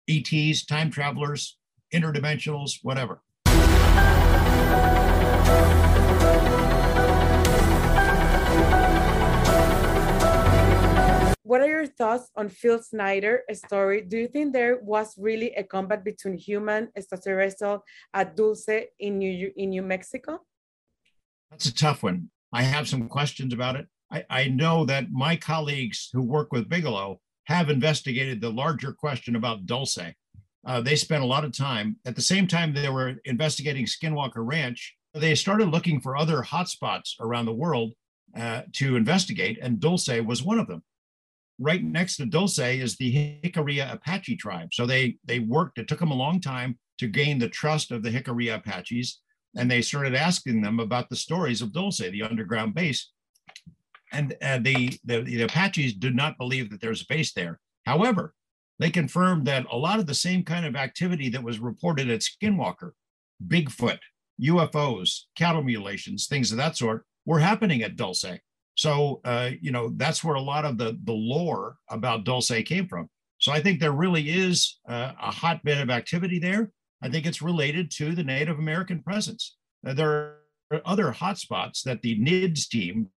ETs, 0.08 0.64
time 0.64 0.90
travelers, 0.90 1.58
interdimensionals, 1.92 2.78
whatever. 2.82 3.22
What 11.42 11.62
are 11.62 11.68
your 11.68 11.86
thoughts 11.86 12.28
on 12.36 12.50
Phil 12.50 12.82
Schneider 12.82 13.42
story? 13.54 14.02
Do 14.02 14.18
you 14.18 14.28
think 14.28 14.52
there 14.52 14.80
was 14.82 15.14
really 15.16 15.54
a 15.54 15.64
combat 15.64 16.04
between 16.04 16.36
human 16.36 16.90
extraterrestrial 16.94 17.84
at 18.12 18.36
Dulce 18.36 18.68
in 18.98 19.18
New 19.18 19.50
in 19.56 19.70
New 19.70 19.80
Mexico? 19.80 20.40
That's 21.50 21.64
a 21.64 21.74
tough 21.74 22.02
one. 22.02 22.28
I 22.52 22.62
have 22.62 22.86
some 22.86 23.08
questions 23.08 23.54
about 23.54 23.76
it. 23.76 23.86
I, 24.12 24.24
I 24.28 24.48
know 24.48 24.84
that 24.86 25.10
my 25.10 25.36
colleagues 25.36 26.10
who 26.12 26.20
work 26.22 26.52
with 26.52 26.68
Bigelow 26.68 27.20
have 27.48 27.70
investigated 27.70 28.40
the 28.40 28.50
larger 28.50 28.92
question 28.92 29.34
about 29.34 29.64
Dulce. 29.64 29.98
Uh, 30.66 30.80
they 30.82 30.94
spent 30.94 31.22
a 31.22 31.26
lot 31.26 31.44
of 31.44 31.56
time. 31.56 31.96
At 32.04 32.14
the 32.14 32.22
same 32.22 32.46
time 32.46 32.74
they 32.74 32.90
were 32.90 33.16
investigating 33.24 33.86
Skinwalker 33.86 34.46
Ranch, 34.46 34.94
they 35.14 35.34
started 35.34 35.68
looking 35.68 36.00
for 36.00 36.16
other 36.16 36.42
hotspots 36.42 37.14
around 37.20 37.46
the 37.46 37.54
world 37.54 37.94
uh, 38.36 38.62
to 38.74 38.96
investigate, 38.96 39.58
and 39.62 39.80
Dulce 39.80 40.20
was 40.26 40.42
one 40.42 40.58
of 40.58 40.68
them. 40.68 40.82
Right 41.58 41.82
next 41.82 42.18
to 42.18 42.26
Dulce 42.26 42.58
is 42.58 42.96
the 42.96 43.40
Jicarilla 43.42 43.94
Apache 43.94 44.36
tribe. 44.36 44.68
So 44.72 44.84
they 44.84 45.16
they 45.24 45.38
worked. 45.38 45.78
It 45.78 45.88
took 45.88 45.98
them 45.98 46.10
a 46.10 46.14
long 46.14 46.40
time 46.40 46.78
to 46.98 47.08
gain 47.08 47.38
the 47.38 47.48
trust 47.48 47.90
of 47.90 48.02
the 48.02 48.10
Jicarilla 48.10 48.56
Apaches, 48.56 49.20
and 49.56 49.70
they 49.70 49.80
started 49.80 50.14
asking 50.14 50.60
them 50.60 50.78
about 50.78 51.08
the 51.08 51.16
stories 51.16 51.62
of 51.62 51.72
Dulce, 51.72 51.98
the 51.98 52.22
underground 52.22 52.74
base 52.74 53.10
and 54.12 54.34
uh, 54.42 54.58
the, 54.58 54.98
the, 55.04 55.22
the 55.22 55.42
Apaches 55.42 55.94
did 55.94 56.14
not 56.14 56.38
believe 56.38 56.70
that 56.70 56.80
there's 56.80 57.02
a 57.02 57.06
base 57.08 57.32
there. 57.32 57.60
However, 57.86 58.34
they 58.78 58.90
confirmed 58.90 59.46
that 59.46 59.66
a 59.70 59.76
lot 59.76 59.98
of 59.98 60.06
the 60.06 60.14
same 60.14 60.44
kind 60.44 60.64
of 60.64 60.76
activity 60.76 61.28
that 61.30 61.42
was 61.42 61.58
reported 61.58 62.10
at 62.10 62.20
Skinwalker, 62.20 62.92
Bigfoot, 63.46 63.98
UFOs, 64.40 65.22
cattle 65.36 65.62
mutilations, 65.62 66.26
things 66.26 66.50
of 66.52 66.58
that 66.58 66.76
sort, 66.76 67.04
were 67.26 67.40
happening 67.40 67.82
at 67.82 67.96
Dulce. 67.96 68.38
So, 68.76 69.20
uh, 69.24 69.50
you 69.60 69.72
know, 69.72 69.92
that's 69.96 70.22
where 70.22 70.36
a 70.36 70.40
lot 70.40 70.64
of 70.64 70.78
the, 70.78 70.96
the 71.02 71.12
lore 71.12 71.76
about 71.90 72.24
Dulce 72.24 72.62
came 72.64 72.86
from. 72.86 73.08
So 73.38 73.52
I 73.52 73.60
think 73.60 73.80
there 73.80 73.92
really 73.92 74.30
is 74.30 74.78
uh, 74.88 75.12
a 75.20 75.30
hotbed 75.30 75.78
of 75.78 75.90
activity 75.90 76.38
there. 76.38 76.70
I 77.02 77.08
think 77.08 77.26
it's 77.26 77.42
related 77.42 77.90
to 77.92 78.14
the 78.14 78.24
Native 78.24 78.58
American 78.58 79.02
presence. 79.02 79.56
Uh, 79.86 79.94
there 79.94 80.10
are 80.10 80.80
other 80.84 81.12
hotspots 81.12 81.82
that 81.82 82.02
the 82.02 82.18
NIDS 82.18 82.68
team, 82.68 83.08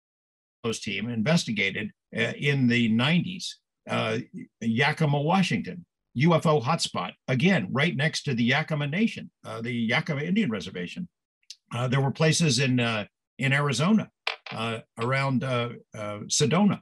team 0.62 1.08
investigated 1.08 1.90
uh, 2.16 2.32
in 2.36 2.66
the 2.66 2.90
90s, 2.90 3.54
uh, 3.88 4.18
Yakima, 4.60 5.20
Washington, 5.20 5.84
UFO 6.16 6.62
hotspot, 6.62 7.12
again, 7.28 7.68
right 7.70 7.96
next 7.96 8.24
to 8.24 8.34
the 8.34 8.44
Yakima 8.44 8.86
Nation, 8.86 9.30
uh, 9.44 9.60
the 9.60 9.72
Yakima 9.72 10.22
Indian 10.22 10.50
Reservation. 10.50 11.08
Uh, 11.74 11.88
there 11.88 12.00
were 12.00 12.10
places 12.10 12.58
in, 12.58 12.80
uh, 12.80 13.04
in 13.38 13.52
Arizona, 13.52 14.10
uh, 14.52 14.80
around 14.98 15.42
Sedona, 16.26 16.80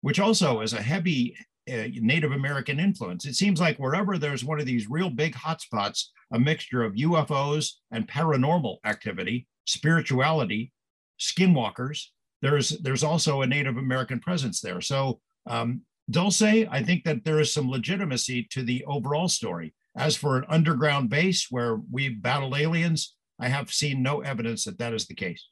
which 0.00 0.18
also 0.18 0.60
is 0.60 0.72
a 0.72 0.82
heavy 0.82 1.36
Native 1.66 2.32
American 2.32 2.80
influence. 2.80 3.26
It 3.26 3.34
seems 3.34 3.60
like 3.60 3.76
wherever 3.76 4.18
there's 4.18 4.44
one 4.44 4.58
of 4.58 4.66
these 4.66 4.88
real 4.88 5.10
big 5.10 5.34
hotspots, 5.34 6.06
a 6.32 6.38
mixture 6.38 6.82
of 6.82 6.94
UFOs 6.94 7.72
and 7.92 8.08
paranormal 8.08 8.78
activity, 8.84 9.46
spirituality, 9.66 10.72
skinwalkers, 11.20 12.06
there's 12.42 12.70
there's 12.80 13.04
also 13.04 13.42
a 13.42 13.46
Native 13.46 13.76
American 13.76 14.20
presence 14.20 14.60
there. 14.60 14.80
So 14.80 15.20
um, 15.46 15.82
Dulce, 16.10 16.42
I 16.42 16.82
think 16.82 17.04
that 17.04 17.24
there 17.24 17.40
is 17.40 17.52
some 17.52 17.70
legitimacy 17.70 18.48
to 18.50 18.62
the 18.62 18.84
overall 18.86 19.28
story. 19.28 19.74
As 19.96 20.16
for 20.16 20.36
an 20.36 20.44
underground 20.48 21.10
base 21.10 21.48
where 21.50 21.80
we 21.90 22.08
battle 22.08 22.56
aliens, 22.56 23.16
I 23.40 23.48
have 23.48 23.72
seen 23.72 24.02
no 24.02 24.20
evidence 24.20 24.64
that 24.64 24.78
that 24.78 24.94
is 24.94 25.06
the 25.06 25.14
case. 25.14 25.46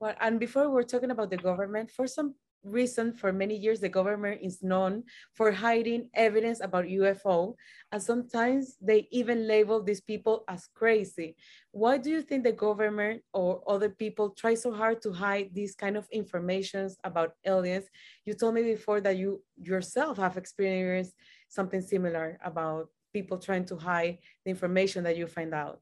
Well, 0.00 0.14
and 0.20 0.40
before 0.40 0.70
we're 0.70 0.82
talking 0.82 1.10
about 1.10 1.30
the 1.30 1.36
government, 1.36 1.90
for 1.90 2.06
some 2.06 2.34
reason, 2.64 3.12
for 3.12 3.32
many 3.32 3.56
years, 3.56 3.80
the 3.80 3.88
government 3.88 4.40
is 4.42 4.62
known 4.62 5.04
for 5.34 5.52
hiding 5.52 6.08
evidence 6.14 6.60
about 6.60 6.86
UFO, 6.86 7.54
and 7.92 8.02
sometimes 8.02 8.76
they 8.80 9.06
even 9.10 9.46
label 9.46 9.82
these 9.82 10.00
people 10.00 10.44
as 10.48 10.66
crazy. 10.74 11.36
Why 11.70 11.98
do 11.98 12.10
you 12.10 12.22
think 12.22 12.44
the 12.44 12.52
government 12.52 13.22
or 13.32 13.62
other 13.68 13.90
people 13.90 14.30
try 14.30 14.54
so 14.54 14.72
hard 14.72 15.02
to 15.02 15.12
hide 15.12 15.50
these 15.52 15.74
kind 15.74 15.96
of 15.96 16.08
informations 16.10 16.96
about 17.04 17.34
aliens? 17.44 17.86
You 18.24 18.34
told 18.34 18.54
me 18.54 18.62
before 18.62 19.00
that 19.02 19.16
you 19.16 19.42
yourself 19.56 20.16
have 20.18 20.36
experienced 20.36 21.14
something 21.48 21.80
similar 21.80 22.38
about 22.44 22.88
people 23.12 23.38
trying 23.38 23.64
to 23.66 23.76
hide 23.76 24.18
the 24.44 24.50
information 24.50 25.04
that 25.04 25.16
you 25.16 25.26
find 25.26 25.54
out. 25.54 25.80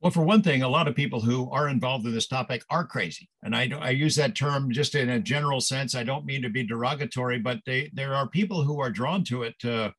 Well, 0.00 0.10
for 0.10 0.22
one 0.22 0.40
thing, 0.40 0.62
a 0.62 0.68
lot 0.68 0.88
of 0.88 0.94
people 0.94 1.20
who 1.20 1.50
are 1.50 1.68
involved 1.68 2.06
in 2.06 2.14
this 2.14 2.26
topic 2.26 2.64
are 2.70 2.86
crazy. 2.86 3.28
And 3.42 3.54
I, 3.54 3.70
I 3.78 3.90
use 3.90 4.16
that 4.16 4.34
term 4.34 4.72
just 4.72 4.94
in 4.94 5.10
a 5.10 5.20
general 5.20 5.60
sense. 5.60 5.94
I 5.94 6.04
don't 6.04 6.24
mean 6.24 6.40
to 6.40 6.48
be 6.48 6.62
derogatory, 6.62 7.38
but 7.38 7.58
they, 7.66 7.90
there 7.92 8.14
are 8.14 8.26
people 8.26 8.64
who 8.64 8.80
are 8.80 8.90
drawn 8.90 9.24
to 9.24 9.42
it 9.42 9.62
uh, 9.62 9.90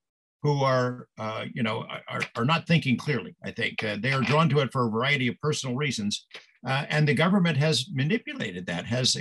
who 0.41 0.63
are, 0.63 1.07
uh, 1.19 1.45
you 1.53 1.61
know, 1.61 1.85
are, 2.09 2.21
are 2.35 2.45
not 2.45 2.65
thinking 2.65 2.97
clearly, 2.97 3.35
I 3.43 3.51
think. 3.51 3.83
Uh, 3.83 3.97
they 3.99 4.11
are 4.11 4.21
drawn 4.21 4.49
to 4.49 4.59
it 4.61 4.71
for 4.71 4.87
a 4.87 4.89
variety 4.89 5.27
of 5.27 5.39
personal 5.39 5.75
reasons. 5.75 6.25
Uh, 6.65 6.85
and 6.89 7.07
the 7.07 7.13
government 7.13 7.57
has 7.57 7.85
manipulated 7.93 8.65
that, 8.65 8.85
has, 8.87 9.15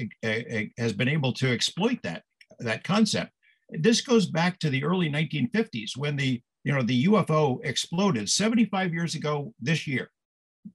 has 0.79 0.93
been 0.95 1.09
able 1.09 1.35
to 1.35 1.53
exploit 1.53 1.99
that, 2.05 2.23
that 2.59 2.85
concept. 2.85 3.33
This 3.69 4.01
goes 4.01 4.27
back 4.27 4.59
to 4.61 4.71
the 4.71 4.83
early 4.83 5.11
1950s 5.11 5.95
when 5.95 6.17
the, 6.17 6.41
you 6.65 6.73
know, 6.73 6.83
the 6.83 7.05
UFO 7.05 7.59
exploded 7.65 8.31
75 8.31 8.95
years 8.95 9.15
ago 9.15 9.53
this 9.61 9.87
year 9.87 10.11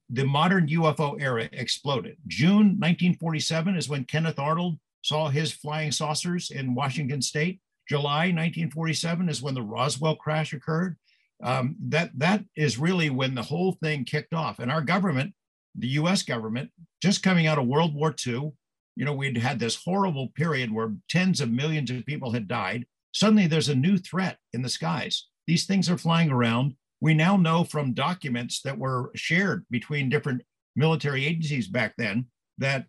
the 0.10 0.26
modern 0.26 0.68
UFO 0.68 1.20
era 1.22 1.50
exploded. 1.52 2.18
June 2.28 2.78
1947 2.80 3.76
is 3.76 3.90
when 3.90 4.06
Kenneth 4.06 4.40
Arnold 4.40 4.78
saw 5.02 5.30
his 5.30 5.52
flying 5.52 5.92
saucers 5.92 6.52
in 6.52 6.76
Washington 6.76 7.22
state. 7.22 7.60
July 7.88 8.32
1947 8.32 9.30
is 9.30 9.42
when 9.42 9.54
the 9.54 9.62
Roswell 9.62 10.16
crash 10.16 10.54
occurred. 10.54 10.98
Um, 11.44 11.76
that, 11.90 12.12
that 12.18 12.44
is 12.56 12.80
really 12.80 13.10
when 13.10 13.36
the 13.36 13.44
whole 13.44 13.74
thing 13.74 14.06
kicked 14.06 14.34
off. 14.34 14.60
And 14.60 14.72
our 14.72 14.82
government, 14.82 15.34
the 15.76 15.90
US 15.90 16.24
government, 16.24 16.72
just 17.02 17.22
coming 17.22 17.46
out 17.46 17.60
of 17.60 17.68
World 17.68 17.94
War 17.94 18.16
II, 18.26 18.54
you 18.96 19.06
know, 19.06 19.14
we'd 19.14 19.38
had 19.38 19.60
this 19.60 19.76
horrible 19.76 20.30
period 20.30 20.72
where 20.72 20.96
tens 21.10 21.42
of 21.42 21.52
millions 21.52 21.92
of 21.92 22.06
people 22.06 22.32
had 22.32 22.48
died. 22.48 22.86
Suddenly 23.14 23.48
there's 23.48 23.70
a 23.70 23.76
new 23.76 23.98
threat 23.98 24.38
in 24.54 24.62
the 24.62 24.70
skies. 24.70 25.28
These 25.46 25.66
things 25.66 25.90
are 25.90 25.98
flying 25.98 26.32
around 26.32 26.76
we 27.06 27.14
now 27.14 27.38
know 27.38 27.64
from 27.64 27.94
documents 27.94 28.62
that 28.64 28.80
were 28.80 29.12
shared 29.14 29.64
between 29.70 30.10
different 30.10 30.42
military 30.76 31.24
agencies 31.24 31.68
back 31.68 31.94
then 32.00 32.26
that 32.58 32.88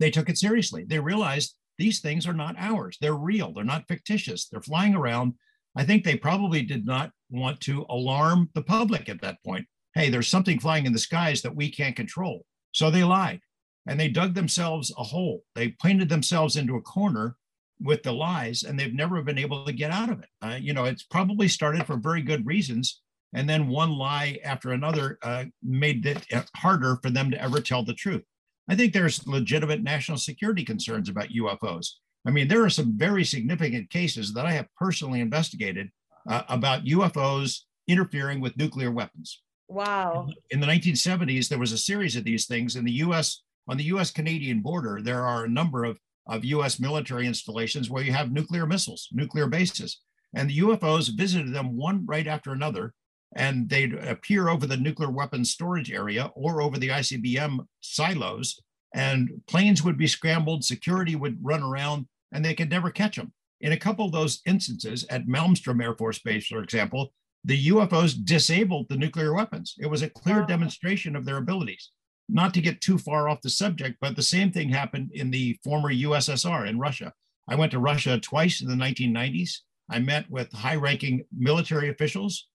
they 0.00 0.10
took 0.10 0.30
it 0.30 0.38
seriously. 0.38 0.86
They 0.88 1.00
realized 1.00 1.54
these 1.76 2.00
things 2.00 2.26
are 2.26 2.32
not 2.32 2.54
ours. 2.56 2.96
They're 2.98 3.12
real. 3.12 3.52
They're 3.52 3.62
not 3.62 3.88
fictitious. 3.88 4.48
They're 4.48 4.62
flying 4.62 4.94
around. 4.94 5.34
I 5.76 5.84
think 5.84 6.02
they 6.02 6.16
probably 6.16 6.62
did 6.62 6.86
not 6.86 7.10
want 7.28 7.60
to 7.60 7.84
alarm 7.90 8.48
the 8.54 8.62
public 8.62 9.10
at 9.10 9.20
that 9.20 9.36
point. 9.44 9.66
Hey, 9.94 10.08
there's 10.08 10.28
something 10.28 10.58
flying 10.58 10.86
in 10.86 10.94
the 10.94 10.98
skies 10.98 11.42
that 11.42 11.54
we 11.54 11.70
can't 11.70 11.94
control. 11.94 12.46
So 12.72 12.90
they 12.90 13.04
lied 13.04 13.40
and 13.86 14.00
they 14.00 14.08
dug 14.08 14.32
themselves 14.32 14.94
a 14.96 15.02
hole. 15.02 15.42
They 15.54 15.76
painted 15.82 16.08
themselves 16.08 16.56
into 16.56 16.76
a 16.76 16.80
corner 16.80 17.36
with 17.82 18.02
the 18.02 18.12
lies 18.12 18.62
and 18.62 18.80
they've 18.80 18.94
never 18.94 19.20
been 19.20 19.36
able 19.36 19.66
to 19.66 19.74
get 19.74 19.90
out 19.90 20.08
of 20.08 20.20
it. 20.20 20.28
Uh, 20.40 20.58
you 20.58 20.72
know, 20.72 20.86
it's 20.86 21.02
probably 21.02 21.48
started 21.48 21.86
for 21.86 21.98
very 21.98 22.22
good 22.22 22.46
reasons 22.46 23.02
and 23.34 23.48
then 23.48 23.68
one 23.68 23.92
lie 23.92 24.38
after 24.44 24.72
another 24.72 25.18
uh, 25.22 25.44
made 25.62 26.06
it 26.06 26.24
uh, 26.32 26.42
harder 26.56 26.98
for 27.02 27.10
them 27.10 27.30
to 27.30 27.42
ever 27.42 27.60
tell 27.60 27.84
the 27.84 27.94
truth. 27.94 28.22
I 28.68 28.74
think 28.74 28.92
there's 28.92 29.26
legitimate 29.26 29.82
national 29.82 30.18
security 30.18 30.64
concerns 30.64 31.08
about 31.08 31.28
UFOs. 31.28 31.86
I 32.26 32.30
mean, 32.30 32.48
there 32.48 32.64
are 32.64 32.70
some 32.70 32.96
very 32.96 33.24
significant 33.24 33.90
cases 33.90 34.34
that 34.34 34.46
I 34.46 34.52
have 34.52 34.66
personally 34.76 35.20
investigated 35.20 35.90
uh, 36.28 36.42
about 36.48 36.84
UFOs 36.84 37.60
interfering 37.86 38.40
with 38.40 38.56
nuclear 38.56 38.90
weapons. 38.90 39.42
Wow. 39.68 40.28
In 40.50 40.60
the 40.60 40.66
1970s, 40.66 41.48
there 41.48 41.58
was 41.58 41.72
a 41.72 41.78
series 41.78 42.16
of 42.16 42.24
these 42.24 42.46
things 42.46 42.76
in 42.76 42.84
the 42.84 42.92
US, 42.92 43.42
on 43.68 43.76
the 43.76 43.84
US 43.84 44.10
Canadian 44.10 44.60
border, 44.60 45.00
there 45.02 45.24
are 45.24 45.44
a 45.44 45.48
number 45.48 45.84
of, 45.84 45.98
of 46.26 46.44
US 46.44 46.80
military 46.80 47.26
installations 47.26 47.90
where 47.90 48.02
you 48.02 48.12
have 48.12 48.32
nuclear 48.32 48.66
missiles, 48.66 49.08
nuclear 49.12 49.46
bases. 49.46 50.00
And 50.34 50.50
the 50.50 50.58
UFOs 50.58 51.16
visited 51.16 51.54
them 51.54 51.76
one 51.76 52.04
right 52.06 52.26
after 52.26 52.52
another 52.52 52.92
and 53.36 53.68
they'd 53.68 53.94
appear 53.94 54.48
over 54.48 54.66
the 54.66 54.78
nuclear 54.78 55.10
weapons 55.10 55.50
storage 55.50 55.92
area 55.92 56.32
or 56.34 56.62
over 56.62 56.78
the 56.78 56.88
ICBM 56.88 57.58
silos, 57.80 58.58
and 58.94 59.30
planes 59.46 59.84
would 59.84 59.98
be 59.98 60.06
scrambled, 60.06 60.64
security 60.64 61.14
would 61.14 61.38
run 61.42 61.62
around, 61.62 62.06
and 62.32 62.42
they 62.42 62.54
could 62.54 62.70
never 62.70 62.90
catch 62.90 63.16
them. 63.16 63.32
In 63.60 63.72
a 63.72 63.76
couple 63.76 64.06
of 64.06 64.12
those 64.12 64.40
instances, 64.46 65.04
at 65.10 65.26
Malmstrom 65.26 65.82
Air 65.82 65.94
Force 65.94 66.18
Base, 66.18 66.46
for 66.46 66.62
example, 66.62 67.12
the 67.44 67.68
UFOs 67.68 68.14
disabled 68.24 68.86
the 68.88 68.96
nuclear 68.96 69.34
weapons. 69.34 69.74
It 69.78 69.86
was 69.86 70.02
a 70.02 70.10
clear 70.10 70.42
demonstration 70.42 71.14
of 71.14 71.26
their 71.26 71.36
abilities. 71.36 71.90
Not 72.28 72.54
to 72.54 72.62
get 72.62 72.80
too 72.80 72.96
far 72.96 73.28
off 73.28 73.42
the 73.42 73.50
subject, 73.50 73.98
but 74.00 74.16
the 74.16 74.22
same 74.22 74.50
thing 74.50 74.70
happened 74.70 75.10
in 75.12 75.30
the 75.30 75.58
former 75.62 75.92
USSR 75.92 76.66
in 76.66 76.78
Russia. 76.78 77.12
I 77.48 77.54
went 77.54 77.70
to 77.72 77.78
Russia 77.78 78.18
twice 78.18 78.62
in 78.62 78.68
the 78.68 78.74
1990s. 78.74 79.58
I 79.90 80.00
met 80.00 80.28
with 80.30 80.50
high 80.52 80.74
ranking 80.74 81.24
military 81.36 81.90
officials 81.90 82.48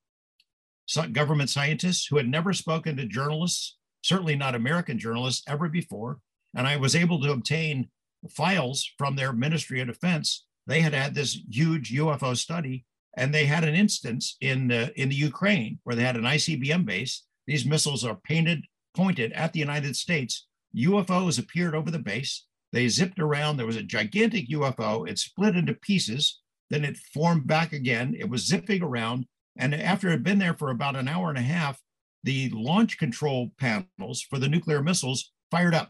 government 1.12 1.50
scientists 1.50 2.08
who 2.08 2.18
had 2.18 2.28
never 2.28 2.54
spoken 2.54 2.98
to 2.98 3.06
journalists, 3.06 3.78
certainly 4.02 4.36
not 4.36 4.56
American 4.56 5.00
journalists, 5.00 5.44
ever 5.48 5.70
before. 5.70 6.20
And 6.56 6.68
I 6.68 6.78
was 6.78 6.96
able 6.96 7.22
to 7.22 7.32
obtain 7.32 7.90
files 8.30 8.90
from 8.98 9.16
their 9.16 9.34
Ministry 9.34 9.82
of 9.82 9.88
Defense. 9.88 10.46
They 10.68 10.82
had 10.82 10.94
had 10.94 11.16
this 11.16 11.40
huge 11.50 11.92
UFO 11.94 12.36
study, 12.36 12.86
and 13.18 13.34
they 13.34 13.46
had 13.46 13.64
an 13.64 13.76
instance 13.76 14.38
in 14.42 14.68
the, 14.68 14.92
in 15.00 15.10
the 15.10 15.16
Ukraine 15.16 15.80
where 15.84 15.96
they 15.96 16.04
had 16.04 16.18
an 16.18 16.24
ICBM 16.24 16.86
base. 16.86 17.24
These 17.48 17.66
missiles 17.66 18.06
are 18.06 18.20
painted, 18.24 18.66
pointed 18.96 19.32
at 19.34 19.54
the 19.54 19.60
United 19.60 19.96
States. 19.96 20.48
UFOs 20.76 21.40
appeared 21.40 21.76
over 21.76 21.92
the 21.92 22.00
base. 22.00 22.46
They 22.72 22.88
zipped 22.88 23.20
around. 23.20 23.58
There 23.58 23.66
was 23.66 23.76
a 23.76 23.84
gigantic 23.84 24.50
UFO. 24.50 25.10
It 25.10 25.20
split 25.20 25.56
into 25.56 25.74
pieces. 25.74 26.40
Then 26.70 26.86
it 26.86 26.98
formed 27.14 27.48
back 27.48 27.74
again. 27.74 28.16
It 28.18 28.30
was 28.30 28.48
zipping 28.48 28.82
around. 28.82 29.26
And 29.58 29.76
after 29.76 30.08
it 30.08 30.12
had 30.12 30.24
been 30.24 30.40
there 30.40 30.54
for 30.54 30.70
about 30.70 30.96
an 30.96 31.08
hour 31.08 31.30
and 31.30 31.38
a 31.38 31.42
half, 31.42 31.80
the 32.24 32.50
launch 32.50 32.98
control 32.98 33.52
panels 33.60 34.22
for 34.22 34.40
the 34.40 34.48
nuclear 34.48 34.82
missiles 34.82 35.32
fired 35.50 35.74
up. 35.74 35.90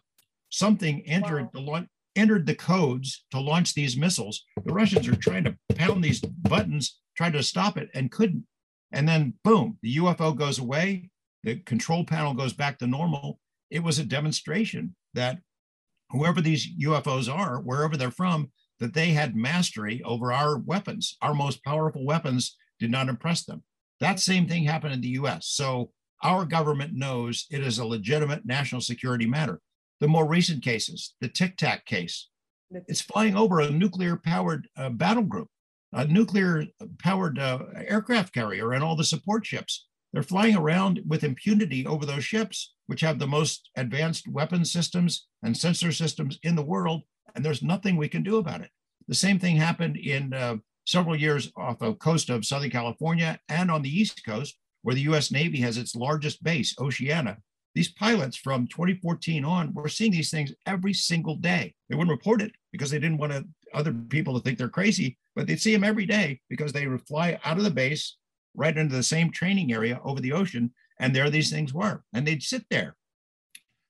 Something 0.49 1.03
entered 1.05 1.43
wow. 1.43 1.49
the 1.53 1.61
launch 1.61 1.87
entered 2.15 2.45
the 2.45 2.55
codes 2.55 3.23
to 3.31 3.39
launch 3.39 3.73
these 3.73 3.95
missiles. 3.95 4.43
The 4.65 4.73
Russians 4.73 5.07
are 5.07 5.15
trying 5.15 5.45
to 5.45 5.55
pound 5.75 6.03
these 6.03 6.19
buttons, 6.19 6.99
trying 7.15 7.31
to 7.33 7.43
stop 7.43 7.77
it, 7.77 7.89
and 7.93 8.11
couldn't. 8.11 8.45
And 8.91 9.07
then 9.07 9.35
boom, 9.45 9.77
the 9.81 9.95
UFO 9.95 10.35
goes 10.35 10.59
away, 10.59 11.09
the 11.43 11.55
control 11.59 12.03
panel 12.03 12.33
goes 12.33 12.51
back 12.51 12.79
to 12.79 12.87
normal. 12.87 13.39
It 13.69 13.81
was 13.81 13.97
a 13.97 14.03
demonstration 14.03 14.95
that 15.13 15.39
whoever 16.09 16.41
these 16.41 16.67
UFOs 16.83 17.33
are, 17.33 17.61
wherever 17.61 17.95
they're 17.95 18.11
from, 18.11 18.51
that 18.79 18.93
they 18.93 19.11
had 19.11 19.35
mastery 19.35 20.01
over 20.03 20.33
our 20.33 20.57
weapons, 20.57 21.15
our 21.21 21.33
most 21.33 21.63
powerful 21.63 22.03
weapons 22.03 22.57
did 22.81 22.91
not 22.91 23.07
impress 23.07 23.45
them. 23.45 23.63
That 24.01 24.19
same 24.19 24.47
thing 24.47 24.63
happened 24.63 24.93
in 24.93 25.01
the 25.01 25.15
US. 25.21 25.47
So 25.47 25.91
our 26.23 26.45
government 26.45 26.93
knows 26.93 27.45
it 27.49 27.61
is 27.61 27.79
a 27.79 27.85
legitimate 27.85 28.45
national 28.45 28.81
security 28.81 29.25
matter. 29.25 29.61
The 30.01 30.07
more 30.07 30.27
recent 30.27 30.63
cases, 30.63 31.13
the 31.21 31.29
Tic 31.29 31.55
Tac 31.57 31.85
case, 31.85 32.27
it's 32.87 33.01
flying 33.01 33.35
over 33.35 33.59
a 33.59 33.69
nuclear 33.69 34.17
powered 34.17 34.67
uh, 34.75 34.89
battle 34.89 35.23
group, 35.23 35.47
a 35.93 36.05
nuclear 36.07 36.65
powered 36.99 37.37
uh, 37.37 37.59
aircraft 37.75 38.33
carrier, 38.33 38.73
and 38.73 38.83
all 38.83 38.95
the 38.95 39.03
support 39.03 39.45
ships. 39.45 39.87
They're 40.11 40.23
flying 40.23 40.55
around 40.55 41.01
with 41.05 41.23
impunity 41.23 41.85
over 41.85 42.05
those 42.05 42.25
ships, 42.25 42.73
which 42.87 43.01
have 43.01 43.19
the 43.19 43.27
most 43.27 43.69
advanced 43.77 44.27
weapon 44.27 44.65
systems 44.65 45.27
and 45.43 45.55
sensor 45.55 45.91
systems 45.91 46.39
in 46.43 46.55
the 46.55 46.63
world, 46.63 47.03
and 47.35 47.45
there's 47.45 47.61
nothing 47.61 47.95
we 47.95 48.09
can 48.09 48.23
do 48.23 48.37
about 48.37 48.61
it. 48.61 48.71
The 49.07 49.15
same 49.15 49.37
thing 49.37 49.57
happened 49.57 49.97
in 49.97 50.33
uh, 50.33 50.57
several 50.85 51.15
years 51.15 51.51
off 51.55 51.79
the 51.79 51.93
coast 51.95 52.29
of 52.29 52.45
Southern 52.45 52.69
California 52.69 53.39
and 53.49 53.69
on 53.69 53.81
the 53.81 53.89
East 53.89 54.25
Coast, 54.25 54.57
where 54.81 54.95
the 54.95 55.01
US 55.01 55.31
Navy 55.31 55.59
has 55.59 55.77
its 55.77 55.95
largest 55.95 56.43
base, 56.43 56.75
Oceana. 56.79 57.37
These 57.73 57.93
pilots 57.93 58.35
from 58.35 58.67
2014 58.67 59.45
on 59.45 59.73
were 59.73 59.87
seeing 59.87 60.11
these 60.11 60.29
things 60.29 60.53
every 60.65 60.93
single 60.93 61.35
day. 61.35 61.73
They 61.89 61.95
wouldn't 61.95 62.11
report 62.11 62.41
it 62.41 62.51
because 62.71 62.91
they 62.91 62.99
didn't 62.99 63.17
want 63.17 63.47
other 63.73 63.93
people 63.93 64.33
to 64.33 64.43
think 64.43 64.57
they're 64.57 64.67
crazy, 64.67 65.17
but 65.35 65.47
they'd 65.47 65.61
see 65.61 65.71
them 65.71 65.83
every 65.83 66.05
day 66.05 66.41
because 66.49 66.73
they 66.73 66.87
would 66.87 67.07
fly 67.07 67.39
out 67.45 67.57
of 67.57 67.63
the 67.63 67.71
base 67.71 68.17
right 68.53 68.77
into 68.77 68.95
the 68.95 69.03
same 69.03 69.31
training 69.31 69.71
area 69.71 70.01
over 70.03 70.19
the 70.19 70.33
ocean. 70.33 70.73
And 70.99 71.15
there 71.15 71.29
these 71.29 71.49
things 71.49 71.73
were. 71.73 72.03
And 72.13 72.27
they'd 72.27 72.43
sit 72.43 72.65
there. 72.69 72.95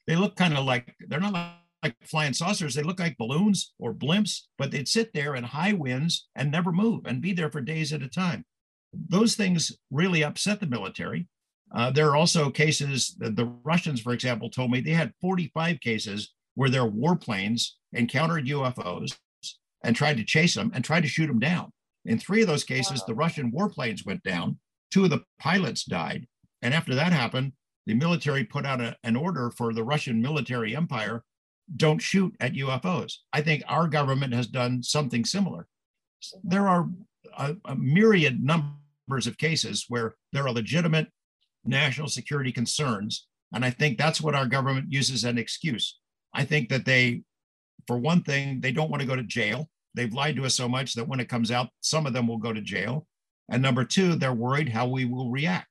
They 0.05 0.15
look 0.15 0.35
kind 0.35 0.55
of 0.55 0.65
like, 0.65 0.93
they're 1.07 1.19
not 1.19 1.33
like 1.33 1.47
like 1.83 1.95
flying 2.03 2.33
saucers. 2.33 2.75
They 2.75 2.83
look 2.83 2.99
like 2.99 3.17
balloons 3.17 3.73
or 3.79 3.93
blimps, 3.93 4.41
but 4.57 4.71
they'd 4.71 4.87
sit 4.87 5.11
there 5.13 5.35
in 5.35 5.43
high 5.43 5.73
winds 5.73 6.27
and 6.35 6.51
never 6.51 6.71
move 6.71 7.05
and 7.05 7.21
be 7.21 7.33
there 7.33 7.51
for 7.51 7.61
days 7.61 7.93
at 7.93 8.03
a 8.03 8.07
time. 8.07 8.45
those 8.93 9.35
things 9.35 9.71
really 9.89 10.21
upset 10.21 10.59
the 10.59 10.65
military. 10.65 11.25
Uh, 11.73 11.89
there 11.89 12.09
are 12.09 12.17
also 12.17 12.49
cases, 12.49 13.15
the, 13.17 13.29
the 13.29 13.45
Russians, 13.63 14.01
for 14.01 14.11
example, 14.11 14.49
told 14.49 14.69
me 14.69 14.81
they 14.81 14.91
had 14.91 15.13
45 15.21 15.79
cases 15.79 16.33
where 16.55 16.69
their 16.69 16.85
warplanes 16.85 17.69
encountered 17.93 18.47
UFOs 18.47 19.17
and 19.83 19.95
tried 19.95 20.17
to 20.17 20.25
chase 20.25 20.55
them 20.55 20.71
and 20.73 20.83
tried 20.83 21.01
to 21.01 21.07
shoot 21.07 21.27
them 21.27 21.39
down. 21.39 21.71
In 22.03 22.19
three 22.19 22.41
of 22.41 22.47
those 22.47 22.65
cases, 22.65 22.99
wow. 22.99 23.05
the 23.07 23.15
Russian 23.15 23.51
warplanes 23.51 24.05
went 24.05 24.23
down, 24.23 24.59
two 24.91 25.05
of 25.05 25.09
the 25.09 25.23
pilots 25.39 25.85
died. 25.85 26.27
And 26.61 26.73
after 26.73 26.93
that 26.95 27.13
happened, 27.13 27.53
the 27.85 27.93
military 27.93 28.43
put 28.43 28.65
out 28.65 28.81
a, 28.81 28.95
an 29.03 29.15
order 29.15 29.51
for 29.51 29.73
the 29.73 29.83
Russian 29.83 30.21
military 30.21 30.75
empire 30.75 31.23
don't 31.75 32.01
shoot 32.01 32.35
at 32.39 32.53
UFOs. 32.53 33.15
I 33.33 33.41
think 33.41 33.63
our 33.67 33.87
government 33.87 34.33
has 34.33 34.47
done 34.47 34.83
something 34.83 35.25
similar. 35.25 35.67
There 36.43 36.67
are 36.67 36.89
a, 37.37 37.55
a 37.65 37.75
myriad 37.75 38.43
numbers 38.43 39.27
of 39.27 39.37
cases 39.37 39.85
where 39.87 40.15
there 40.33 40.45
are 40.45 40.51
legitimate 40.51 41.07
national 41.63 42.07
security 42.07 42.51
concerns. 42.51 43.27
And 43.53 43.65
I 43.65 43.69
think 43.69 43.97
that's 43.97 44.21
what 44.21 44.35
our 44.35 44.45
government 44.45 44.91
uses 44.91 45.23
as 45.23 45.29
an 45.29 45.37
excuse. 45.37 45.99
I 46.33 46.45
think 46.45 46.69
that 46.69 46.85
they, 46.85 47.23
for 47.87 47.97
one 47.97 48.23
thing, 48.23 48.61
they 48.61 48.71
don't 48.71 48.89
want 48.89 49.01
to 49.01 49.07
go 49.07 49.15
to 49.15 49.23
jail. 49.23 49.69
They've 49.93 50.13
lied 50.13 50.37
to 50.37 50.45
us 50.45 50.55
so 50.55 50.69
much 50.69 50.93
that 50.93 51.07
when 51.07 51.19
it 51.19 51.29
comes 51.29 51.51
out, 51.51 51.69
some 51.81 52.05
of 52.05 52.13
them 52.13 52.27
will 52.27 52.37
go 52.37 52.53
to 52.53 52.61
jail. 52.61 53.05
And 53.49 53.61
number 53.61 53.83
two, 53.83 54.15
they're 54.15 54.33
worried 54.33 54.69
how 54.69 54.87
we 54.87 55.05
will 55.05 55.29
react. 55.29 55.67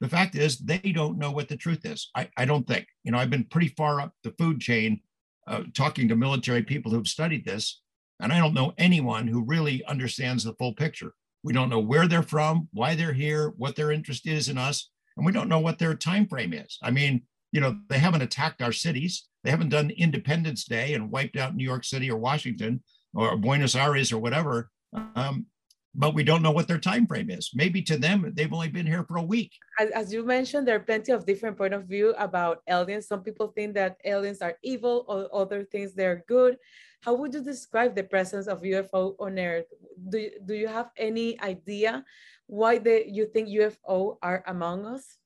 The 0.00 0.08
fact 0.08 0.34
is, 0.34 0.58
they 0.58 0.78
don't 0.78 1.18
know 1.18 1.30
what 1.30 1.48
the 1.48 1.56
truth 1.56 1.86
is. 1.86 2.10
I, 2.14 2.28
I 2.36 2.44
don't 2.44 2.66
think. 2.66 2.86
You 3.04 3.12
know, 3.12 3.18
I've 3.18 3.30
been 3.30 3.44
pretty 3.44 3.68
far 3.68 4.00
up 4.00 4.12
the 4.24 4.34
food 4.36 4.60
chain 4.60 5.00
uh, 5.46 5.62
talking 5.74 6.08
to 6.08 6.16
military 6.16 6.62
people 6.62 6.92
who've 6.92 7.08
studied 7.08 7.44
this, 7.44 7.80
and 8.20 8.32
I 8.32 8.38
don't 8.38 8.54
know 8.54 8.72
anyone 8.78 9.26
who 9.26 9.44
really 9.44 9.84
understands 9.86 10.44
the 10.44 10.54
full 10.54 10.74
picture. 10.74 11.12
We 11.42 11.52
don't 11.52 11.70
know 11.70 11.80
where 11.80 12.06
they're 12.06 12.22
from, 12.22 12.68
why 12.72 12.94
they're 12.94 13.12
here, 13.12 13.52
what 13.56 13.74
their 13.74 13.90
interest 13.90 14.26
is 14.26 14.48
in 14.48 14.58
us, 14.58 14.90
and 15.16 15.26
we 15.26 15.32
don't 15.32 15.48
know 15.48 15.58
what 15.58 15.78
their 15.78 15.94
time 15.94 16.26
frame 16.28 16.52
is. 16.52 16.78
I 16.82 16.90
mean, 16.90 17.22
you 17.50 17.60
know, 17.60 17.76
they 17.88 17.98
haven't 17.98 18.22
attacked 18.22 18.62
our 18.62 18.72
cities. 18.72 19.28
They 19.44 19.50
haven't 19.50 19.68
done 19.70 19.90
Independence 19.90 20.64
Day 20.64 20.94
and 20.94 21.10
wiped 21.10 21.36
out 21.36 21.54
New 21.54 21.64
York 21.64 21.84
City 21.84 22.10
or 22.10 22.16
Washington 22.16 22.82
or 23.14 23.36
Buenos 23.36 23.74
Aires 23.74 24.12
or 24.12 24.18
whatever. 24.18 24.70
Um, 25.14 25.46
but 25.94 26.14
we 26.14 26.24
don't 26.24 26.42
know 26.42 26.50
what 26.50 26.68
their 26.68 26.78
time 26.78 27.06
frame 27.06 27.30
is. 27.30 27.50
Maybe 27.54 27.82
to 27.82 27.98
them, 27.98 28.32
they've 28.34 28.52
only 28.52 28.68
been 28.68 28.86
here 28.86 29.04
for 29.04 29.18
a 29.18 29.22
week. 29.22 29.52
As, 29.78 29.90
as, 29.90 30.12
you 30.12 30.24
mentioned, 30.24 30.66
there 30.66 30.76
are 30.76 30.80
plenty 30.80 31.12
of 31.12 31.26
different 31.26 31.58
point 31.58 31.74
of 31.74 31.84
view 31.84 32.14
about 32.18 32.62
aliens. 32.68 33.06
Some 33.06 33.22
people 33.22 33.48
think 33.48 33.74
that 33.74 33.98
aliens 34.04 34.40
are 34.40 34.56
evil, 34.62 35.04
or 35.06 35.28
other 35.34 35.64
things 35.64 35.92
they're 35.92 36.24
good. 36.26 36.56
How 37.02 37.14
would 37.14 37.34
you 37.34 37.42
describe 37.42 37.94
the 37.94 38.04
presence 38.04 38.46
of 38.46 38.62
UFO 38.62 39.16
on 39.18 39.38
Earth? 39.38 39.66
Do, 40.08 40.30
do 40.46 40.54
you 40.54 40.68
have 40.68 40.90
any 40.96 41.38
idea 41.40 42.04
why 42.46 42.78
the, 42.78 43.04
you 43.06 43.26
think 43.26 43.48
UFO 43.48 44.18
are 44.22 44.44
among 44.46 44.86
us? 44.86 45.18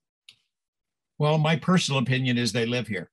Well, 1.18 1.38
my 1.38 1.56
personal 1.56 2.00
opinion 2.00 2.38
is 2.38 2.52
they 2.52 2.66
live 2.66 2.88
here. 2.88 3.10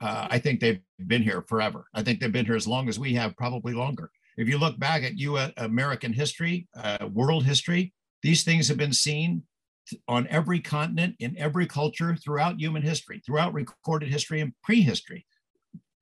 Uh, 0.00 0.26
I 0.30 0.38
think 0.38 0.60
they've 0.60 0.80
been 1.06 1.22
here 1.22 1.42
forever. 1.42 1.86
I 1.94 2.02
think 2.02 2.20
they've 2.20 2.32
been 2.32 2.44
here 2.44 2.56
as 2.56 2.66
long 2.66 2.88
as 2.88 2.98
we 2.98 3.14
have, 3.14 3.36
probably 3.36 3.72
longer. 3.72 4.10
If 4.36 4.48
you 4.48 4.58
look 4.58 4.78
back 4.78 5.02
at 5.02 5.18
U.S. 5.18 5.52
American 5.56 6.12
history, 6.12 6.68
uh, 6.76 7.08
world 7.12 7.44
history, 7.44 7.92
these 8.22 8.44
things 8.44 8.68
have 8.68 8.76
been 8.76 8.92
seen 8.92 9.42
on 10.08 10.26
every 10.28 10.60
continent, 10.60 11.16
in 11.20 11.36
every 11.38 11.66
culture, 11.66 12.16
throughout 12.16 12.60
human 12.60 12.82
history, 12.82 13.22
throughout 13.24 13.54
recorded 13.54 14.10
history 14.10 14.40
and 14.40 14.52
prehistory. 14.62 15.26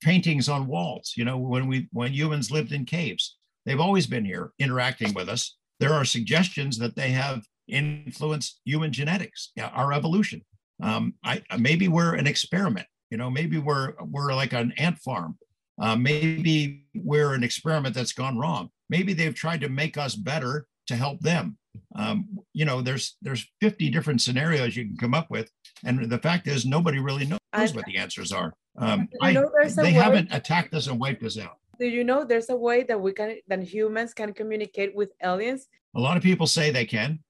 Paintings 0.02 0.48
on 0.48 0.66
walls, 0.66 1.14
you 1.16 1.24
know, 1.24 1.38
when 1.38 1.66
we 1.66 1.88
when 1.92 2.12
humans 2.12 2.50
lived 2.50 2.72
in 2.72 2.84
caves, 2.84 3.36
they've 3.64 3.80
always 3.80 4.06
been 4.06 4.24
here 4.24 4.52
interacting 4.58 5.14
with 5.14 5.28
us. 5.28 5.56
There 5.80 5.94
are 5.94 6.04
suggestions 6.04 6.78
that 6.78 6.94
they 6.96 7.10
have 7.10 7.42
influenced 7.68 8.60
human 8.64 8.92
genetics, 8.92 9.50
our 9.58 9.92
evolution. 9.92 10.42
Um, 10.82 11.14
I, 11.24 11.42
maybe 11.58 11.88
we're 11.88 12.14
an 12.14 12.26
experiment. 12.26 12.86
You 13.10 13.16
know, 13.16 13.30
maybe 13.30 13.58
we're 13.58 13.94
we're 14.00 14.34
like 14.34 14.52
an 14.52 14.72
ant 14.76 14.98
farm 14.98 15.38
uh, 15.80 15.96
maybe 15.96 16.86
we're 16.94 17.34
an 17.34 17.42
experiment 17.42 17.94
that's 17.94 18.12
gone 18.12 18.38
wrong. 18.38 18.70
Maybe 18.88 19.12
they've 19.12 19.34
tried 19.34 19.60
to 19.62 19.68
make 19.68 19.96
us 19.96 20.14
better 20.14 20.66
to 20.86 20.96
help 20.96 21.20
them. 21.20 21.56
Um, 21.96 22.28
you 22.52 22.64
know, 22.64 22.80
there's 22.80 23.16
there's 23.22 23.46
50 23.60 23.90
different 23.90 24.20
scenarios 24.20 24.76
you 24.76 24.84
can 24.84 24.96
come 24.96 25.14
up 25.14 25.30
with, 25.30 25.50
and 25.84 26.08
the 26.10 26.18
fact 26.18 26.46
is 26.46 26.64
nobody 26.64 26.98
really 26.98 27.26
knows 27.26 27.40
I, 27.52 27.66
what 27.68 27.84
the 27.86 27.96
answers 27.96 28.32
are. 28.32 28.54
Um, 28.78 29.08
I, 29.20 29.36
they 29.76 29.92
haven't 29.92 30.28
attacked 30.32 30.74
us 30.74 30.86
and 30.86 30.98
wiped 31.00 31.22
us 31.22 31.38
out. 31.38 31.58
Do 31.78 31.86
you 31.86 32.04
know 32.04 32.24
there's 32.24 32.50
a 32.50 32.56
way 32.56 32.84
that 32.84 33.00
we 33.00 33.12
can 33.12 33.38
that 33.48 33.62
humans 33.62 34.14
can 34.14 34.32
communicate 34.32 34.94
with 34.94 35.10
aliens? 35.22 35.66
A 35.96 36.00
lot 36.00 36.16
of 36.16 36.22
people 36.22 36.46
say 36.46 36.70
they 36.70 36.84
can, 36.84 37.20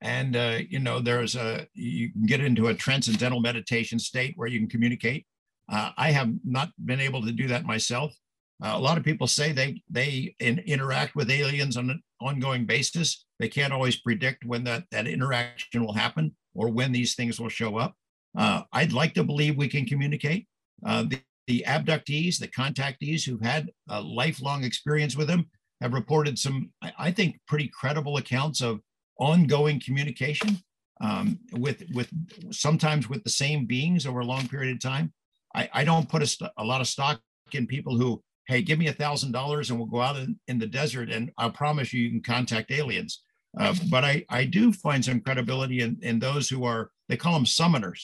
and 0.00 0.36
uh, 0.36 0.58
you 0.68 0.78
know 0.80 0.98
there's 0.98 1.36
a 1.36 1.66
you 1.74 2.10
can 2.12 2.26
get 2.26 2.40
into 2.40 2.68
a 2.68 2.74
transcendental 2.74 3.40
meditation 3.40 3.98
state 3.98 4.34
where 4.36 4.48
you 4.48 4.58
can 4.58 4.68
communicate. 4.68 5.26
Uh, 5.70 5.90
I 5.96 6.10
have 6.10 6.30
not 6.44 6.70
been 6.84 7.00
able 7.00 7.22
to 7.22 7.32
do 7.32 7.48
that 7.48 7.64
myself. 7.64 8.14
Uh, 8.62 8.72
a 8.74 8.78
lot 8.78 8.98
of 8.98 9.04
people 9.04 9.26
say 9.26 9.52
they 9.52 9.82
they 9.90 10.34
in, 10.38 10.58
interact 10.60 11.16
with 11.16 11.30
aliens 11.30 11.76
on 11.76 11.90
an 11.90 12.02
ongoing 12.20 12.66
basis. 12.66 13.24
They 13.38 13.48
can't 13.48 13.72
always 13.72 13.96
predict 13.96 14.44
when 14.44 14.64
that 14.64 14.84
that 14.90 15.06
interaction 15.06 15.84
will 15.84 15.94
happen 15.94 16.36
or 16.54 16.68
when 16.68 16.92
these 16.92 17.14
things 17.14 17.40
will 17.40 17.48
show 17.48 17.78
up. 17.78 17.94
Uh, 18.36 18.62
I'd 18.72 18.92
like 18.92 19.14
to 19.14 19.24
believe 19.24 19.56
we 19.56 19.68
can 19.68 19.86
communicate. 19.86 20.46
Uh, 20.84 21.04
the, 21.04 21.20
the, 21.46 21.64
abductees, 21.66 22.38
the 22.38 22.48
contactees 22.48 23.24
who've 23.24 23.40
had 23.40 23.70
a 23.88 24.00
lifelong 24.00 24.64
experience 24.64 25.16
with 25.16 25.28
them, 25.28 25.46
have 25.80 25.92
reported 25.92 26.38
some, 26.38 26.70
I, 26.98 27.10
think, 27.10 27.38
pretty 27.46 27.68
credible 27.68 28.16
accounts 28.16 28.60
of 28.62 28.80
ongoing 29.18 29.80
communication 29.84 30.58
um, 31.00 31.38
with 31.52 31.84
with 31.92 32.08
sometimes 32.50 33.08
with 33.08 33.22
the 33.24 33.30
same 33.30 33.66
beings 33.66 34.06
over 34.06 34.20
a 34.20 34.24
long 34.24 34.48
period 34.48 34.74
of 34.74 34.80
time. 34.80 35.12
I, 35.54 35.68
I 35.72 35.84
don't 35.84 36.08
put 36.08 36.22
a, 36.22 36.52
a 36.58 36.64
lot 36.64 36.80
of 36.80 36.88
stock 36.88 37.20
in 37.52 37.66
people 37.66 37.96
who, 37.96 38.22
hey, 38.46 38.62
give 38.62 38.78
me 38.78 38.88
a 38.88 38.92
thousand 38.92 39.32
dollars 39.32 39.70
and 39.70 39.78
we'll 39.78 39.88
go 39.88 40.00
out 40.00 40.16
in, 40.16 40.38
in 40.48 40.58
the 40.58 40.66
desert 40.66 41.10
and 41.10 41.30
I'll 41.38 41.50
promise 41.50 41.92
you 41.92 42.02
you 42.02 42.10
can 42.10 42.22
contact 42.22 42.70
aliens. 42.70 43.22
Uh, 43.58 43.74
but 43.88 44.04
I, 44.04 44.24
I 44.28 44.44
do 44.44 44.72
find 44.72 45.04
some 45.04 45.20
credibility 45.20 45.80
in, 45.80 45.98
in 46.02 46.18
those 46.18 46.48
who 46.48 46.64
are, 46.64 46.90
they 47.08 47.16
call 47.16 47.34
them 47.34 47.44
summoners, 47.44 48.02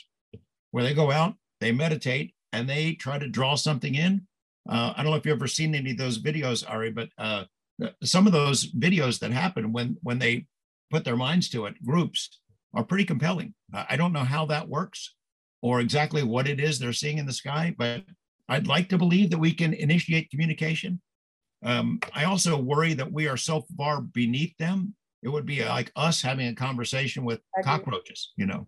where 0.70 0.84
they 0.84 0.94
go 0.94 1.10
out, 1.10 1.34
they 1.60 1.72
meditate, 1.72 2.34
and 2.52 2.68
they 2.68 2.94
try 2.94 3.18
to 3.18 3.28
draw 3.28 3.56
something 3.56 3.94
in. 3.96 4.26
Uh, 4.68 4.92
I 4.96 5.02
don't 5.02 5.10
know 5.10 5.16
if 5.16 5.26
you've 5.26 5.36
ever 5.36 5.48
seen 5.48 5.74
any 5.74 5.90
of 5.90 5.96
those 5.96 6.22
videos, 6.22 6.68
Ari, 6.68 6.92
but 6.92 7.08
uh, 7.18 7.44
some 8.04 8.26
of 8.26 8.32
those 8.32 8.70
videos 8.72 9.18
that 9.20 9.32
happen 9.32 9.72
when 9.72 9.96
when 10.02 10.18
they 10.18 10.46
put 10.90 11.04
their 11.04 11.16
minds 11.16 11.48
to 11.48 11.66
it, 11.66 11.82
groups, 11.84 12.40
are 12.74 12.84
pretty 12.84 13.04
compelling. 13.04 13.54
I 13.72 13.96
don't 13.96 14.12
know 14.12 14.24
how 14.24 14.46
that 14.46 14.68
works 14.68 15.14
or 15.62 15.80
exactly 15.80 16.22
what 16.22 16.48
it 16.48 16.60
is 16.60 16.78
they're 16.78 16.92
seeing 16.92 17.18
in 17.18 17.26
the 17.26 17.32
sky, 17.32 17.74
but 17.78 18.02
I'd 18.48 18.66
like 18.66 18.88
to 18.88 18.98
believe 18.98 19.30
that 19.30 19.38
we 19.38 19.52
can 19.52 19.74
initiate 19.74 20.30
communication. 20.30 21.00
Um, 21.62 22.00
I 22.14 22.24
also 22.24 22.58
worry 22.58 22.94
that 22.94 23.12
we 23.12 23.28
are 23.28 23.36
so 23.36 23.64
far 23.76 24.00
beneath 24.00 24.56
them. 24.58 24.94
It 25.22 25.28
would 25.28 25.44
be 25.44 25.64
like 25.64 25.92
us 25.96 26.22
having 26.22 26.48
a 26.48 26.54
conversation 26.54 27.24
with 27.24 27.40
cockroaches, 27.62 28.32
you 28.36 28.46
know. 28.46 28.66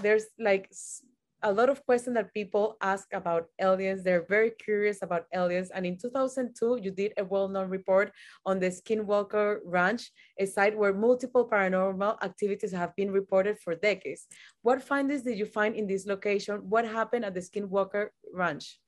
There's 0.00 0.24
like 0.38 0.70
a 1.44 1.52
lot 1.52 1.68
of 1.68 1.84
questions 1.84 2.14
that 2.14 2.32
people 2.32 2.76
ask 2.80 3.06
about 3.12 3.46
aliens. 3.60 4.02
They're 4.02 4.24
very 4.28 4.50
curious 4.50 5.02
about 5.02 5.26
aliens. 5.34 5.70
And 5.70 5.84
in 5.84 5.98
2002, 5.98 6.80
you 6.82 6.90
did 6.90 7.12
a 7.18 7.24
well-known 7.24 7.68
report 7.68 8.12
on 8.46 8.58
the 8.58 8.70
Skinwalker 8.70 9.58
Ranch, 9.64 10.10
a 10.40 10.46
site 10.46 10.76
where 10.76 10.94
multiple 10.94 11.46
paranormal 11.48 12.22
activities 12.22 12.72
have 12.72 12.96
been 12.96 13.10
reported 13.10 13.58
for 13.60 13.74
decades. 13.74 14.26
What 14.62 14.82
findings 14.82 15.22
did 15.22 15.38
you 15.38 15.44
find 15.44 15.76
in 15.76 15.86
this 15.86 16.06
location? 16.06 16.56
What 16.68 16.88
happened 16.88 17.26
at 17.26 17.34
the 17.34 17.40
Skinwalker 17.40 18.08
Ranch? 18.32 18.80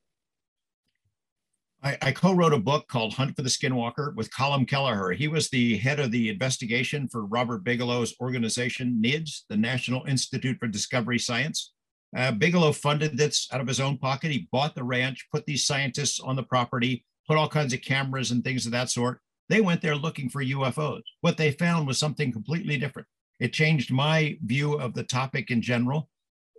I, 1.83 1.99
I 2.01 2.13
co-wrote 2.13 2.55
a 2.55 2.59
book 2.59 2.89
called 2.89 3.13
Hunt 3.13 3.37
for 3.37 3.43
the 3.43 3.51
Skinwalker 3.51 4.15
with 4.15 4.31
Colm 4.31 4.67
Kelleher. 4.67 5.13
He 5.13 5.29
was 5.29 5.51
the 5.51 5.77
head 5.77 6.01
of 6.01 6.11
the 6.11 6.31
investigation 6.31 7.07
for 7.07 7.27
Robert 7.27 7.65
Bigelow's 7.65 8.15
organization, 8.19 8.99
NIDS, 9.05 9.43
the 9.51 9.59
National 9.59 10.05
Institute 10.07 10.57
for 10.59 10.69
Discovery 10.69 11.19
Science. 11.19 11.75
Uh, 12.17 12.33
Bigelow 12.33 12.73
funded 12.73 13.19
this 13.19 13.47
out 13.53 13.61
of 13.61 13.69
his 13.69 13.79
own 13.79 13.99
pocket. 13.99 14.33
He 14.33 14.49
bought 14.51 14.75
the 14.75 14.83
ranch, 14.83 15.27
put 15.31 15.45
these 15.45 15.67
scientists 15.67 16.19
on 16.19 16.35
the 16.35 16.43
property, 16.43 17.05
put 17.29 17.37
all 17.37 17.49
kinds 17.49 17.75
of 17.75 17.83
cameras 17.83 18.31
and 18.31 18.43
things 18.43 18.65
of 18.65 18.73
that 18.73 18.91
sort. 18.91 19.21
They 19.51 19.61
went 19.61 19.83
there 19.83 19.95
looking 19.95 20.31
for 20.31 20.43
UFOs. 20.43 21.03
What 21.21 21.37
they 21.37 21.53
found 21.53 21.87
was 21.87 21.99
something 21.99 22.33
completely 22.33 22.79
different. 22.79 23.07
It 23.39 23.53
changed 23.53 23.93
my 23.93 24.39
view 24.43 24.75
of 24.75 24.95
the 24.95 25.05
topic 25.05 25.51
in 25.51 25.61
general. 25.61 26.09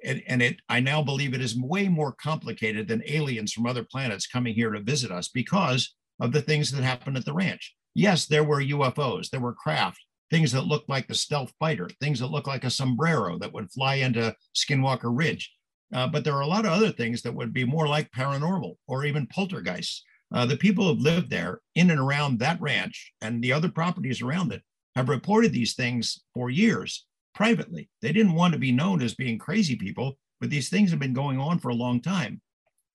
And, 0.05 0.21
and 0.27 0.43
it, 0.43 0.57
I 0.69 0.79
now 0.79 1.01
believe 1.01 1.33
it 1.33 1.41
is 1.41 1.57
way 1.57 1.87
more 1.87 2.11
complicated 2.13 2.87
than 2.87 3.01
aliens 3.07 3.51
from 3.51 3.65
other 3.65 3.83
planets 3.83 4.27
coming 4.27 4.53
here 4.53 4.69
to 4.69 4.79
visit 4.79 5.11
us 5.11 5.27
because 5.27 5.95
of 6.19 6.31
the 6.33 6.41
things 6.41 6.71
that 6.71 6.83
happened 6.83 7.17
at 7.17 7.25
the 7.25 7.33
ranch. 7.33 7.75
Yes, 7.95 8.27
there 8.27 8.43
were 8.43 8.61
UFOs, 8.61 9.31
there 9.31 9.39
were 9.39 9.53
craft, 9.53 9.99
things 10.29 10.51
that 10.51 10.65
look 10.65 10.83
like 10.87 11.07
the 11.07 11.15
stealth 11.15 11.53
fighter, 11.59 11.89
things 11.99 12.19
that 12.19 12.27
look 12.27 12.47
like 12.47 12.63
a 12.63 12.69
sombrero 12.69 13.37
that 13.39 13.53
would 13.53 13.71
fly 13.71 13.95
into 13.95 14.35
Skinwalker 14.55 15.15
Ridge. 15.15 15.53
Uh, 15.93 16.07
but 16.07 16.23
there 16.23 16.33
are 16.33 16.41
a 16.41 16.47
lot 16.47 16.65
of 16.65 16.71
other 16.71 16.91
things 16.91 17.21
that 17.21 17.33
would 17.33 17.53
be 17.53 17.63
more 17.63 17.87
like 17.87 18.11
paranormal 18.11 18.75
or 18.87 19.05
even 19.05 19.27
poltergeists. 19.27 20.03
Uh, 20.33 20.45
the 20.45 20.57
people 20.57 20.83
who 20.83 20.89
have 20.89 20.99
lived 21.01 21.29
there 21.29 21.61
in 21.75 21.89
and 21.89 21.99
around 21.99 22.39
that 22.39 22.59
ranch 22.59 23.13
and 23.21 23.41
the 23.41 23.53
other 23.53 23.69
properties 23.69 24.21
around 24.21 24.51
it 24.51 24.61
have 24.95 25.07
reported 25.07 25.53
these 25.53 25.75
things 25.75 26.23
for 26.33 26.49
years 26.49 27.05
privately. 27.33 27.89
They 28.01 28.11
didn't 28.11 28.33
want 28.33 28.53
to 28.53 28.59
be 28.59 28.71
known 28.71 29.01
as 29.01 29.15
being 29.15 29.37
crazy 29.37 29.75
people, 29.75 30.17
but 30.41 30.49
these 30.49 30.69
things 30.69 30.89
have 30.91 30.99
been 30.99 31.13
going 31.13 31.39
on 31.39 31.59
for 31.59 31.69
a 31.69 31.75
long 31.75 32.01
time. 32.01 32.41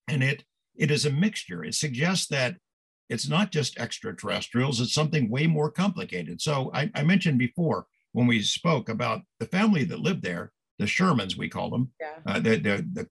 And 0.09 0.22
it 0.22 0.45
it 0.74 0.91
is 0.91 1.07
a 1.07 1.11
mixture. 1.11 1.64
It 1.64 1.74
suggests 1.74 2.26
that 2.28 2.57
it's 3.09 3.28
not 3.28 3.50
just 3.50 3.78
extraterrestrials, 3.78 4.80
it's 4.80 4.94
something 4.94 5.28
way 5.28 5.46
more 5.46 5.70
complicated. 5.70 6.40
So 6.40 6.70
I, 6.74 6.90
I 6.94 7.03
mentioned 7.03 7.38
before 7.38 7.86
when 8.12 8.26
we 8.26 8.42
spoke 8.42 8.88
about 8.88 9.22
the 9.38 9.46
family 9.46 9.84
that 9.84 10.00
lived 10.00 10.22
there, 10.22 10.53
the 10.78 10.84
Shermans, 10.84 11.36
we 11.36 11.48
call 11.48 11.70
them. 11.70 11.90
Yeah. 12.00 12.18
Uh, 12.26 12.40
the, 12.40 12.57
the, 12.57 12.86
the, 12.92 13.09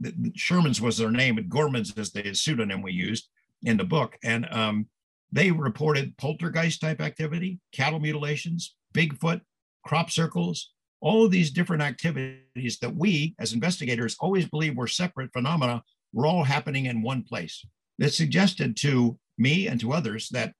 the, 0.00 0.30
Shermans 0.30 0.80
was 0.80 0.96
their 0.96 1.10
name, 1.10 1.38
and 1.38 1.50
Gormans 1.50 1.98
is 1.98 2.10
the 2.12 2.34
pseudonym 2.34 2.82
we 2.82 2.92
used 2.92 3.28
in 3.62 3.76
the 3.76 3.84
book. 3.84 4.16
And 4.24 4.46
um, 4.50 4.86
they 5.30 5.50
reported 5.50 6.16
poltergeist 6.16 6.80
type 6.80 7.00
activity, 7.00 7.60
cattle 7.72 8.00
mutilations, 8.00 8.76
Bigfoot, 8.94 9.40
crop 9.84 10.10
circles, 10.10 10.72
all 11.00 11.24
of 11.24 11.30
these 11.30 11.50
different 11.50 11.82
activities 11.82 12.78
that 12.80 12.94
we 12.94 13.34
as 13.38 13.52
investigators 13.52 14.16
always 14.20 14.46
believe 14.46 14.76
were 14.76 14.86
separate 14.86 15.32
phenomena 15.32 15.82
were 16.12 16.26
all 16.26 16.44
happening 16.44 16.86
in 16.86 17.02
one 17.02 17.22
place. 17.22 17.64
That 17.98 18.12
suggested 18.12 18.76
to 18.78 19.18
me 19.36 19.66
and 19.66 19.80
to 19.80 19.92
others 19.92 20.28
that 20.30 20.52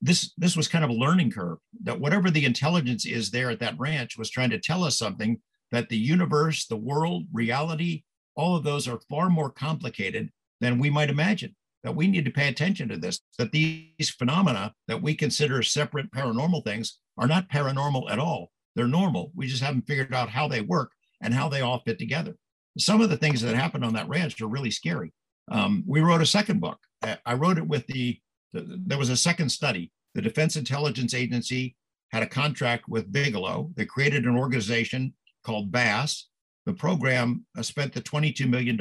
this 0.00 0.32
this 0.36 0.56
was 0.56 0.68
kind 0.68 0.84
of 0.84 0.90
a 0.90 0.94
learning 0.94 1.30
curve 1.30 1.58
that 1.82 2.00
whatever 2.00 2.30
the 2.30 2.44
intelligence 2.44 3.06
is 3.06 3.30
there 3.30 3.50
at 3.50 3.60
that 3.60 3.78
ranch 3.78 4.18
was 4.18 4.30
trying 4.30 4.50
to 4.50 4.58
tell 4.58 4.84
us 4.84 4.98
something 4.98 5.40
that 5.70 5.88
the 5.88 5.96
universe 5.96 6.66
the 6.66 6.76
world 6.76 7.24
reality 7.32 8.02
all 8.34 8.56
of 8.56 8.64
those 8.64 8.88
are 8.88 9.00
far 9.08 9.30
more 9.30 9.50
complicated 9.50 10.30
than 10.60 10.78
we 10.78 10.90
might 10.90 11.10
imagine 11.10 11.54
that 11.82 11.94
we 11.94 12.06
need 12.06 12.24
to 12.24 12.30
pay 12.30 12.48
attention 12.48 12.88
to 12.88 12.96
this 12.96 13.20
that 13.38 13.52
these 13.52 14.10
phenomena 14.10 14.72
that 14.88 15.02
we 15.02 15.14
consider 15.14 15.62
separate 15.62 16.10
paranormal 16.12 16.64
things 16.64 16.98
are 17.18 17.26
not 17.26 17.50
paranormal 17.50 18.10
at 18.10 18.18
all. 18.18 18.50
They're 18.74 18.86
normal. 18.86 19.32
We 19.34 19.46
just 19.46 19.62
haven't 19.62 19.86
figured 19.86 20.14
out 20.14 20.30
how 20.30 20.48
they 20.48 20.60
work 20.60 20.92
and 21.20 21.34
how 21.34 21.48
they 21.48 21.60
all 21.60 21.80
fit 21.80 21.98
together. 21.98 22.36
Some 22.78 23.00
of 23.00 23.10
the 23.10 23.16
things 23.16 23.42
that 23.42 23.54
happened 23.54 23.84
on 23.84 23.92
that 23.94 24.08
ranch 24.08 24.40
are 24.40 24.48
really 24.48 24.70
scary 24.70 25.12
um, 25.50 25.84
we 25.86 26.00
wrote 26.00 26.22
a 26.22 26.26
second 26.26 26.60
book 26.60 26.78
i 27.26 27.34
wrote 27.34 27.58
it 27.58 27.66
with 27.66 27.86
the 27.88 28.18
there 28.52 28.98
was 28.98 29.10
a 29.10 29.16
second 29.16 29.48
study. 29.48 29.90
The 30.14 30.22
Defense 30.22 30.56
Intelligence 30.56 31.14
Agency 31.14 31.76
had 32.10 32.22
a 32.22 32.26
contract 32.26 32.88
with 32.88 33.12
Bigelow. 33.12 33.70
They 33.74 33.86
created 33.86 34.24
an 34.24 34.36
organization 34.36 35.14
called 35.44 35.72
BAASS. 35.72 36.24
The 36.66 36.74
program 36.74 37.46
uh, 37.58 37.62
spent 37.62 37.92
the 37.92 38.02
$22 38.02 38.48
million. 38.48 38.78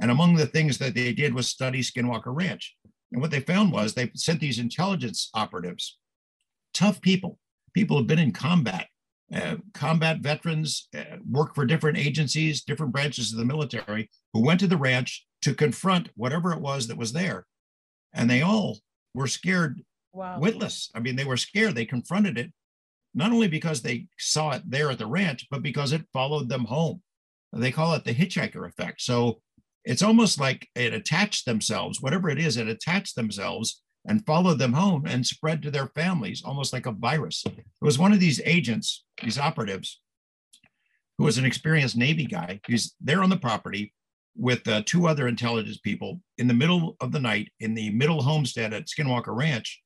And 0.00 0.10
among 0.10 0.36
the 0.36 0.46
things 0.46 0.78
that 0.78 0.94
they 0.94 1.12
did 1.12 1.34
was 1.34 1.48
study 1.48 1.80
Skinwalker 1.80 2.26
Ranch. 2.26 2.76
And 3.12 3.20
what 3.20 3.30
they 3.30 3.40
found 3.40 3.72
was 3.72 3.94
they 3.94 4.10
sent 4.14 4.40
these 4.40 4.58
intelligence 4.58 5.30
operatives, 5.34 5.98
tough 6.72 7.00
people, 7.00 7.38
people 7.74 7.98
who've 7.98 8.06
been 8.06 8.18
in 8.18 8.32
combat, 8.32 8.86
uh, 9.34 9.56
combat 9.74 10.18
veterans, 10.18 10.88
uh, 10.96 11.16
work 11.28 11.54
for 11.54 11.64
different 11.64 11.98
agencies, 11.98 12.62
different 12.62 12.92
branches 12.92 13.32
of 13.32 13.38
the 13.38 13.44
military, 13.44 14.10
who 14.32 14.44
went 14.44 14.60
to 14.60 14.66
the 14.66 14.76
ranch 14.76 15.26
to 15.42 15.54
confront 15.54 16.10
whatever 16.16 16.52
it 16.52 16.60
was 16.60 16.88
that 16.88 16.96
was 16.98 17.12
there. 17.12 17.46
And 18.12 18.28
they 18.28 18.42
all 18.42 18.78
were 19.14 19.28
scared 19.28 19.82
wow. 20.12 20.38
witless. 20.38 20.90
I 20.94 21.00
mean, 21.00 21.16
they 21.16 21.24
were 21.24 21.36
scared. 21.36 21.74
They 21.74 21.84
confronted 21.84 22.38
it, 22.38 22.52
not 23.14 23.32
only 23.32 23.48
because 23.48 23.82
they 23.82 24.06
saw 24.18 24.50
it 24.50 24.62
there 24.66 24.90
at 24.90 24.98
the 24.98 25.06
ranch, 25.06 25.46
but 25.50 25.62
because 25.62 25.92
it 25.92 26.08
followed 26.12 26.48
them 26.48 26.64
home. 26.64 27.02
They 27.52 27.72
call 27.72 27.94
it 27.94 28.04
the 28.04 28.14
hitchhiker 28.14 28.68
effect. 28.68 29.00
So 29.00 29.40
it's 29.84 30.02
almost 30.02 30.38
like 30.38 30.68
it 30.74 30.92
attached 30.92 31.46
themselves, 31.46 32.00
whatever 32.00 32.30
it 32.30 32.38
is, 32.38 32.56
it 32.56 32.68
attached 32.68 33.16
themselves 33.16 33.82
and 34.06 34.24
followed 34.24 34.58
them 34.58 34.72
home 34.72 35.04
and 35.06 35.26
spread 35.26 35.62
to 35.62 35.70
their 35.70 35.88
families, 35.88 36.42
almost 36.44 36.72
like 36.72 36.86
a 36.86 36.92
virus. 36.92 37.44
It 37.46 37.64
was 37.80 37.98
one 37.98 38.12
of 38.12 38.20
these 38.20 38.40
agents, 38.44 39.04
these 39.22 39.38
operatives, 39.38 40.00
who 41.18 41.24
was 41.24 41.38
an 41.38 41.44
experienced 41.44 41.96
Navy 41.96 42.24
guy. 42.24 42.60
He's 42.66 42.94
there 43.00 43.22
on 43.22 43.30
the 43.30 43.36
property 43.36 43.92
with 44.36 44.66
uh, 44.68 44.82
two 44.86 45.06
other 45.06 45.28
intelligence 45.28 45.78
people 45.78 46.20
in 46.38 46.48
the 46.48 46.54
middle 46.54 46.96
of 47.00 47.12
the 47.12 47.20
night 47.20 47.52
in 47.60 47.74
the 47.74 47.90
middle 47.90 48.22
homestead 48.22 48.72
at 48.72 48.86
Skinwalker 48.86 49.36
Ranch. 49.36 49.82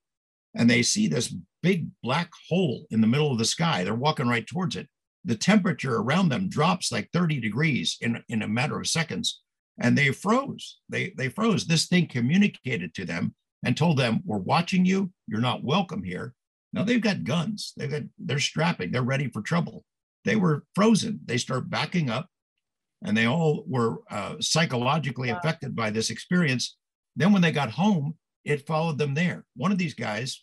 And 0.54 0.70
they 0.70 0.82
see 0.82 1.08
this 1.08 1.34
big 1.62 1.88
black 2.02 2.30
hole 2.48 2.86
in 2.90 3.00
the 3.00 3.08
middle 3.08 3.32
of 3.32 3.38
the 3.38 3.44
sky. 3.44 3.82
They're 3.82 3.94
walking 3.94 4.28
right 4.28 4.46
towards 4.46 4.76
it. 4.76 4.88
The 5.24 5.34
temperature 5.34 5.96
around 5.96 6.28
them 6.28 6.48
drops 6.48 6.92
like 6.92 7.10
30 7.12 7.40
degrees 7.40 7.96
in, 8.00 8.22
in 8.28 8.42
a 8.42 8.48
matter 8.48 8.78
of 8.78 8.86
seconds. 8.86 9.40
And 9.80 9.98
they 9.98 10.12
froze. 10.12 10.78
They, 10.88 11.12
they 11.16 11.30
froze. 11.30 11.66
This 11.66 11.86
thing 11.86 12.06
communicated 12.06 12.94
to 12.94 13.04
them 13.04 13.34
and 13.64 13.76
told 13.76 13.98
them, 13.98 14.20
We're 14.24 14.38
watching 14.38 14.84
you. 14.84 15.10
You're 15.26 15.40
not 15.40 15.64
welcome 15.64 16.02
here. 16.02 16.34
Now 16.72 16.84
they've 16.84 17.00
got 17.00 17.24
guns. 17.24 17.72
They've 17.76 17.90
got, 17.90 18.02
they're 18.18 18.38
strapping. 18.38 18.90
They're 18.90 19.02
ready 19.02 19.28
for 19.28 19.42
trouble. 19.42 19.84
They 20.24 20.36
were 20.36 20.64
frozen. 20.74 21.20
They 21.24 21.38
start 21.38 21.70
backing 21.70 22.10
up 22.10 22.28
and 23.04 23.16
they 23.16 23.26
all 23.26 23.64
were 23.66 23.98
uh, 24.10 24.36
psychologically 24.40 25.30
wow. 25.30 25.38
affected 25.38 25.76
by 25.76 25.90
this 25.90 26.10
experience. 26.10 26.76
Then 27.14 27.32
when 27.32 27.42
they 27.42 27.52
got 27.52 27.70
home, 27.70 28.16
it 28.44 28.66
followed 28.66 28.98
them 28.98 29.14
there. 29.14 29.44
One 29.54 29.70
of 29.70 29.78
these 29.78 29.94
guys, 29.94 30.42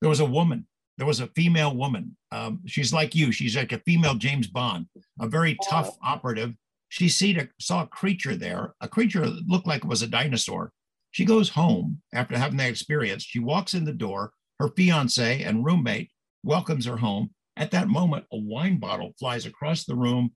there 0.00 0.08
was 0.08 0.20
a 0.20 0.24
woman. 0.24 0.66
There 0.96 1.06
was 1.06 1.20
a 1.20 1.26
female 1.28 1.76
woman. 1.76 2.16
Um, 2.30 2.60
she's 2.66 2.92
like 2.92 3.14
you. 3.14 3.32
She's 3.32 3.56
like 3.56 3.72
a 3.72 3.80
female 3.80 4.14
James 4.14 4.46
Bond, 4.46 4.86
a 5.20 5.26
very 5.26 5.58
tough 5.68 5.96
operative. 6.02 6.54
She 6.88 7.06
a, 7.36 7.48
saw 7.60 7.82
a 7.82 7.88
creature 7.88 8.36
there, 8.36 8.74
a 8.80 8.86
creature 8.88 9.28
that 9.28 9.48
looked 9.48 9.66
like 9.66 9.84
it 9.84 9.88
was 9.88 10.02
a 10.02 10.06
dinosaur. 10.06 10.72
She 11.14 11.24
goes 11.24 11.50
home 11.50 12.02
after 12.12 12.36
having 12.36 12.56
that 12.56 12.70
experience. 12.70 13.22
She 13.22 13.38
walks 13.38 13.74
in 13.74 13.84
the 13.84 13.92
door. 13.92 14.32
Her 14.58 14.68
fiance 14.76 15.44
and 15.44 15.64
roommate 15.64 16.10
welcomes 16.42 16.86
her 16.86 16.96
home. 16.96 17.30
At 17.56 17.70
that 17.70 17.86
moment, 17.86 18.24
a 18.32 18.36
wine 18.36 18.78
bottle 18.78 19.14
flies 19.16 19.46
across 19.46 19.84
the 19.84 19.94
room 19.94 20.32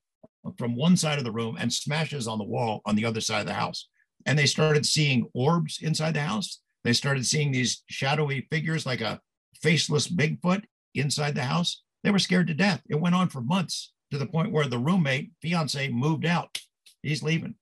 from 0.57 0.77
one 0.77 0.97
side 0.97 1.19
of 1.19 1.25
the 1.25 1.33
room 1.33 1.57
and 1.59 1.73
smashes 1.73 2.29
on 2.29 2.39
the 2.39 2.45
wall 2.45 2.81
on 2.87 2.95
the 2.95 3.05
other 3.05 3.21
side 3.21 3.41
of 3.41 3.49
the 3.49 3.55
house. 3.55 3.89
And 4.25 4.39
they 4.39 4.47
started 4.47 4.87
seeing 4.87 5.29
orbs 5.35 5.81
inside 5.83 6.15
the 6.15 6.21
house. 6.21 6.61
They 6.85 6.93
started 6.93 7.27
seeing 7.27 7.51
these 7.51 7.83
shadowy 7.89 8.47
figures 8.49 8.87
like 8.87 9.01
a 9.01 9.21
faceless 9.61 10.07
Bigfoot 10.07 10.63
inside 10.95 11.35
the 11.35 11.43
house. 11.43 11.83
They 12.05 12.13
were 12.13 12.21
scared 12.21 12.47
to 12.47 12.55
death. 12.55 12.83
It 12.89 13.01
went 13.01 13.17
on 13.17 13.31
for 13.31 13.41
months 13.41 13.93
to 14.13 14.19
the 14.19 14.27
point 14.27 14.53
where 14.53 14.69
the 14.69 14.79
roommate, 14.79 15.33
fiance, 15.43 15.89
moved 15.89 16.25
out. 16.25 16.57
He's 17.03 17.25
leaving. 17.25 17.57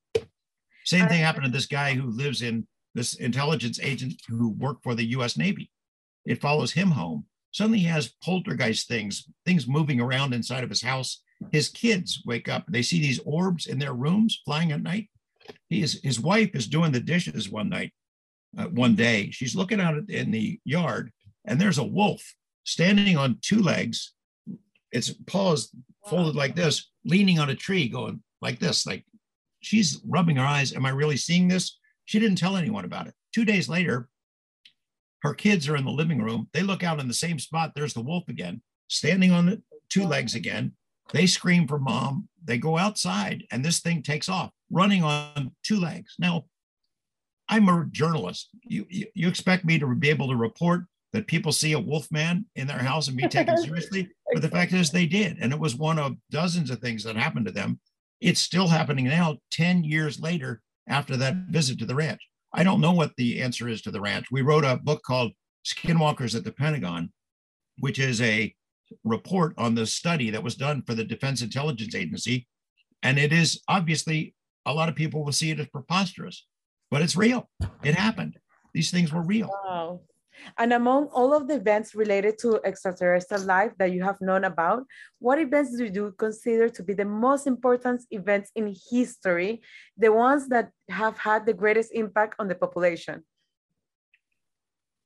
Same 0.85 1.07
uh, 1.07 1.09
thing 1.09 1.21
happened 1.21 1.47
to 1.47 1.51
this 1.51 1.65
guy 1.65 1.95
who 1.95 2.11
lives 2.11 2.43
in 2.43 2.67
this 2.97 3.15
intelligence 3.15 3.79
agent 3.81 4.15
who 4.29 4.51
worked 4.51 4.83
for 4.83 4.95
the 4.95 5.07
US 5.17 5.37
Navy. 5.37 5.71
It 6.25 6.41
follows 6.41 6.73
him 6.73 6.91
home. 6.91 7.27
Suddenly 7.53 7.79
he 7.79 7.87
has 7.87 8.15
poltergeist 8.23 8.89
things, 8.89 9.29
things 9.45 9.69
moving 9.69 10.01
around 10.01 10.35
inside 10.35 10.65
of 10.65 10.71
his 10.71 10.83
house 10.83 11.23
his 11.53 11.69
kids 11.69 12.23
wake 12.25 12.49
up, 12.49 12.65
they 12.69 12.83
see 12.83 13.01
these 13.01 13.21
orbs 13.21 13.67
in 13.67 13.79
their 13.79 13.93
rooms 13.93 14.41
flying 14.45 14.73
at 14.73 14.83
night. 14.83 15.09
He 15.69 15.83
is, 15.83 16.01
his 16.03 16.21
wife 16.21 16.51
is 16.55 16.67
doing 16.67 16.93
the 16.93 17.01
dishes 17.01 17.49
one 17.49 17.69
night, 17.69 17.93
uh, 18.59 18.67
one 18.67 18.95
day. 18.95 19.31
She's 19.31 19.55
looking 19.55 19.81
out 19.81 19.97
in 20.09 20.31
the 20.31 20.59
yard, 20.65 21.13
and 21.45 21.61
there's 21.61 21.79
a 21.79 21.85
wolf 21.85 22.35
standing 22.65 23.17
on 23.17 23.39
two 23.43 23.63
legs. 23.63 24.13
Its 24.93 25.11
paws 25.27 25.75
folded 26.07 26.35
like 26.35 26.57
this, 26.57 26.91
leaning 27.05 27.39
on 27.39 27.51
a 27.51 27.55
tree, 27.55 27.89
going 27.89 28.23
like 28.41 28.59
this. 28.59 28.87
Like 28.87 29.05
she's 29.61 30.01
rubbing 30.07 30.37
her 30.37 30.45
eyes. 30.45 30.75
Am 30.75 30.87
I 30.87 30.91
really 30.91 31.17
seeing 31.17 31.49
this? 31.49 31.79
She 32.07 32.19
didn't 32.19 32.39
tell 32.39 32.57
anyone 32.57 32.85
about 32.85 33.07
it. 33.07 33.15
Two 33.35 33.45
days 33.45 33.69
later, 33.69 34.09
her 35.23 35.35
kids 35.35 35.69
are 35.69 35.77
in 35.77 35.85
the 35.85 35.91
living 35.91 36.23
room. 36.23 36.49
They 36.53 36.63
look 36.63 36.83
out 36.83 37.01
in 37.01 37.09
the 37.09 37.15
same 37.15 37.39
spot. 37.39 37.73
There's 37.75 37.95
the 37.95 38.01
wolf 38.01 38.29
again, 38.29 38.63
standing 38.89 39.33
on 39.33 39.47
the 39.47 39.63
two 39.89 40.07
legs 40.07 40.35
again, 40.35 40.73
they 41.13 41.27
scream 41.27 41.67
for 41.67 41.79
mom. 41.79 42.29
They 42.45 42.59
go 42.59 42.79
outside, 42.79 43.45
and 43.51 43.65
this 43.65 43.81
thing 43.81 44.03
takes 44.03 44.29
off, 44.29 44.51
running 44.71 45.03
on 45.03 45.53
two 45.63 45.79
legs. 45.79 46.15
Now, 46.19 46.47
I'm 47.49 47.69
a 47.69 47.87
journalist. 47.91 48.49
You, 48.63 48.87
you, 48.89 49.07
you 49.15 49.29
expect 49.29 49.65
me 49.65 49.79
to 49.79 49.95
be 49.95 50.11
able 50.11 50.29
to 50.29 50.37
report 50.37 50.83
that 51.13 51.27
people 51.27 51.53
see 51.53 51.73
a 51.73 51.81
wolf 51.81 52.11
man 52.11 52.45
in 52.57 52.67
their 52.67 52.79
house 52.79 53.09
and 53.09 53.17
be 53.17 53.29
taken 53.29 53.57
seriously? 53.63 54.09
But 54.33 54.43
the 54.43 54.49
fact 54.49 54.73
is, 54.73 54.91
they 54.91 55.07
did. 55.07 55.39
And 55.41 55.53
it 55.53 55.59
was 55.59 55.77
one 55.77 55.99
of 55.99 56.17
dozens 56.31 56.71
of 56.71 56.81
things 56.81 57.05
that 57.05 57.17
happened 57.17 57.47
to 57.47 57.53
them. 57.53 57.81
It's 58.21 58.41
still 58.41 58.69
happening 58.69 59.05
now, 59.07 59.39
10 59.53 59.85
years 59.85 60.21
later 60.21 60.63
after 60.89 61.17
that 61.17 61.35
visit 61.51 61.79
to 61.79 61.87
the 61.87 61.95
ranch. 61.95 62.21
I 62.53 62.63
don't 62.63 62.81
know 62.81 62.93
what 62.93 63.13
the 63.17 63.43
answer 63.43 63.69
is 63.69 63.83
to 63.83 63.91
the 63.91 64.01
ranch. 64.01 64.27
We 64.31 64.43
wrote 64.43 64.65
a 64.65 64.77
book 64.77 65.03
called 65.03 65.33
Skinwalkers 65.67 66.35
at 66.35 66.45
the 66.45 66.53
Pentagon, 66.53 67.13
which 67.79 67.99
is 67.99 68.21
a 68.21 68.55
report 69.05 69.55
on 69.59 69.75
the 69.75 69.87
study 69.87 70.31
that 70.31 70.43
was 70.43 70.55
done 70.55 70.83
for 70.87 70.95
the 70.95 71.05
Defense 71.05 71.43
Intelligence 71.43 71.95
Agency. 71.95 72.47
And 73.03 73.19
it 73.19 73.33
is 73.33 73.61
obviously 73.69 74.35
a 74.65 74.73
lot 74.73 74.89
of 74.89 74.95
people 74.95 75.25
will 75.25 75.33
see 75.33 75.51
it 75.51 75.61
as 75.61 75.69
preposterous, 75.69 76.47
but 76.91 77.03
it's 77.03 77.17
real. 77.17 77.49
It 77.83 77.95
happened. 77.95 78.39
These 78.75 78.91
things 78.91 79.13
were 79.13 79.23
real. 79.23 79.51
Wow. 79.65 80.01
And 80.59 80.73
among 80.73 81.07
all 81.07 81.35
of 81.35 81.49
the 81.49 81.55
events 81.55 81.95
related 81.95 82.39
to 82.39 82.61
extraterrestrial 82.65 83.45
life 83.45 83.73
that 83.79 83.93
you 83.93 84.03
have 84.03 84.21
known 84.21 84.45
about, 84.45 84.85
what 85.19 85.39
events 85.39 85.77
do 85.77 85.85
you 85.85 86.15
consider 86.19 86.69
to 86.69 86.83
be 86.83 86.95
the 86.95 87.05
most 87.05 87.47
important 87.47 88.03
events 88.11 88.51
in 88.55 88.75
history, 88.91 89.63
the 89.97 90.13
ones 90.13 90.49
that 90.49 90.71
have 90.89 91.19
had 91.19 91.47
the 91.47 91.55
greatest 91.55 91.91
impact 91.93 92.35
on 92.39 92.49
the 92.49 92.55
population? 92.55 93.25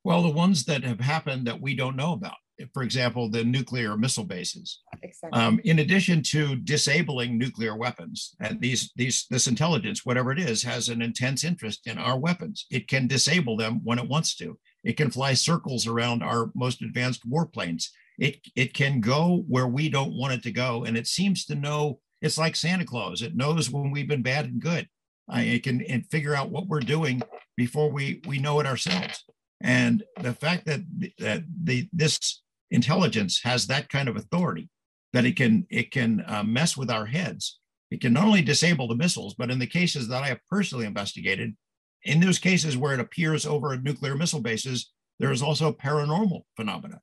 Well, 0.03 0.23
the 0.23 0.31
ones 0.31 0.65
that 0.65 0.83
have 0.85 1.01
happened 1.01 1.47
that 1.47 1.61
we 1.61 1.75
don't 1.75 1.97
know 1.97 2.13
about. 2.13 2.37
For 2.75 2.83
example, 2.83 3.31
the 3.31 3.45
nuclear 3.45 3.97
missile 3.97 4.25
bases. 4.25 4.81
Exactly. 5.03 5.39
Um, 5.41 5.61
in 5.65 5.79
addition 5.79 6.23
to 6.25 6.57
disabling 6.57 7.39
nuclear 7.39 7.75
weapons, 7.75 8.35
and 8.41 8.61
these 8.61 8.93
these 8.97 9.27
this 9.31 9.47
intelligence, 9.47 10.05
whatever 10.05 10.31
it 10.31 10.39
is, 10.39 10.63
has 10.63 10.91
an 10.91 11.01
intense 11.01 11.43
interest 11.43 11.87
in 11.87 11.97
our 11.97 12.19
weapons. 12.19 12.67
It 12.71 12.87
can 12.87 13.07
disable 13.07 13.57
them 13.57 13.81
when 13.83 13.99
it 13.99 14.09
wants 14.09 14.37
to. 14.37 14.59
It 14.85 14.97
can 14.97 15.11
fly 15.11 15.35
circles 15.35 15.87
around 15.87 16.23
our 16.23 16.51
most 16.55 16.83
advanced 16.83 17.29
warplanes. 17.29 17.89
It 18.19 18.41
it 18.55 18.75
can 18.75 19.01
go 19.01 19.45
where 19.49 19.67
we 19.67 19.89
don't 19.89 20.17
want 20.17 20.35
it 20.35 20.43
to 20.45 20.53
go, 20.53 20.85
and 20.85 20.97
it 20.97 21.07
seems 21.07 21.45
to 21.47 21.55
know. 21.55 22.01
It's 22.23 22.39
like 22.39 22.55
Santa 22.55 22.85
Claus. 22.85 23.23
It 23.23 23.35
knows 23.35 23.71
when 23.71 23.91
we've 23.91 24.09
been 24.09 24.23
bad 24.23 24.45
and 24.45 24.61
good. 24.61 24.89
Uh, 25.33 25.39
it 25.39 25.63
can 25.63 25.81
and 25.83 26.07
figure 26.11 26.35
out 26.35 26.51
what 26.51 26.67
we're 26.67 26.81
doing 26.81 27.23
before 27.57 27.91
we 27.91 28.21
we 28.27 28.39
know 28.39 28.61
it 28.61 28.67
ourselves. 28.67 29.25
And 29.61 30.03
the 30.21 30.33
fact 30.33 30.67
that, 30.67 30.81
that 31.19 31.45
the, 31.63 31.89
this 31.93 32.43
intelligence 32.71 33.41
has 33.45 33.67
that 33.67 33.89
kind 33.89 34.09
of 34.09 34.17
authority, 34.17 34.71
that 35.13 35.25
it 35.25 35.37
can, 35.37 35.67
it 35.71 35.91
can 35.91 36.25
uh, 36.27 36.43
mess 36.43 36.77
with 36.77 36.91
our 36.91 37.07
heads. 37.07 37.59
It 37.91 38.01
can 38.01 38.13
not 38.13 38.25
only 38.25 38.43
disable 38.43 38.89
the 38.89 38.95
missiles, 38.95 39.35
but 39.35 39.51
in 39.51 39.59
the 39.59 39.67
cases 39.67 40.09
that 40.09 40.23
I 40.23 40.29
have 40.29 40.39
personally 40.49 40.87
investigated, 40.87 41.57
in 42.05 42.21
those 42.21 42.39
cases 42.39 42.77
where 42.77 42.95
it 42.95 43.01
appears 43.01 43.47
over 43.47 43.77
nuclear 43.77 44.15
missile 44.15 44.41
bases, 44.41 44.91
there 45.19 45.33
is 45.33 45.43
also 45.43 45.73
paranormal 45.73 46.43
phenomena, 46.57 47.01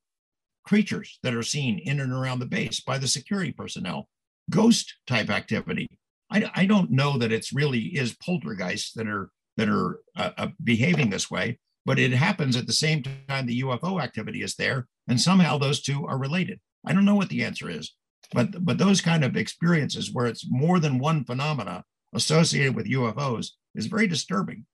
creatures 0.66 1.20
that 1.24 1.36
are 1.36 1.44
seen 1.44 1.80
in 1.80 2.00
and 2.00 2.12
around 2.12 2.40
the 2.40 2.46
base 2.46 2.80
by 2.80 2.98
the 2.98 3.08
security 3.08 3.52
personnel, 3.52 4.10
ghost 4.50 4.96
type 5.06 5.30
activity. 5.30 5.88
I, 6.32 6.50
I 6.56 6.66
don't 6.66 6.92
know 6.92 7.18
that 7.18 7.32
it's 7.32 7.54
really 7.54 7.80
is 7.80 8.18
poltergeists 8.18 8.94
that 8.94 9.08
are 9.08 9.30
that 9.58 9.70
are 9.70 10.02
uh, 10.16 10.32
uh, 10.38 10.48
behaving 10.64 11.10
this 11.10 11.32
way, 11.32 11.60
but 11.86 11.98
it 11.98 12.12
happens 12.12 12.56
at 12.56 12.68
the 12.68 12.74
same 12.74 13.02
time 13.02 13.46
the 13.46 13.62
UFO 13.62 14.02
activity 14.02 14.44
is 14.44 14.56
there, 14.56 14.88
and 15.08 15.20
somehow 15.20 15.58
those 15.58 15.82
two 15.82 16.06
are 16.06 16.18
related. 16.18 16.60
I 16.86 16.94
don't 16.94 17.06
know 17.06 17.16
what 17.16 17.30
the 17.30 17.44
answer 17.44 17.70
is, 17.70 17.94
but 18.34 18.66
but 18.66 18.78
those 18.78 19.00
kind 19.00 19.24
of 19.24 19.38
experiences 19.38 20.12
where 20.12 20.26
it's 20.26 20.50
more 20.50 20.80
than 20.80 21.00
one 21.00 21.24
phenomena 21.24 21.84
associated 22.14 22.76
with 22.76 22.90
UFOs 22.90 23.52
is 23.76 23.86
very 23.86 24.08
disturbing 24.08 24.66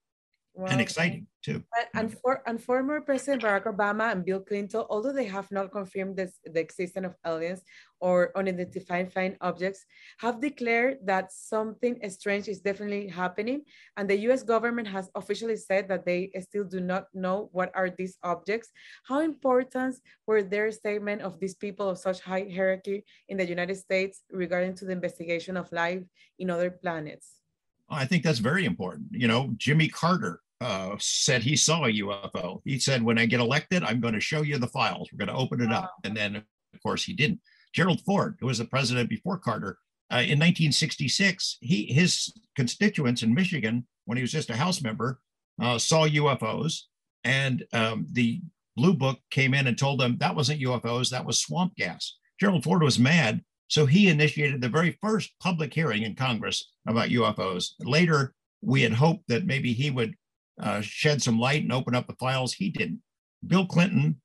and 0.56 0.82
exciting 0.82 1.28
too. 1.42 1.64
And, 1.94 2.14
for, 2.20 2.42
and 2.46 2.62
former 2.62 3.02
President 3.02 3.42
Barack 3.42 3.66
Obama 3.66 4.12
and 4.12 4.24
Bill 4.24 4.40
Clinton, 4.40 4.84
although 4.90 5.12
they 5.12 5.26
have 5.26 5.52
not 5.52 5.72
confirmed 5.72 6.16
this, 6.16 6.40
the 6.46 6.60
existence 6.60 7.08
of 7.08 7.16
aliens 7.26 7.62
or 8.00 8.32
unidentified 8.38 9.12
flying 9.12 9.36
objects, 9.42 9.86
have 10.20 10.40
declared 10.40 11.00
that 11.06 11.32
something 11.32 11.98
strange 12.10 12.48
is 12.48 12.62
definitely 12.62 13.08
happening. 13.08 13.64
And 13.98 14.10
the 14.10 14.18
US 14.30 14.44
government 14.44 14.88
has 14.88 15.10
officially 15.16 15.58
said 15.58 15.88
that 15.90 16.06
they 16.06 16.32
still 16.42 16.66
do 16.66 16.80
not 16.80 17.08
know 17.14 17.50
what 17.52 17.72
are 17.74 17.90
these 17.90 18.18
objects. 18.24 18.70
How 19.04 19.20
important 19.20 19.96
were 20.28 20.44
their 20.44 20.72
statement 20.72 21.22
of 21.22 21.40
these 21.40 21.56
people 21.56 21.90
of 21.90 21.98
such 21.98 22.22
high 22.22 22.48
hierarchy 22.54 23.06
in 23.28 23.38
the 23.38 23.46
United 23.46 23.76
States 23.76 24.22
regarding 24.32 24.76
to 24.76 24.86
the 24.86 24.92
investigation 24.92 25.58
of 25.58 25.72
life 25.72 26.04
in 26.38 26.50
other 26.50 26.70
planets? 26.72 27.43
I 27.90 28.06
think 28.06 28.24
that's 28.24 28.40
very 28.40 28.66
important. 28.66 29.08
You 29.12 29.28
know, 29.28 29.54
Jimmy 29.58 29.88
Carter 29.88 30.40
uh, 30.62 30.96
said 31.00 31.44
he 31.44 31.56
saw 31.56 31.86
a 31.86 31.92
UFO. 31.92 32.62
He 32.64 32.80
said, 32.80 33.04
when 33.04 33.20
I 33.20 33.26
get 33.26 33.40
elected, 33.40 33.84
I'm 33.84 34.00
going 34.00 34.14
to 34.14 34.20
show 34.20 34.42
you 34.42 34.58
the 34.58 34.68
files. 34.68 35.10
We're 35.12 35.26
going 35.26 35.36
to 35.36 35.42
open 35.42 35.62
it 35.62 35.72
up. 35.72 35.94
And 36.04 36.16
then, 36.16 36.38
of 36.38 36.82
course, 36.82 37.04
he 37.04 37.14
didn't. 37.14 37.40
Gerald 37.74 38.02
Ford, 38.02 38.38
who 38.40 38.48
was 38.48 38.60
the 38.60 38.66
president 38.66 39.10
before 39.10 39.38
Carter, 39.38 39.78
uh, 40.12 40.18
in 40.18 40.38
1966, 40.40 41.58
he 41.62 41.86
his 41.86 42.32
constituents 42.56 43.24
in 43.24 43.34
Michigan, 43.34 43.88
when 44.06 44.18
he 44.18 44.22
was 44.22 44.32
just 44.32 44.50
a 44.52 44.56
House 44.56 44.82
member, 44.82 45.20
uh, 45.62 45.80
saw 45.80 46.08
UFOs, 46.08 46.84
and 47.24 47.66
um, 47.74 48.06
the 48.12 48.42
Blue 48.76 48.94
Book 48.94 49.20
came 49.32 49.54
in 49.54 49.68
and 49.68 49.78
told 49.78 50.00
them 50.00 50.18
that 50.20 50.36
wasn't 50.36 50.62
UFOs, 50.62 51.10
that 51.10 51.26
was 51.26 51.40
swamp 51.40 51.76
gas. 51.76 52.18
Gerald 52.40 52.64
Ford 52.64 52.84
was 52.84 53.00
mad, 53.00 53.42
so 53.74 53.88
he 53.88 54.08
initiated 54.08 54.62
the 54.62 54.70
very 54.70 55.00
first 55.02 55.34
public 55.42 55.74
hearing 55.74 56.04
in 56.04 56.14
Congress 56.14 56.70
about 56.88 57.10
UFOs. 57.10 57.72
Later, 57.80 58.36
we 58.62 58.84
had 58.84 58.94
hoped 58.94 59.24
that 59.30 59.48
maybe 59.48 59.74
he 59.74 59.90
would 59.90 60.14
uh, 60.62 60.82
shed 60.82 61.24
some 61.24 61.40
light 61.40 61.64
and 61.64 61.74
open 61.74 61.96
up 61.96 62.06
the 62.06 62.14
files. 62.20 62.54
He 62.54 62.70
didn't. 62.70 63.02
Bill 63.48 63.66
Clinton 63.66 64.22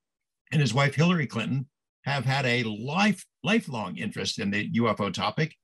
and 0.53 0.61
his 0.61 0.75
wife 0.75 0.95
Hillary 0.95 1.27
Clinton 1.27 1.67
have 2.05 2.27
had 2.27 2.45
a 2.45 2.63
life 2.65 3.25
lifelong 3.43 3.97
interest 3.97 4.39
in 4.39 4.51
the 4.51 4.71
UFO 4.73 5.11
topic. 5.11 5.55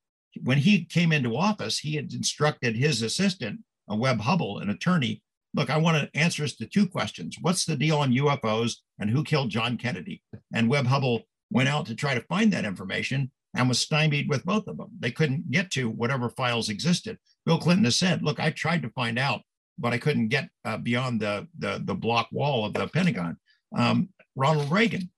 When 0.42 0.56
he 0.56 0.86
came 0.86 1.12
into 1.12 1.36
office, 1.36 1.78
he 1.78 1.96
had 1.96 2.10
instructed 2.14 2.76
his 2.76 3.02
assistant, 3.02 3.60
Webb 3.86 4.20
Hubbell, 4.20 4.62
an 4.62 4.70
attorney, 4.70 5.22
look, 5.52 5.68
I 5.68 5.76
want 5.76 5.98
to 5.98 6.18
answers 6.18 6.56
to 6.56 6.66
two 6.66 6.88
questions. 6.88 7.36
What's 7.38 7.66
the 7.66 7.76
deal 7.76 7.98
on 7.98 8.14
UFOs 8.14 8.76
and 8.98 9.10
who 9.10 9.24
killed 9.24 9.50
John 9.50 9.76
Kennedy? 9.76 10.22
And 10.54 10.70
Webb 10.70 10.86
Hubbell 10.86 11.24
went 11.50 11.68
out 11.68 11.84
to 11.84 11.94
try 11.94 12.14
to 12.14 12.24
find 12.30 12.50
that 12.54 12.64
information 12.64 13.30
and 13.54 13.68
was 13.68 13.78
stymied 13.78 14.28
with 14.28 14.44
both 14.44 14.66
of 14.66 14.76
them. 14.76 14.90
They 14.98 15.10
couldn't 15.10 15.50
get 15.50 15.70
to 15.72 15.88
whatever 15.88 16.28
files 16.28 16.68
existed. 16.68 17.18
Bill 17.46 17.58
Clinton 17.58 17.84
has 17.84 17.96
said, 17.96 18.22
look, 18.22 18.40
I 18.40 18.50
tried 18.50 18.82
to 18.82 18.90
find 18.90 19.18
out 19.18 19.42
but 19.78 19.92
I 19.92 19.98
couldn't 19.98 20.28
get 20.28 20.48
uh, 20.64 20.78
beyond 20.78 21.20
the, 21.20 21.48
the, 21.58 21.82
the 21.84 21.94
block 21.94 22.28
wall 22.30 22.64
of 22.64 22.74
the 22.74 22.88
Pentagon. 22.88 23.36
Um, 23.76 24.08
Ronald 24.36 24.70
Reagan 24.70 25.10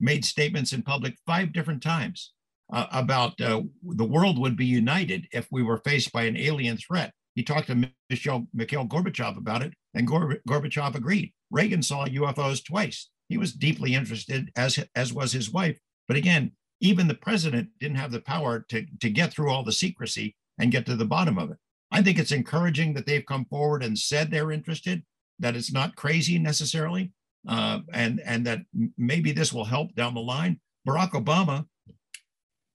made 0.00 0.24
statements 0.24 0.72
in 0.72 0.82
public 0.82 1.16
five 1.26 1.52
different 1.52 1.82
times 1.82 2.32
uh, 2.72 2.86
about 2.92 3.40
uh, 3.40 3.62
the 3.82 4.04
world 4.04 4.38
would 4.38 4.56
be 4.56 4.66
united 4.66 5.26
if 5.32 5.46
we 5.50 5.62
were 5.62 5.78
faced 5.78 6.12
by 6.12 6.22
an 6.24 6.36
alien 6.36 6.76
threat. 6.76 7.12
He 7.34 7.42
talked 7.42 7.66
to 7.66 7.90
Michelle, 8.08 8.46
Mikhail 8.54 8.86
Gorbachev 8.86 9.36
about 9.36 9.62
it, 9.62 9.74
and 9.94 10.06
Gor- 10.06 10.40
Gorbachev 10.48 10.94
agreed. 10.94 11.32
Reagan 11.50 11.82
saw 11.82 12.06
UFOs 12.06 12.64
twice. 12.64 13.10
He 13.28 13.38
was 13.38 13.52
deeply 13.52 13.94
interested, 13.94 14.50
as 14.54 14.78
as 14.94 15.12
was 15.12 15.32
his 15.32 15.50
wife. 15.50 15.78
But 16.06 16.16
again, 16.16 16.52
even 16.84 17.08
the 17.08 17.14
president 17.14 17.70
didn't 17.80 17.96
have 17.96 18.12
the 18.12 18.20
power 18.20 18.60
to 18.68 18.86
to 19.00 19.10
get 19.10 19.32
through 19.32 19.50
all 19.50 19.64
the 19.64 19.72
secrecy 19.72 20.36
and 20.58 20.70
get 20.70 20.84
to 20.86 20.96
the 20.96 21.04
bottom 21.04 21.38
of 21.38 21.50
it. 21.50 21.56
I 21.90 22.02
think 22.02 22.18
it's 22.18 22.32
encouraging 22.32 22.94
that 22.94 23.06
they've 23.06 23.24
come 23.24 23.44
forward 23.46 23.82
and 23.82 23.98
said 23.98 24.30
they're 24.30 24.52
interested, 24.52 25.02
that 25.38 25.56
it's 25.56 25.72
not 25.72 25.96
crazy 25.96 26.38
necessarily, 26.38 27.12
uh, 27.48 27.80
and, 27.92 28.20
and 28.24 28.46
that 28.46 28.60
maybe 28.98 29.32
this 29.32 29.52
will 29.52 29.64
help 29.64 29.94
down 29.94 30.14
the 30.14 30.20
line. 30.20 30.60
Barack 30.86 31.12
Obama, 31.12 31.66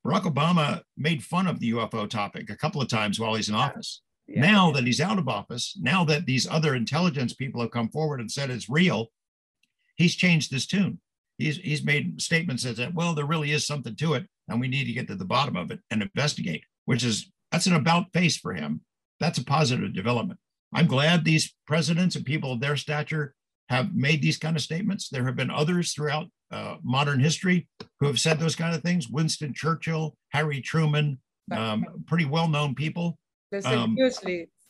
Barack 0.06 0.24
Obama 0.24 0.82
made 0.98 1.24
fun 1.24 1.48
of 1.48 1.60
the 1.60 1.74
UFO 1.74 2.10
topic 2.10 2.50
a 2.50 2.56
couple 2.56 2.82
of 2.82 2.88
times 2.88 3.20
while 3.20 3.36
he's 3.36 3.50
in 3.50 3.56
office. 3.56 4.02
Yeah. 4.28 4.42
Now 4.42 4.72
that 4.72 4.86
he's 4.86 5.02
out 5.02 5.20
of 5.20 5.28
office, 5.28 5.78
now 5.80 6.04
that 6.06 6.26
these 6.26 6.48
other 6.48 6.74
intelligence 6.74 7.34
people 7.34 7.62
have 7.62 7.72
come 7.72 7.90
forward 7.90 8.20
and 8.20 8.32
said 8.32 8.50
it's 8.50 8.70
real, 8.70 9.12
he's 9.96 10.16
changed 10.16 10.52
his 10.52 10.66
tune. 10.66 11.00
He's, 11.40 11.58
he's 11.58 11.84
made 11.84 12.22
statements 12.22 12.64
that 12.64 12.78
said, 12.78 12.94
well, 12.94 13.16
there 13.16 13.26
really 13.26 13.52
is 13.52 13.66
something 13.66 13.96
to 13.96 14.14
it, 14.14 14.28
and 14.48 14.62
we 14.62 14.68
need 14.68 14.86
to 14.86 14.94
get 14.94 15.08
to 15.08 15.16
the 15.16 15.26
bottom 15.26 15.56
of 15.56 15.72
it 15.72 15.80
and 15.90 16.04
investigate, 16.04 16.64
which 16.86 17.04
is 17.04 17.32
that's 17.52 17.66
an 17.66 17.74
about 17.74 18.14
face 18.14 18.38
for 18.38 18.54
him 18.54 18.82
that's 19.20 19.38
a 19.38 19.44
positive 19.44 19.94
development. 19.94 20.40
I'm 20.74 20.88
glad 20.88 21.24
these 21.24 21.54
presidents 21.68 22.16
and 22.16 22.26
people 22.26 22.54
of 22.54 22.60
their 22.60 22.78
stature 22.78 23.34
have 23.70 23.94
made 23.94 24.22
these 24.22 24.38
kind 24.38 24.56
of 24.56 24.64
statements. 24.64 25.10
There 25.10 25.26
have 25.26 25.36
been 25.36 25.52
others 25.52 25.94
throughout 25.94 26.28
uh, 26.52 26.78
modern 26.84 27.20
history 27.20 27.68
who 28.00 28.08
have 28.08 28.20
said 28.20 28.40
those 28.40 28.56
kind 28.56 28.76
of 28.76 28.82
things. 28.82 29.10
Winston 29.10 29.54
Churchill, 29.54 30.16
Harry 30.30 30.62
Truman, 30.62 31.20
um, 31.52 31.86
pretty 32.08 32.26
well-known 32.26 32.76
people. 32.76 33.18
Um, 33.66 33.96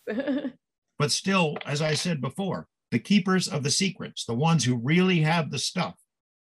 but 1.00 1.12
still, 1.12 1.58
as 1.66 1.82
I 1.82 1.94
said 1.94 2.22
before, 2.22 2.68
the 2.92 3.00
keepers 3.00 3.48
of 3.48 3.64
the 3.64 3.70
secrets, 3.70 4.26
the 4.26 4.34
ones 4.34 4.64
who 4.64 4.76
really 4.78 5.20
have 5.20 5.52
the 5.52 5.60
stuff, 5.60 5.96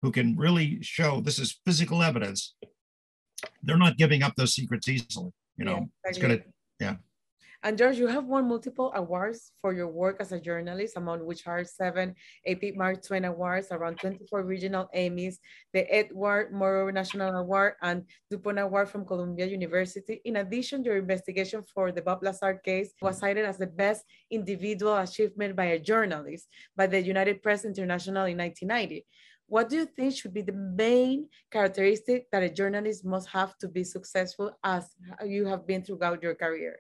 who 0.03 0.11
can 0.11 0.37
really 0.37 0.79
show 0.83 1.21
this 1.21 1.39
is 1.39 1.61
physical 1.65 2.03
evidence, 2.03 2.55
they're 3.63 3.77
not 3.77 3.97
giving 3.97 4.23
up 4.23 4.35
those 4.37 4.55
secrets 4.55 4.89
easily. 4.89 5.31
You 5.57 5.65
know, 5.65 5.79
yeah, 5.79 6.09
it's 6.09 6.19
gonna, 6.19 6.39
yeah. 6.79 6.97
And 7.63 7.77
George, 7.77 7.99
you 7.99 8.07
have 8.07 8.25
won 8.25 8.49
multiple 8.49 8.91
awards 8.95 9.53
for 9.61 9.75
your 9.75 9.89
work 9.89 10.17
as 10.19 10.33
a 10.33 10.41
journalist, 10.41 10.97
among 10.97 11.27
which 11.27 11.47
are 11.47 11.63
seven 11.63 12.15
AP 12.47 12.75
Mark 12.75 13.05
Twain 13.05 13.27
Awards, 13.27 13.69
around 13.71 13.99
24 14.01 14.45
regional 14.45 14.89
Emmys, 14.97 15.37
the 15.75 15.85
Edward 15.93 16.55
Murrow 16.55 16.91
National 16.93 17.37
Award, 17.37 17.75
and 17.83 18.05
DuPont 18.31 18.59
Award 18.59 18.89
from 18.89 19.05
Columbia 19.05 19.45
University. 19.45 20.23
In 20.25 20.37
addition, 20.37 20.85
your 20.85 20.97
investigation 20.97 21.63
for 21.75 21.93
the 21.93 22.01
Bob 22.01 22.23
Lazar 22.23 22.55
case 22.65 22.95
was 23.03 23.19
cited 23.19 23.45
as 23.45 23.59
the 23.59 23.67
best 23.67 24.07
individual 24.31 24.97
achievement 24.97 25.55
by 25.55 25.77
a 25.77 25.79
journalist 25.79 26.49
by 26.75 26.87
the 26.87 26.99
United 26.99 27.43
Press 27.43 27.67
International 27.67 28.25
in 28.25 28.39
1990. 28.39 29.05
What 29.51 29.69
do 29.69 29.75
you 29.75 29.87
think 29.87 30.15
should 30.15 30.33
be 30.33 30.43
the 30.43 30.53
main 30.53 31.27
characteristic 31.51 32.31
that 32.31 32.45
a 32.45 32.49
journalist 32.49 33.05
must 33.05 33.29
have 33.31 33.59
to 33.59 33.67
be 33.67 33.83
successful 33.83 34.57
as 34.63 34.95
you 35.27 35.45
have 35.47 35.67
been 35.67 35.83
throughout 35.83 36.23
your 36.23 36.37
career? 36.37 36.79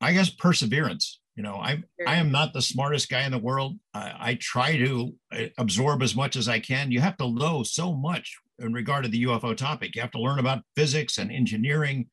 I 0.00 0.12
guess 0.12 0.30
perseverance. 0.30 1.20
You 1.36 1.44
know, 1.44 1.54
I 1.54 1.84
I 2.04 2.16
am 2.16 2.32
not 2.32 2.52
the 2.52 2.60
smartest 2.60 3.08
guy 3.08 3.22
in 3.22 3.30
the 3.30 3.38
world. 3.38 3.78
I, 3.94 4.30
I 4.30 4.34
try 4.40 4.76
to 4.78 5.14
uh, 5.32 5.44
absorb 5.58 6.02
as 6.02 6.16
much 6.16 6.34
as 6.34 6.48
I 6.48 6.58
can. 6.58 6.90
You 6.90 7.00
have 7.00 7.16
to 7.18 7.30
know 7.30 7.62
so 7.62 7.94
much 7.94 8.36
in 8.58 8.72
regard 8.72 9.04
to 9.04 9.10
the 9.10 9.22
UFO 9.26 9.56
topic. 9.56 9.94
You 9.94 10.02
have 10.02 10.10
to 10.10 10.20
learn 10.20 10.40
about 10.40 10.64
physics 10.74 11.18
and 11.18 11.30
engineering, 11.30 12.08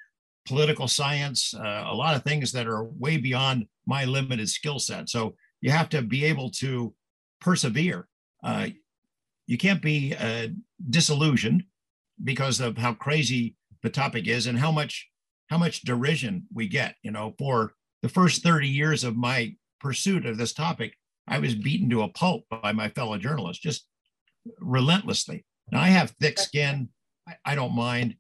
political 0.46 0.88
science, 0.88 1.56
uh, 1.56 1.84
a 1.88 1.96
lot 1.96 2.16
of 2.16 2.24
things 2.24 2.52
that 2.52 2.68
are 2.68 2.84
way 2.84 3.18
beyond 3.18 3.66
my 3.88 4.06
limited 4.06 4.50
skill 4.50 4.78
set. 4.78 5.10
So 5.10 5.36
you 5.62 5.72
have 5.72 5.90
to 5.90 6.04
be 6.04 6.26
able 6.26 6.52
to 6.62 6.94
persevere. 7.42 8.08
Uh, 8.44 8.68
you 9.48 9.58
can't 9.58 9.82
be 9.82 10.14
uh, 10.14 10.50
disillusioned 10.90 11.64
because 12.24 12.60
of 12.60 12.78
how 12.78 12.94
crazy 12.94 13.56
the 13.82 13.90
topic 13.90 14.28
is 14.28 14.46
and 14.48 14.60
how 14.60 14.72
much 14.72 15.10
how 15.50 15.58
much 15.58 15.82
derision 15.82 16.46
we 16.54 16.68
get. 16.68 16.96
You 17.02 17.12
know, 17.12 17.34
for 17.40 17.74
the 18.04 18.10
first 18.10 18.44
30 18.44 18.68
years 18.68 19.04
of 19.04 19.16
my 19.16 19.56
pursuit 19.80 20.26
of 20.26 20.38
this 20.38 20.54
topic, 20.54 20.94
I 21.28 21.40
was 21.40 21.56
beaten 21.56 21.90
to 21.92 22.02
a 22.02 22.10
pulp 22.10 22.44
by 22.50 22.74
my 22.74 22.90
fellow 22.90 23.18
journalists, 23.18 23.64
just 23.64 23.88
relentlessly. 24.60 25.46
Now 25.72 25.80
I 25.80 25.88
have 25.88 26.12
thick 26.12 26.38
skin. 26.38 26.90
I, 27.28 27.36
I 27.46 27.56
don't 27.56 27.76
mind. 27.76 28.16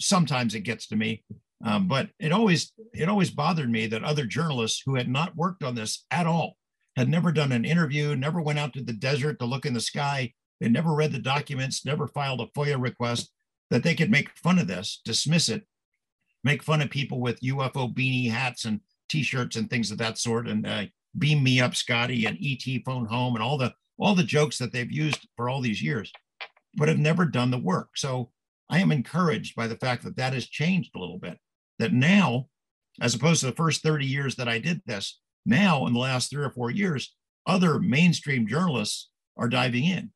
Sometimes 0.00 0.56
it 0.56 0.60
gets 0.60 0.88
to 0.88 0.96
me, 0.96 1.22
um, 1.64 1.86
but 1.86 2.08
it 2.18 2.32
always 2.32 2.72
it 2.92 3.08
always 3.08 3.30
bothered 3.30 3.70
me 3.70 3.86
that 3.86 4.02
other 4.02 4.26
journalists 4.26 4.82
who 4.84 4.96
had 4.96 5.08
not 5.08 5.36
worked 5.36 5.62
on 5.62 5.76
this 5.76 6.04
at 6.10 6.26
all, 6.26 6.56
had 6.96 7.08
never 7.08 7.30
done 7.30 7.52
an 7.52 7.64
interview, 7.64 8.16
never 8.16 8.40
went 8.40 8.58
out 8.58 8.72
to 8.72 8.82
the 8.82 8.92
desert 8.92 9.38
to 9.38 9.44
look 9.44 9.64
in 9.64 9.74
the 9.74 9.80
sky, 9.80 10.32
they 10.60 10.68
never 10.68 10.94
read 10.94 11.12
the 11.12 11.18
documents, 11.18 11.84
never 11.84 12.06
filed 12.06 12.40
a 12.40 12.46
FOIA 12.46 12.80
request, 12.80 13.30
that 13.70 13.82
they 13.82 13.94
could 13.94 14.10
make 14.10 14.36
fun 14.38 14.58
of 14.58 14.66
this, 14.66 15.00
dismiss 15.04 15.48
it, 15.48 15.66
make 16.42 16.62
fun 16.62 16.82
of 16.82 16.90
people 16.90 17.20
with 17.20 17.40
UFO 17.40 17.92
beanie 17.92 18.30
hats 18.30 18.64
and 18.64 18.80
T-shirts 19.08 19.56
and 19.56 19.68
things 19.68 19.90
of 19.90 19.98
that 19.98 20.18
sort, 20.18 20.48
and 20.48 20.66
uh, 20.66 20.84
beam 21.18 21.42
me 21.42 21.60
up, 21.60 21.74
Scotty, 21.74 22.26
and 22.26 22.38
ET 22.40 22.82
phone 22.84 23.06
home, 23.06 23.34
and 23.34 23.42
all 23.42 23.58
the 23.58 23.74
all 23.96 24.14
the 24.14 24.24
jokes 24.24 24.58
that 24.58 24.72
they've 24.72 24.90
used 24.90 25.28
for 25.36 25.48
all 25.48 25.60
these 25.60 25.82
years, 25.82 26.10
but 26.74 26.88
have 26.88 26.98
never 26.98 27.24
done 27.24 27.50
the 27.50 27.58
work. 27.58 27.90
So 27.96 28.30
I 28.68 28.80
am 28.80 28.90
encouraged 28.90 29.54
by 29.54 29.68
the 29.68 29.76
fact 29.76 30.02
that 30.02 30.16
that 30.16 30.32
has 30.32 30.46
changed 30.46 30.90
a 30.94 30.98
little 30.98 31.18
bit. 31.18 31.38
That 31.78 31.92
now, 31.92 32.48
as 33.00 33.14
opposed 33.14 33.40
to 33.40 33.46
the 33.46 33.52
first 33.52 33.82
30 33.82 34.06
years 34.06 34.36
that 34.36 34.48
I 34.48 34.58
did 34.58 34.82
this, 34.86 35.20
now 35.46 35.86
in 35.86 35.92
the 35.92 36.00
last 36.00 36.30
three 36.30 36.44
or 36.44 36.50
four 36.50 36.70
years, 36.70 37.14
other 37.46 37.78
mainstream 37.78 38.46
journalists 38.46 39.10
are 39.36 39.48
diving 39.48 39.84
in. 39.84 40.10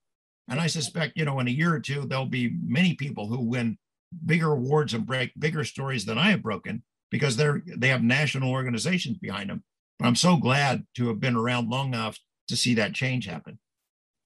And 0.48 0.60
I 0.60 0.66
suspect, 0.66 1.16
you 1.16 1.24
know, 1.24 1.40
in 1.40 1.48
a 1.48 1.52
year 1.52 1.74
or 1.74 1.80
two, 1.80 2.06
there'll 2.06 2.26
be 2.26 2.56
many 2.64 2.94
people 2.94 3.26
who 3.26 3.40
win 3.40 3.76
bigger 4.24 4.52
awards 4.52 4.94
and 4.94 5.06
break 5.06 5.32
bigger 5.38 5.64
stories 5.64 6.04
than 6.06 6.18
I 6.18 6.30
have 6.30 6.42
broken 6.42 6.82
because 7.10 7.36
they're 7.36 7.62
they 7.76 7.88
have 7.88 8.02
national 8.02 8.50
organizations 8.50 9.18
behind 9.18 9.50
them. 9.50 9.62
But 9.98 10.06
I'm 10.06 10.16
so 10.16 10.36
glad 10.36 10.86
to 10.96 11.08
have 11.08 11.20
been 11.20 11.36
around 11.36 11.68
long 11.68 11.88
enough 11.88 12.18
to 12.48 12.56
see 12.56 12.74
that 12.74 12.94
change 12.94 13.26
happen. 13.26 13.58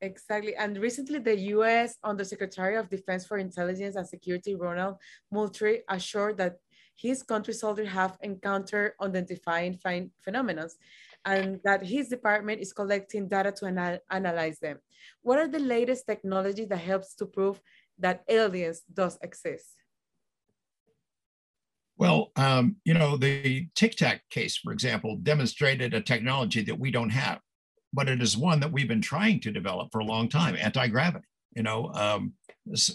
Exactly. 0.00 0.54
And 0.56 0.76
recently, 0.78 1.20
the 1.20 1.38
U.S. 1.56 1.96
Undersecretary 2.02 2.76
of 2.76 2.90
Defense 2.90 3.24
for 3.24 3.38
Intelligence 3.38 3.94
and 3.94 4.06
Security, 4.06 4.54
Ronald 4.54 4.96
Moultrie, 5.30 5.82
assured 5.88 6.38
that 6.38 6.56
his 6.96 7.22
country 7.22 7.54
soldiers 7.54 7.88
have 7.88 8.18
encountered 8.20 8.92
unidentified 9.00 9.78
phenomena 10.20 10.68
and 11.24 11.60
that 11.64 11.84
his 11.84 12.08
department 12.08 12.60
is 12.60 12.72
collecting 12.72 13.28
data 13.28 13.52
to 13.52 13.66
anal 13.66 13.98
analyze 14.10 14.58
them. 14.58 14.78
What 15.22 15.38
are 15.38 15.48
the 15.48 15.60
latest 15.60 16.06
technology 16.06 16.64
that 16.66 16.76
helps 16.76 17.14
to 17.16 17.26
prove 17.26 17.60
that 17.98 18.24
aliens 18.28 18.82
does 18.92 19.18
exist? 19.22 19.76
Well, 21.96 22.32
um, 22.36 22.76
you 22.84 22.94
know, 22.94 23.16
the 23.16 23.68
Tic 23.74 23.96
Tac 23.96 24.22
case, 24.30 24.56
for 24.56 24.72
example, 24.72 25.16
demonstrated 25.16 25.94
a 25.94 26.00
technology 26.00 26.62
that 26.62 26.78
we 26.78 26.90
don't 26.90 27.10
have, 27.10 27.38
but 27.92 28.08
it 28.08 28.20
is 28.20 28.36
one 28.36 28.60
that 28.60 28.72
we've 28.72 28.88
been 28.88 29.02
trying 29.02 29.40
to 29.40 29.52
develop 29.52 29.90
for 29.92 30.00
a 30.00 30.04
long 30.04 30.28
time, 30.28 30.56
anti-gravity. 30.58 31.26
You 31.54 31.62
know, 31.62 31.92
um, 31.94 32.32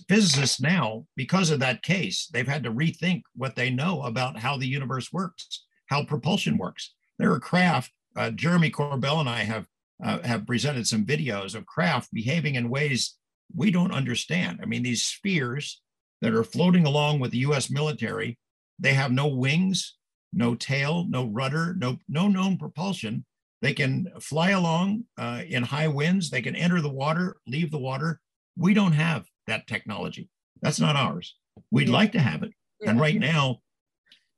physicists 0.09 0.59
now, 0.59 1.05
because 1.15 1.51
of 1.51 1.59
that 1.59 1.83
case, 1.83 2.27
they've 2.33 2.47
had 2.47 2.63
to 2.63 2.71
rethink 2.71 3.21
what 3.35 3.55
they 3.55 3.69
know 3.69 4.01
about 4.01 4.39
how 4.39 4.57
the 4.57 4.67
universe 4.67 5.13
works, 5.13 5.65
how 5.85 6.03
propulsion 6.03 6.57
works. 6.57 6.93
There 7.19 7.31
are 7.31 7.39
craft 7.39 7.91
uh, 8.17 8.31
Jeremy 8.31 8.71
Corbell 8.71 9.19
and 9.19 9.29
I 9.29 9.43
have 9.43 9.67
uh, 10.03 10.21
have 10.23 10.45
presented 10.45 10.87
some 10.87 11.05
videos 11.05 11.55
of 11.55 11.65
craft 11.65 12.13
behaving 12.13 12.55
in 12.55 12.69
ways 12.69 13.15
we 13.55 13.71
don't 13.71 13.91
understand. 13.91 14.59
I 14.61 14.65
mean, 14.65 14.83
these 14.83 15.03
spheres 15.03 15.81
that 16.21 16.33
are 16.33 16.43
floating 16.43 16.85
along 16.85 17.19
with 17.19 17.31
the 17.31 17.39
U.S. 17.39 17.69
military, 17.69 18.37
they 18.77 18.93
have 18.93 19.11
no 19.11 19.27
wings, 19.27 19.95
no 20.33 20.55
tail, 20.55 21.05
no 21.09 21.25
rudder, 21.25 21.75
no 21.77 21.97
no 22.09 22.27
known 22.27 22.57
propulsion. 22.57 23.25
They 23.61 23.73
can 23.73 24.07
fly 24.19 24.51
along 24.51 25.05
uh, 25.17 25.41
in 25.47 25.63
high 25.63 25.87
winds. 25.87 26.29
They 26.29 26.41
can 26.41 26.55
enter 26.55 26.81
the 26.81 26.89
water, 26.89 27.37
leave 27.47 27.71
the 27.71 27.79
water. 27.79 28.19
We 28.55 28.73
don't 28.73 28.93
have 28.93 29.25
that 29.47 29.67
technology. 29.67 30.29
That's 30.61 30.79
not 30.79 30.95
ours. 30.95 31.35
We'd 31.71 31.87
yeah. 31.87 31.93
like 31.93 32.11
to 32.11 32.19
have 32.19 32.43
it. 32.43 32.51
Yeah. 32.81 32.91
And 32.91 32.99
right 32.99 33.19
now, 33.19 33.61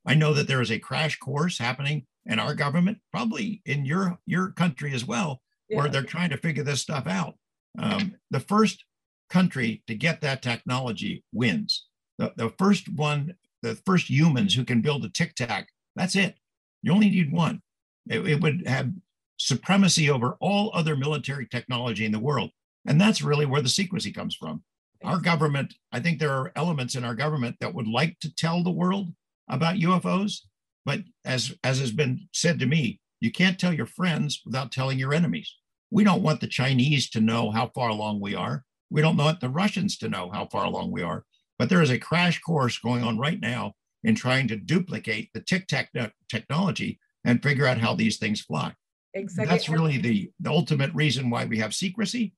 I 0.05 0.15
know 0.15 0.33
that 0.33 0.47
there 0.47 0.61
is 0.61 0.71
a 0.71 0.79
crash 0.79 1.17
course 1.17 1.57
happening 1.57 2.05
and 2.27 2.39
our 2.39 2.53
government, 2.53 2.99
probably 3.11 3.61
in 3.65 3.85
your 3.85 4.17
your 4.25 4.51
country 4.51 4.93
as 4.93 5.05
well, 5.05 5.41
yeah. 5.69 5.77
where 5.77 5.89
they're 5.89 6.03
trying 6.03 6.29
to 6.29 6.37
figure 6.37 6.63
this 6.63 6.81
stuff 6.81 7.07
out. 7.07 7.35
Um, 7.77 8.15
the 8.31 8.39
first 8.39 8.83
country 9.29 9.83
to 9.87 9.95
get 9.95 10.21
that 10.21 10.41
technology 10.41 11.23
wins. 11.31 11.85
The, 12.17 12.33
the 12.35 12.49
first 12.57 12.89
one, 12.89 13.35
the 13.61 13.75
first 13.85 14.09
humans 14.09 14.53
who 14.53 14.65
can 14.65 14.81
build 14.81 15.05
a 15.05 15.09
tic 15.09 15.35
tac, 15.35 15.69
that's 15.95 16.15
it. 16.15 16.35
You 16.81 16.91
only 16.93 17.09
need 17.09 17.31
one. 17.31 17.61
It, 18.09 18.27
it 18.27 18.41
would 18.41 18.67
have 18.67 18.91
supremacy 19.37 20.09
over 20.09 20.35
all 20.41 20.71
other 20.73 20.95
military 20.95 21.47
technology 21.47 22.05
in 22.05 22.11
the 22.11 22.19
world. 22.19 22.51
And 22.85 22.99
that's 22.99 23.21
really 23.21 23.45
where 23.45 23.61
the 23.61 23.69
secrecy 23.69 24.11
comes 24.11 24.35
from. 24.35 24.63
Our 25.03 25.19
government, 25.19 25.75
I 25.93 26.01
think 26.01 26.19
there 26.19 26.33
are 26.33 26.51
elements 26.55 26.95
in 26.95 27.05
our 27.05 27.15
government 27.15 27.55
that 27.61 27.73
would 27.73 27.87
like 27.87 28.19
to 28.19 28.35
tell 28.35 28.63
the 28.63 28.69
world 28.69 29.13
about 29.47 29.75
UFOs, 29.75 30.41
but 30.89 31.01
as, 31.23 31.53
as 31.63 31.79
has 31.79 31.91
been 31.91 32.27
said 32.33 32.57
to 32.57 32.65
me, 32.65 32.99
you 33.19 33.31
can't 33.31 33.59
tell 33.59 33.71
your 33.71 33.85
friends 33.85 34.41
without 34.43 34.71
telling 34.71 34.97
your 34.97 35.13
enemies. 35.13 35.55
We 35.91 36.03
don't 36.03 36.23
want 36.23 36.41
the 36.41 36.47
Chinese 36.47 37.11
to 37.11 37.21
know 37.21 37.51
how 37.51 37.67
far 37.75 37.89
along 37.89 38.21
we 38.21 38.33
are. 38.33 38.63
We 38.89 39.03
don't 39.03 39.15
want 39.15 39.39
the 39.39 39.49
Russians 39.49 39.99
to 39.99 40.09
know 40.09 40.31
how 40.33 40.47
far 40.47 40.65
along 40.65 40.89
we 40.89 41.03
are. 41.03 41.25
But 41.59 41.69
there 41.69 41.83
is 41.83 41.91
a 41.91 41.99
crash 41.99 42.39
course 42.39 42.79
going 42.79 43.03
on 43.03 43.19
right 43.19 43.39
now 43.39 43.73
in 44.03 44.15
trying 44.15 44.47
to 44.47 44.55
duplicate 44.55 45.29
the 45.35 45.41
tic 45.41 45.67
tac 45.67 45.91
technology 46.27 46.99
and 47.23 47.43
figure 47.43 47.67
out 47.67 47.77
how 47.77 47.93
these 47.93 48.17
things 48.17 48.41
fly. 48.41 48.73
Exactly. 49.13 49.45
That's 49.45 49.69
really 49.69 49.99
the, 49.99 50.31
the 50.39 50.49
ultimate 50.49 50.91
reason 50.95 51.29
why 51.29 51.45
we 51.45 51.59
have 51.59 51.75
secrecy. 51.75 52.33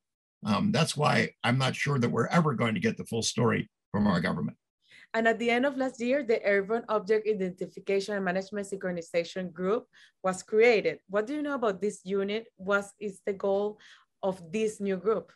Um, 0.46 0.74
that's 0.74 0.98
why 0.98 1.30
I'm 1.46 1.58
not 1.58 1.78
sure 1.78 2.00
that 2.00 2.12
we're 2.12 2.28
ever 2.28 2.54
going 2.54 2.74
to 2.74 2.82
get 2.82 2.98
the 2.98 3.06
full 3.06 3.22
story 3.22 3.70
from 3.94 4.08
our 4.08 4.20
government. 4.20 4.58
And 5.14 5.28
at 5.28 5.40
the 5.40 5.50
end 5.50 5.66
of 5.66 5.78
last 5.78 6.00
year, 6.00 6.24
the 6.24 6.44
Airborne 6.46 6.86
Object 6.88 7.28
Identification 7.28 8.16
and 8.16 8.24
Management 8.24 8.68
Synchronization 8.68 9.52
Group 9.52 9.88
was 10.24 10.42
created. 10.42 11.00
What 11.10 11.28
do 11.28 11.36
you 11.36 11.42
know 11.42 11.56
about 11.56 11.82
this 11.82 12.00
unit? 12.06 12.48
What 12.56 12.86
is 13.00 13.20
the 13.26 13.34
goal 13.34 13.78
of 14.24 14.42
this 14.52 14.80
new 14.80 14.96
group? 14.96 15.32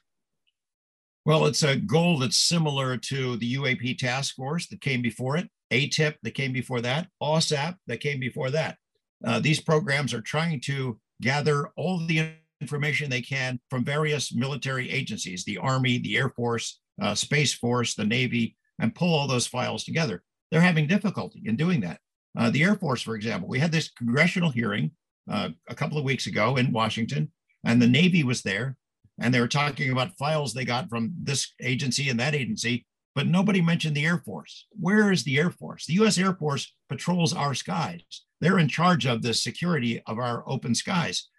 Well, 1.25 1.45
it's 1.47 1.63
a 1.63 1.75
goal 1.75 2.19
that's 2.19 2.37
similar 2.37 2.97
to 2.97 3.35
the 3.37 3.55
UAP 3.55 3.97
task 3.97 4.35
force 4.35 4.67
that 4.67 4.79
came 4.79 5.01
before 5.01 5.37
it, 5.37 5.49
AATIP 5.71 6.15
that 6.21 6.35
came 6.35 6.53
before 6.53 6.81
that, 6.81 7.07
AAWSAP 7.21 7.75
that 7.87 7.99
came 7.99 8.19
before 8.19 8.51
that. 8.51 8.77
Uh, 9.25 9.39
these 9.39 9.59
programs 9.59 10.13
are 10.13 10.21
trying 10.21 10.61
to 10.61 10.99
gather 11.21 11.69
all 11.75 12.05
the 12.05 12.29
information 12.61 13.09
they 13.09 13.21
can 13.21 13.59
from 13.69 13.83
various 13.83 14.33
military 14.33 14.89
agencies, 14.89 15.43
the 15.43 15.57
Army, 15.57 15.97
the 15.97 16.15
Air 16.15 16.29
Force, 16.29 16.79
uh, 17.01 17.15
Space 17.15 17.53
Force, 17.53 17.95
the 17.95 18.05
Navy, 18.05 18.55
and 18.79 18.95
pull 18.95 19.13
all 19.13 19.27
those 19.27 19.47
files 19.47 19.83
together. 19.83 20.23
They're 20.51 20.61
having 20.61 20.87
difficulty 20.87 21.41
in 21.45 21.55
doing 21.55 21.81
that. 21.81 21.99
Uh, 22.37 22.49
the 22.49 22.63
Air 22.63 22.75
Force, 22.75 23.01
for 23.01 23.15
example, 23.15 23.47
we 23.47 23.59
had 23.59 23.71
this 23.71 23.89
congressional 23.89 24.51
hearing 24.51 24.91
uh, 25.29 25.49
a 25.69 25.75
couple 25.75 25.97
of 25.97 26.03
weeks 26.03 26.27
ago 26.27 26.57
in 26.57 26.71
Washington, 26.71 27.31
and 27.63 27.81
the 27.81 27.87
Navy 27.87 28.23
was 28.23 28.41
there, 28.41 28.77
and 29.19 29.33
they 29.33 29.39
were 29.39 29.47
talking 29.47 29.91
about 29.91 30.17
files 30.17 30.53
they 30.53 30.65
got 30.65 30.89
from 30.89 31.13
this 31.21 31.53
agency 31.61 32.09
and 32.09 32.19
that 32.19 32.35
agency, 32.35 32.85
but 33.15 33.27
nobody 33.27 33.61
mentioned 33.61 33.95
the 33.95 34.05
Air 34.05 34.17
Force. 34.17 34.67
Where 34.71 35.11
is 35.11 35.23
the 35.23 35.39
Air 35.39 35.49
Force? 35.49 35.85
The 35.85 35.93
US 36.05 36.17
Air 36.17 36.35
Force 36.35 36.73
patrols 36.89 37.33
our 37.33 37.53
skies. 37.53 38.01
They're 38.41 38.59
in 38.59 38.67
charge 38.67 39.05
of 39.05 39.21
the 39.21 39.33
security 39.33 40.01
of 40.05 40.19
our 40.19 40.43
open 40.47 40.75
skies. 40.75 41.29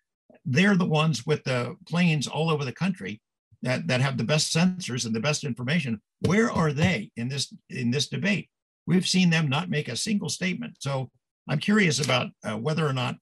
They're 0.45 0.77
the 0.77 0.87
ones 0.87 1.27
with 1.27 1.45
the 1.45 1.77
planes 1.87 2.27
all 2.27 2.51
over 2.51 2.65
the 2.65 2.73
country 2.73 3.21
that, 3.63 3.87
that 3.89 4.01
have 4.01 4.19
the 4.19 4.25
best 4.25 4.55
sensors 4.55 5.07
and 5.07 5.15
the 5.15 5.21
best 5.21 5.45
information. 5.45 6.01
Where 6.21 6.51
are 6.51 6.73
they 6.73 7.11
in 7.17 7.29
this 7.29 7.53
in 7.71 7.91
this 7.91 8.09
debate? 8.09 8.49
We've 8.87 9.07
seen 9.07 9.31
them 9.31 9.49
not 9.49 9.71
make 9.71 9.89
a 9.89 9.97
single 9.97 10.29
statement. 10.29 10.77
So 10.81 11.11
I'm 11.49 11.59
curious 11.59 12.05
about 12.05 12.29
uh, 12.45 12.57
whether 12.57 12.87
or 12.87 12.93
not 12.93 13.17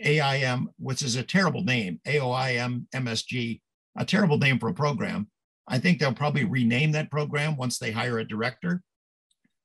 AIM, 0.00 0.70
which 0.78 1.02
is 1.02 1.16
a 1.16 1.22
terrible 1.22 1.62
name, 1.62 2.00
AOIM 2.06 2.86
MSG, 2.94 3.60
a 3.96 4.04
terrible 4.04 4.38
name 4.38 4.58
for 4.58 4.68
a 4.68 4.74
program. 4.74 5.28
I 5.68 5.78
think 5.78 5.98
they'll 5.98 6.14
probably 6.14 6.44
rename 6.44 6.92
that 6.92 7.10
program 7.10 7.56
once 7.56 7.78
they 7.78 7.92
hire 7.92 8.18
a 8.18 8.24
director. 8.24 8.82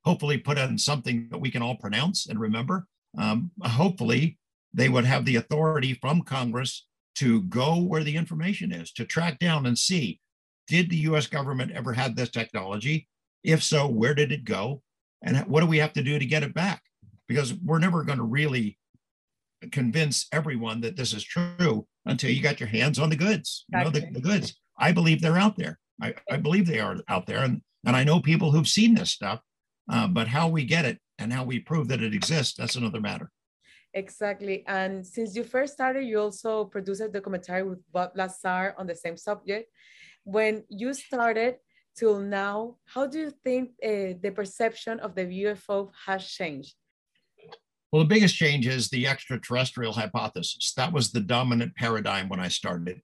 Hopefully, 0.06 0.38
put 0.38 0.58
in 0.58 0.78
something 0.78 1.28
that 1.32 1.40
we 1.40 1.52
can 1.52 1.62
all 1.62 1.76
pronounce 1.76 2.28
and 2.28 2.40
remember. 2.40 2.88
Um, 3.18 3.52
hopefully, 3.62 4.38
they 4.74 4.90
would 4.90 5.06
have 5.06 5.26
the 5.26 5.38
authority 5.38 5.96
from 5.96 6.22
Congress 6.22 6.86
to 7.18 7.42
go 7.44 7.80
where 7.82 8.04
the 8.04 8.16
information 8.16 8.72
is, 8.72 8.92
to 8.94 9.06
track 9.06 9.40
down 9.40 9.66
and 9.66 9.78
see 9.78 10.20
did 10.68 10.90
the 10.90 10.98
US 10.98 11.28
government 11.28 11.72
ever 11.72 11.94
have 11.94 12.16
this 12.16 12.30
technology? 12.30 13.08
If 13.44 13.64
so, 13.64 13.88
where 13.88 14.14
did 14.14 14.32
it 14.32 14.44
go? 14.44 14.82
And 15.24 15.38
what 15.48 15.62
do 15.62 15.68
we 15.68 15.78
have 15.78 15.94
to 15.94 16.04
do 16.04 16.20
to 16.20 16.26
get 16.26 16.44
it 16.44 16.54
back? 16.54 16.82
Because 17.28 17.54
we're 17.54 17.80
never 17.80 18.04
going 18.04 18.20
to 18.20 18.24
really 18.24 18.78
convince 19.72 20.28
everyone 20.32 20.82
that 20.82 20.96
this 20.96 21.14
is 21.14 21.24
true 21.24 21.88
until 22.06 22.30
you 22.30 22.42
got 22.42 22.60
your 22.60 22.70
hands 22.70 23.00
on 23.00 23.10
the 23.10 23.16
goods. 23.16 23.66
You 23.70 23.80
know, 23.80 23.90
the, 23.90 24.08
the 24.12 24.22
goods. 24.22 24.60
I 24.78 24.92
believe 24.92 25.22
they're 25.22 25.40
out 25.40 25.58
there. 25.58 25.80
I, 26.02 26.14
I 26.30 26.38
believe 26.38 26.68
they 26.68 26.80
are 26.80 26.98
out 27.08 27.26
there. 27.26 27.40
And, 27.40 27.62
and 27.86 27.96
I 27.96 28.04
know 28.04 28.20
people 28.20 28.52
who've 28.52 28.68
seen 28.68 28.94
this 28.94 29.12
stuff, 29.12 29.40
uh, 29.92 30.08
but 30.08 30.28
how 30.28 30.50
we 30.50 30.66
get 30.66 30.86
it 30.86 31.00
and 31.18 31.34
how 31.34 31.44
we 31.44 31.60
prove 31.60 31.88
that 31.88 32.04
it 32.04 32.14
exists, 32.14 32.56
that's 32.56 32.76
another 32.76 33.02
matter. 33.02 33.32
Exactly. 33.98 34.64
And 34.68 35.06
since 35.06 35.36
you 35.36 35.44
first 35.44 35.74
started, 35.74 36.06
you 36.06 36.20
also 36.20 36.66
produced 36.66 37.02
a 37.02 37.10
documentary 37.10 37.64
with 37.64 37.80
Bob 37.92 38.12
Lazar 38.14 38.76
on 38.78 38.86
the 38.86 38.94
same 38.94 39.18
subject. 39.18 39.72
When 40.24 40.64
you 40.70 40.94
started 40.94 41.56
till 41.98 42.20
now, 42.20 42.76
how 42.86 43.08
do 43.08 43.18
you 43.18 43.32
think 43.44 43.72
uh, 43.84 44.14
the 44.22 44.32
perception 44.36 45.00
of 45.00 45.16
the 45.16 45.26
UFO 45.46 45.90
has 46.06 46.28
changed? 46.28 46.76
Well, 47.92 48.04
the 48.04 48.14
biggest 48.14 48.36
change 48.36 48.68
is 48.68 48.90
the 48.90 49.08
extraterrestrial 49.08 49.94
hypothesis. 49.94 50.74
That 50.78 50.94
was 50.94 51.12
the 51.12 51.22
dominant 51.22 51.76
paradigm 51.76 52.30
when 52.30 52.40
I 52.40 52.50
started. 52.50 53.02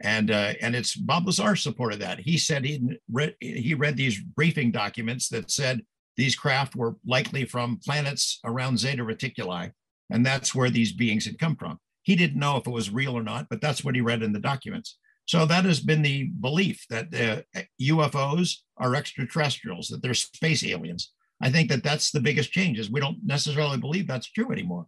And, 0.00 0.30
uh, 0.30 0.52
and 0.60 0.76
it's 0.76 0.94
Bob 0.94 1.26
Lazar 1.26 1.56
supported 1.56 2.00
that. 2.00 2.20
He 2.20 2.38
said 2.38 2.64
he 2.64 3.00
read, 3.10 3.34
he 3.40 3.74
read 3.74 3.96
these 3.96 4.20
briefing 4.20 4.70
documents 4.70 5.28
that 5.30 5.50
said 5.50 5.82
these 6.16 6.36
craft 6.36 6.76
were 6.76 6.94
likely 7.04 7.44
from 7.44 7.80
planets 7.84 8.38
around 8.44 8.78
Zeta 8.78 9.02
Reticuli 9.02 9.72
and 10.10 10.24
that's 10.24 10.54
where 10.54 10.70
these 10.70 10.92
beings 10.92 11.24
had 11.24 11.38
come 11.38 11.56
from. 11.56 11.78
He 12.02 12.16
didn't 12.16 12.40
know 12.40 12.56
if 12.56 12.66
it 12.66 12.72
was 12.72 12.90
real 12.90 13.16
or 13.16 13.22
not, 13.22 13.48
but 13.50 13.60
that's 13.60 13.84
what 13.84 13.94
he 13.94 14.00
read 14.00 14.22
in 14.22 14.32
the 14.32 14.38
documents. 14.38 14.98
So 15.26 15.44
that 15.44 15.66
has 15.66 15.80
been 15.80 16.00
the 16.00 16.30
belief 16.40 16.86
that 16.88 17.10
the 17.10 17.44
UFOs 17.82 18.56
are 18.78 18.94
extraterrestrials, 18.94 19.88
that 19.88 20.00
they're 20.00 20.14
space 20.14 20.64
aliens. 20.64 21.12
I 21.42 21.50
think 21.50 21.68
that 21.68 21.84
that's 21.84 22.10
the 22.10 22.20
biggest 22.20 22.50
change 22.50 22.78
is 22.78 22.90
we 22.90 23.00
don't 23.00 23.18
necessarily 23.24 23.76
believe 23.76 24.06
that's 24.06 24.30
true 24.30 24.50
anymore. 24.50 24.86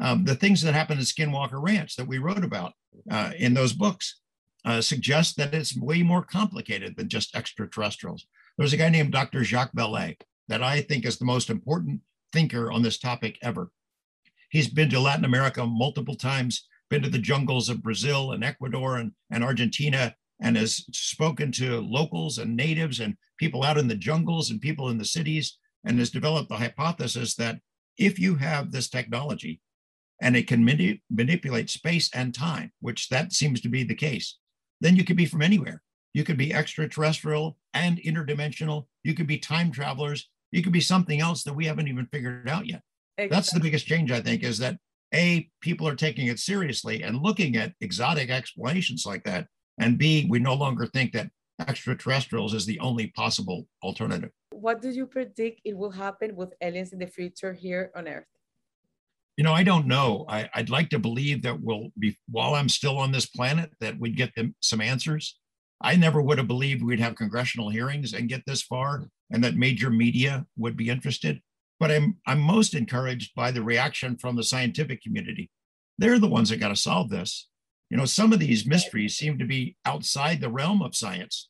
Um, 0.00 0.24
the 0.24 0.34
things 0.34 0.62
that 0.62 0.72
happened 0.72 1.00
at 1.00 1.06
Skinwalker 1.06 1.62
Ranch 1.62 1.96
that 1.96 2.08
we 2.08 2.18
wrote 2.18 2.42
about 2.42 2.72
uh, 3.10 3.32
in 3.36 3.52
those 3.52 3.74
books 3.74 4.20
uh, 4.64 4.80
suggest 4.80 5.36
that 5.36 5.52
it's 5.54 5.76
way 5.76 6.02
more 6.02 6.22
complicated 6.22 6.96
than 6.96 7.08
just 7.08 7.36
extraterrestrials. 7.36 8.26
There's 8.56 8.72
a 8.72 8.78
guy 8.78 8.88
named 8.88 9.12
Dr. 9.12 9.44
Jacques 9.44 9.74
Vallée 9.76 10.16
that 10.48 10.62
I 10.62 10.80
think 10.80 11.04
is 11.04 11.18
the 11.18 11.24
most 11.24 11.50
important 11.50 12.00
thinker 12.32 12.72
on 12.72 12.82
this 12.82 12.98
topic 12.98 13.38
ever. 13.42 13.70
He's 14.52 14.68
been 14.68 14.90
to 14.90 15.00
Latin 15.00 15.24
America 15.24 15.66
multiple 15.66 16.14
times, 16.14 16.68
been 16.90 17.00
to 17.02 17.08
the 17.08 17.18
jungles 17.18 17.70
of 17.70 17.82
Brazil 17.82 18.32
and 18.32 18.44
Ecuador 18.44 18.98
and, 18.98 19.12
and 19.30 19.42
Argentina, 19.42 20.14
and 20.42 20.58
has 20.58 20.84
spoken 20.92 21.50
to 21.52 21.80
locals 21.80 22.36
and 22.36 22.54
natives 22.54 23.00
and 23.00 23.16
people 23.38 23.62
out 23.62 23.78
in 23.78 23.88
the 23.88 23.94
jungles 23.94 24.50
and 24.50 24.60
people 24.60 24.90
in 24.90 24.98
the 24.98 25.06
cities, 25.06 25.56
and 25.86 25.98
has 25.98 26.10
developed 26.10 26.50
the 26.50 26.56
hypothesis 26.56 27.34
that 27.36 27.60
if 27.96 28.18
you 28.18 28.34
have 28.34 28.70
this 28.70 28.90
technology 28.90 29.62
and 30.20 30.36
it 30.36 30.46
can 30.46 30.62
mani- 30.62 31.02
manipulate 31.08 31.70
space 31.70 32.10
and 32.14 32.34
time, 32.34 32.72
which 32.80 33.08
that 33.08 33.32
seems 33.32 33.58
to 33.62 33.70
be 33.70 33.84
the 33.84 33.94
case, 33.94 34.36
then 34.82 34.96
you 34.96 35.04
could 35.04 35.16
be 35.16 35.24
from 35.24 35.40
anywhere. 35.40 35.82
You 36.12 36.24
could 36.24 36.36
be 36.36 36.52
extraterrestrial 36.52 37.56
and 37.72 37.96
interdimensional. 38.02 38.84
You 39.02 39.14
could 39.14 39.26
be 39.26 39.38
time 39.38 39.70
travelers. 39.72 40.28
You 40.50 40.62
could 40.62 40.74
be 40.74 40.80
something 40.82 41.20
else 41.20 41.42
that 41.44 41.54
we 41.54 41.64
haven't 41.64 41.88
even 41.88 42.06
figured 42.12 42.50
out 42.50 42.66
yet. 42.66 42.82
Exactly. 43.18 43.34
That's 43.34 43.52
the 43.52 43.60
biggest 43.60 43.86
change, 43.86 44.10
I 44.10 44.20
think, 44.20 44.42
is 44.42 44.58
that 44.58 44.78
A, 45.14 45.48
people 45.60 45.86
are 45.86 45.94
taking 45.94 46.28
it 46.28 46.38
seriously 46.38 47.02
and 47.02 47.22
looking 47.22 47.56
at 47.56 47.74
exotic 47.80 48.30
explanations 48.30 49.04
like 49.04 49.24
that. 49.24 49.46
And 49.78 49.98
B, 49.98 50.26
we 50.28 50.38
no 50.38 50.54
longer 50.54 50.86
think 50.86 51.12
that 51.12 51.30
extraterrestrials 51.60 52.54
is 52.54 52.66
the 52.66 52.80
only 52.80 53.08
possible 53.08 53.66
alternative. 53.82 54.30
What 54.50 54.80
do 54.80 54.90
you 54.90 55.06
predict 55.06 55.60
it 55.64 55.76
will 55.76 55.90
happen 55.90 56.36
with 56.36 56.54
aliens 56.62 56.92
in 56.92 56.98
the 56.98 57.06
future 57.06 57.52
here 57.52 57.90
on 57.94 58.08
Earth? 58.08 58.26
You 59.36 59.44
know, 59.44 59.52
I 59.52 59.62
don't 59.62 59.86
know. 59.86 60.26
I, 60.28 60.48
would 60.56 60.70
like 60.70 60.90
to 60.90 60.98
believe 60.98 61.42
that 61.42 61.60
we'll 61.60 61.88
be, 61.98 62.18
while 62.28 62.54
I'm 62.54 62.68
still 62.68 62.98
on 62.98 63.12
this 63.12 63.26
planet, 63.26 63.72
that 63.80 63.98
we'd 63.98 64.16
get 64.16 64.34
them 64.34 64.54
some 64.60 64.80
answers. 64.80 65.38
I 65.80 65.96
never 65.96 66.20
would 66.22 66.38
have 66.38 66.46
believed 66.46 66.82
we'd 66.82 67.00
have 67.00 67.16
congressional 67.16 67.70
hearings 67.70 68.12
and 68.12 68.28
get 68.28 68.42
this 68.46 68.62
far 68.62 69.08
and 69.30 69.42
that 69.42 69.56
major 69.56 69.90
media 69.90 70.46
would 70.56 70.76
be 70.76 70.90
interested. 70.90 71.40
But 71.82 71.90
I'm, 71.90 72.18
I'm 72.28 72.38
most 72.38 72.74
encouraged 72.74 73.34
by 73.34 73.50
the 73.50 73.64
reaction 73.64 74.16
from 74.16 74.36
the 74.36 74.44
scientific 74.44 75.02
community. 75.02 75.50
They're 75.98 76.20
the 76.20 76.28
ones 76.28 76.50
that 76.50 76.60
got 76.60 76.68
to 76.68 76.76
solve 76.76 77.10
this. 77.10 77.48
You 77.90 77.96
know, 77.96 78.04
some 78.04 78.32
of 78.32 78.38
these 78.38 78.64
mysteries 78.64 79.16
seem 79.16 79.36
to 79.40 79.44
be 79.44 79.74
outside 79.84 80.40
the 80.40 80.48
realm 80.48 80.80
of 80.80 80.94
science. 80.94 81.48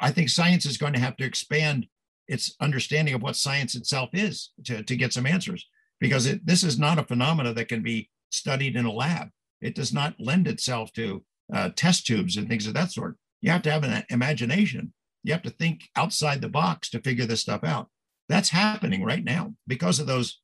I 0.00 0.12
think 0.12 0.28
science 0.28 0.64
is 0.64 0.76
going 0.76 0.92
to 0.92 1.00
have 1.00 1.16
to 1.16 1.24
expand 1.24 1.88
its 2.28 2.54
understanding 2.60 3.14
of 3.14 3.22
what 3.22 3.34
science 3.34 3.74
itself 3.74 4.10
is 4.12 4.50
to, 4.66 4.84
to 4.84 4.94
get 4.94 5.12
some 5.12 5.26
answers 5.26 5.66
because 5.98 6.26
it, 6.26 6.46
this 6.46 6.62
is 6.62 6.78
not 6.78 7.00
a 7.00 7.04
phenomena 7.04 7.52
that 7.54 7.66
can 7.66 7.82
be 7.82 8.10
studied 8.30 8.76
in 8.76 8.84
a 8.84 8.92
lab. 8.92 9.26
It 9.60 9.74
does 9.74 9.92
not 9.92 10.14
lend 10.20 10.46
itself 10.46 10.92
to 10.92 11.24
uh, 11.52 11.70
test 11.74 12.06
tubes 12.06 12.36
and 12.36 12.48
things 12.48 12.68
of 12.68 12.74
that 12.74 12.92
sort. 12.92 13.16
You 13.40 13.50
have 13.50 13.62
to 13.62 13.72
have 13.72 13.82
an 13.82 14.04
imagination. 14.08 14.92
You 15.24 15.32
have 15.32 15.42
to 15.42 15.50
think 15.50 15.88
outside 15.96 16.42
the 16.42 16.48
box 16.48 16.88
to 16.90 17.00
figure 17.00 17.26
this 17.26 17.40
stuff 17.40 17.64
out. 17.64 17.88
That's 18.28 18.50
happening 18.50 19.02
right 19.02 19.24
now 19.24 19.54
because 19.66 20.00
of 20.00 20.06
those 20.06 20.40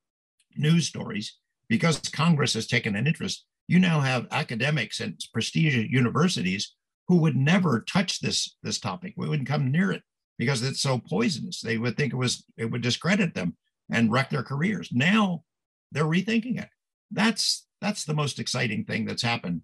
news 0.57 0.87
stories, 0.87 1.39
because 1.69 1.99
Congress 1.99 2.55
has 2.55 2.67
taken 2.67 2.97
an 2.97 3.07
interest. 3.07 3.45
You 3.69 3.79
now 3.79 4.01
have 4.01 4.27
academics 4.31 5.01
and 5.01 5.19
prestigious 5.33 5.91
universities 5.91 6.75
who 7.09 7.17
would 7.19 7.37
never 7.37 7.81
touch 7.81 8.21
this, 8.21 8.57
this 8.63 8.79
topic. 8.79 9.15
We 9.17 9.29
wouldn't 9.29 9.49
come 9.49 9.71
near 9.71 9.93
it 9.93 10.03
because 10.39 10.63
it's 10.63 10.81
so 10.81 10.99
poisonous. 10.99 11.61
They 11.61 11.79
would 11.79 11.97
think 11.97 12.13
it 12.13 12.17
was 12.17 12.45
it 12.57 12.71
would 12.71 12.83
discredit 12.83 13.35
them 13.35 13.57
and 13.91 14.11
wreck 14.11 14.31
their 14.31 14.43
careers. 14.43 14.91
Now 14.93 15.45
they're 15.93 16.05
rethinking 16.05 16.61
it. 16.61 16.69
That's 17.11 17.67
that's 17.81 18.05
the 18.05 18.15
most 18.15 18.39
exciting 18.39 18.85
thing 18.85 19.05
that's 19.05 19.23
happened. 19.23 19.63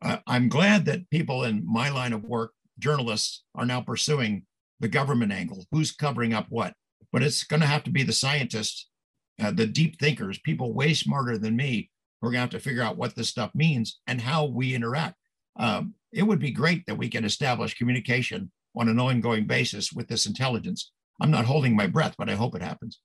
Uh, 0.00 0.18
I'm 0.26 0.48
glad 0.48 0.84
that 0.86 1.08
people 1.10 1.44
in 1.44 1.64
my 1.64 1.90
line 1.90 2.12
of 2.12 2.24
work, 2.24 2.52
journalists, 2.78 3.44
are 3.54 3.64
now 3.64 3.80
pursuing 3.80 4.46
the 4.80 4.88
government 4.88 5.30
angle. 5.30 5.64
Who's 5.70 5.92
covering 5.92 6.34
up 6.34 6.46
what? 6.48 6.74
But 7.12 7.22
it's 7.22 7.44
going 7.44 7.60
to 7.60 7.66
have 7.66 7.84
to 7.84 7.90
be 7.90 8.02
the 8.02 8.12
scientists, 8.12 8.88
uh, 9.40 9.50
the 9.50 9.66
deep 9.66 9.98
thinkers, 9.98 10.38
people 10.38 10.72
way 10.72 10.94
smarter 10.94 11.38
than 11.38 11.56
me, 11.56 11.90
who 12.20 12.28
are 12.28 12.30
going 12.30 12.38
to 12.38 12.42
have 12.42 12.50
to 12.50 12.60
figure 12.60 12.82
out 12.82 12.96
what 12.96 13.14
this 13.14 13.28
stuff 13.28 13.50
means 13.54 14.00
and 14.06 14.20
how 14.20 14.46
we 14.46 14.74
interact. 14.74 15.16
Um, 15.58 15.94
it 16.12 16.22
would 16.22 16.38
be 16.38 16.50
great 16.50 16.86
that 16.86 16.98
we 16.98 17.08
can 17.08 17.24
establish 17.24 17.76
communication 17.76 18.50
on 18.76 18.88
an 18.88 18.98
ongoing 18.98 19.46
basis 19.46 19.92
with 19.92 20.08
this 20.08 20.26
intelligence. 20.26 20.92
I'm 21.20 21.30
not 21.30 21.44
holding 21.44 21.76
my 21.76 21.86
breath, 21.86 22.14
but 22.16 22.30
I 22.30 22.34
hope 22.34 22.54
it 22.54 22.62
happens. 22.62 23.00